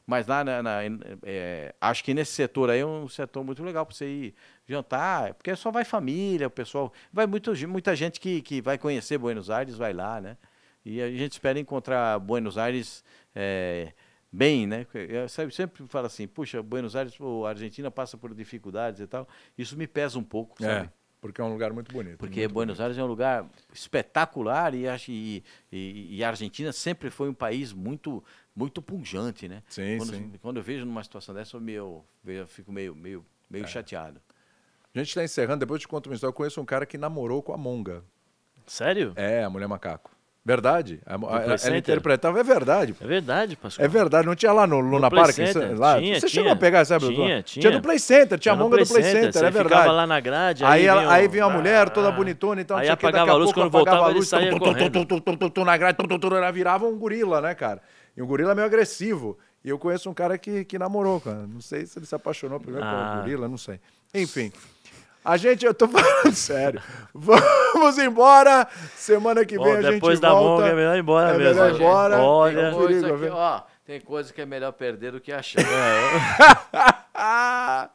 Mas 0.05 0.27
lá, 0.27 0.43
na, 0.43 0.61
na- 0.61 0.81
é, 1.23 1.73
acho 1.79 2.03
que 2.03 2.13
nesse 2.13 2.33
setor 2.33 2.69
aí 2.69 2.81
é 2.81 2.85
um 2.85 3.07
setor 3.07 3.43
muito 3.43 3.63
legal 3.63 3.85
para 3.85 3.95
você 3.95 4.05
ir 4.05 4.35
jantar, 4.67 5.33
porque 5.33 5.55
só 5.55 5.71
vai 5.71 5.85
família, 5.85 6.47
o 6.47 6.51
pessoal. 6.51 6.91
Vai 7.11 7.25
muito, 7.25 7.51
muita 7.67 7.95
gente 7.95 8.19
que, 8.19 8.41
que 8.41 8.61
vai 8.61 8.77
conhecer 8.77 9.17
Buenos 9.17 9.49
Aires, 9.49 9.75
vai 9.77 9.93
lá, 9.93 10.19
né? 10.19 10.37
E 10.85 11.01
a 11.01 11.09
gente 11.09 11.31
espera 11.31 11.57
encontrar 11.57 12.19
Buenos 12.19 12.57
Aires 12.57 13.03
é, 13.33 13.93
bem, 14.33 14.65
né? 14.65 14.85
Eu 14.93 15.29
sempre, 15.29 15.85
falo 15.87 16.07
assim, 16.07 16.27
puxa, 16.27 16.61
Buenos 16.63 16.95
Aires, 16.95 17.13
a 17.45 17.49
Argentina 17.49 17.91
passa 17.91 18.17
por 18.17 18.33
dificuldades 18.33 18.99
e 18.99 19.07
tal. 19.07 19.27
Isso 19.57 19.77
me 19.77 19.85
pesa 19.87 20.17
um 20.17 20.23
pouco, 20.23 20.61
sabe? 20.61 20.87
É, 20.87 20.89
porque 21.21 21.39
é 21.39 21.43
um 21.43 21.51
lugar 21.53 21.71
muito 21.71 21.93
bonito. 21.93 22.17
Porque 22.17 22.41
muito 22.41 22.53
Buenos 22.53 22.81
Aires 22.81 22.97
é 22.97 23.03
um 23.03 23.07
lugar 23.07 23.47
espetacular 23.71 24.73
e, 24.73 24.87
acho- 24.87 25.11
e, 25.11 25.43
e- 25.71 26.17
e 26.17 26.23
a 26.23 26.29
Argentina 26.29 26.73
sempre 26.73 27.09
foi 27.11 27.29
um 27.29 27.33
país 27.33 27.71
muito 27.71 28.23
muito 28.55 28.83
punjante, 28.83 29.47
né? 29.47 29.63
Sim, 29.67 29.97
quando, 29.97 30.13
sim. 30.15 30.31
quando 30.39 30.57
eu 30.57 30.63
vejo 30.63 30.85
numa 30.85 31.03
situação 31.03 31.33
dessa, 31.33 31.57
eu, 31.57 31.61
meio, 31.61 32.03
eu 32.23 32.47
fico 32.47 32.71
meio, 32.71 32.93
meio, 32.95 33.25
É. 33.49 33.53
meio 33.53 33.67
chateado. 33.67 34.21
A 34.93 34.99
gente 34.99 35.07
está 35.07 35.23
encerrando, 35.23 35.61
depois 35.61 35.77
eu 35.79 35.81
te 35.81 35.87
conto 35.87 36.05
uma 36.07 36.13
história. 36.13 36.29
Eu 36.29 36.35
conheço 36.35 36.61
um 36.61 36.65
cara 36.65 36.85
que 36.85 36.95
namorou 36.95 37.41
com 37.41 37.51
a 37.51 37.57
Monga. 37.57 38.03
Sério? 38.67 39.11
É, 39.15 39.43
a 39.43 39.49
mulher 39.49 39.67
macaco. 39.67 40.12
Verdade. 40.45 40.99
A, 41.05 41.15
a- 41.15 41.41
ela 41.41 41.57
Center? 41.57 41.77
interpretava, 41.79 42.37
é 42.37 42.43
verdade. 42.43 42.93
É 42.99 43.07
verdade, 43.07 43.55
Pascoal. 43.55 43.85
É 43.85 43.87
verdade, 43.87 44.27
não 44.27 44.35
tinha 44.35 44.51
lá 44.51 44.67
no 44.67 44.77
Luna 44.81 45.09
Play 45.09 45.21
Park? 45.23 45.33
Center, 45.35 45.79
lá? 45.79 45.97
tinha, 45.99 46.15
Você 46.15 46.19
tinha. 46.27 46.29
chegou 46.29 46.51
a 46.51 46.55
pegar, 46.57 46.83
sabe? 46.83 47.05
Tinha, 47.05 47.15
Tinha 47.15 47.43
tinha. 47.43 47.71
no 47.71 47.81
Play 47.81 47.97
Center, 47.97 48.37
tinha 48.37 48.51
a 48.53 48.57
no 48.57 48.63
monga 48.65 48.77
do 48.77 48.85
Play 48.85 49.03
Center, 49.03 49.31
você 49.31 49.39
é 49.39 49.49
verdade. 49.51 49.69
ficava 49.69 49.91
lá 49.93 50.05
na 50.05 50.19
grade, 50.19 50.65
Aí, 50.65 50.81
aí, 50.81 50.85
ela, 50.85 51.01
vinha 51.01 51.13
aí 51.13 51.27
vinha 51.29 51.45
a 51.45 51.49
mulher 51.49 51.89
toda 51.91 52.11
bonitona, 52.11 52.59
então 52.59 52.75
Aí 52.75 52.83
tinha 52.85 52.97
que 52.97 53.05
apagava 53.05 53.25
daqui 53.27 53.35
a 53.35 53.39
luz, 53.39 53.45
pouco 53.53 53.59
quando 53.61 53.71
voltava, 53.71 53.97
apagava 53.97 54.09
a 54.09 54.11
ele 54.11 54.19
luz, 54.19 54.27
saía 54.27 54.49
tum, 54.51 54.59
tum, 54.59 55.37
tum, 55.37 55.49
tum, 55.49 55.63
na 55.63 55.77
grade, 55.77 55.97
tum, 55.97 56.07
tum, 56.07 56.19
tum, 56.19 56.35
ela 56.35 56.51
virava 56.51 56.85
um 56.85 56.97
gorila, 56.97 57.39
né, 57.39 57.55
cara? 57.55 57.81
E 58.17 58.21
um 58.21 58.27
gorila 58.27 58.53
meio 58.53 58.65
agressivo. 58.67 59.37
E 59.63 59.69
eu 59.69 59.79
conheço 59.79 60.09
um 60.09 60.13
cara 60.13 60.37
que, 60.37 60.65
que 60.65 60.77
namorou, 60.77 61.21
cara. 61.21 61.47
Não 61.47 61.61
sei 61.61 61.85
se 61.85 61.97
ele 61.97 62.05
se 62.05 62.13
apaixonou 62.13 62.59
primeiro 62.59 62.85
pelo 62.85 62.99
Ah. 62.99 63.21
gorila, 63.21 63.47
não 63.47 63.57
sei. 63.57 63.79
Enfim. 64.13 64.51
A 65.25 65.37
gente, 65.37 65.65
eu 65.65 65.73
tô 65.73 65.87
falando 65.87 66.33
sério. 66.35 66.81
Vamos 67.13 67.97
embora. 67.97 68.67
Semana 68.95 69.45
que 69.45 69.57
Ó, 69.57 69.63
vem 69.63 69.73
a 69.73 69.81
gente 69.81 69.93
depois 69.95 70.19
da 70.19 70.31
volta. 70.31 70.63
monga 70.63 70.73
é 70.73 70.75
melhor 70.75 70.95
ir 70.95 70.99
embora 70.99 71.29
É 71.29 71.37
mesmo. 71.37 71.53
melhor 71.63 71.71
ir 71.71 71.75
embora. 71.75 72.17
Olha, 72.21 72.71
Tem 72.71 72.87
perigo, 73.01 73.35
ó, 73.35 73.61
tem 73.85 74.01
coisa 74.01 74.33
que 74.33 74.41
é 74.41 74.45
melhor 74.45 74.71
perder 74.73 75.11
do 75.13 75.21
que 75.21 75.31
achar. 75.31 75.63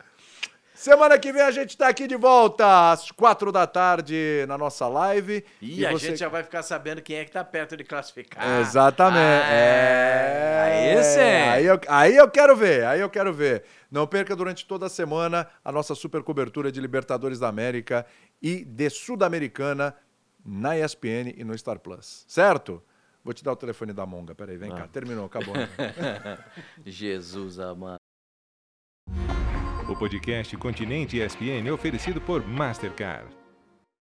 Semana 0.74 1.18
que 1.18 1.32
vem 1.32 1.42
a 1.42 1.50
gente 1.50 1.76
tá 1.76 1.88
aqui 1.88 2.06
de 2.06 2.14
volta 2.14 2.92
às 2.92 3.10
quatro 3.10 3.50
da 3.50 3.66
tarde 3.66 4.44
na 4.46 4.56
nossa 4.56 4.86
live. 4.86 5.44
E, 5.60 5.84
a 5.84 5.90
você- 5.90 6.06
gente 6.06 6.18
já 6.20 6.28
vai 6.28 6.44
ficar 6.44 6.62
sabendo 6.62 7.02
quem 7.02 7.16
é 7.16 7.24
que 7.24 7.32
tá 7.32 7.42
perto 7.42 7.76
de 7.76 7.82
classificar. 7.82 8.60
Exatamente. 8.60 9.18
Ah, 9.18 9.52
é. 9.52 10.94
Aí 10.96 11.04
sim. 11.04 11.50
Aí 11.50 11.66
eu, 11.66 11.80
aí 11.88 12.16
eu 12.16 12.30
quero 12.30 12.54
ver, 12.54 12.86
aí 12.86 13.00
eu 13.00 13.10
quero 13.10 13.32
ver. 13.34 13.64
Não 13.90 14.06
perca 14.06 14.36
durante 14.36 14.66
toda 14.66 14.86
a 14.86 14.90
semana 14.90 15.48
a 15.64 15.72
nossa 15.72 15.94
super 15.94 16.22
cobertura 16.22 16.70
de 16.70 16.80
Libertadores 16.80 17.38
da 17.38 17.48
América 17.48 18.06
e 18.40 18.64
de 18.64 18.90
Sul-Americana 18.90 19.94
na 20.44 20.78
ESPN 20.78 21.34
e 21.36 21.44
no 21.44 21.56
Star 21.56 21.78
Plus. 21.78 22.24
Certo? 22.28 22.82
Vou 23.24 23.32
te 23.34 23.42
dar 23.42 23.52
o 23.52 23.56
telefone 23.56 23.92
da 23.92 24.06
Monga. 24.06 24.34
Peraí, 24.34 24.56
vem 24.56 24.70
cá. 24.70 24.86
Terminou, 24.88 25.26
acabou. 25.26 25.54
Jesus 26.84 27.58
amado. 27.58 27.98
O 29.88 29.96
podcast 29.96 30.54
Continente 30.58 31.18
ESPN 31.18 31.66
é 31.66 31.72
oferecido 31.72 32.20
por 32.20 32.46
Mastercard. 32.46 33.37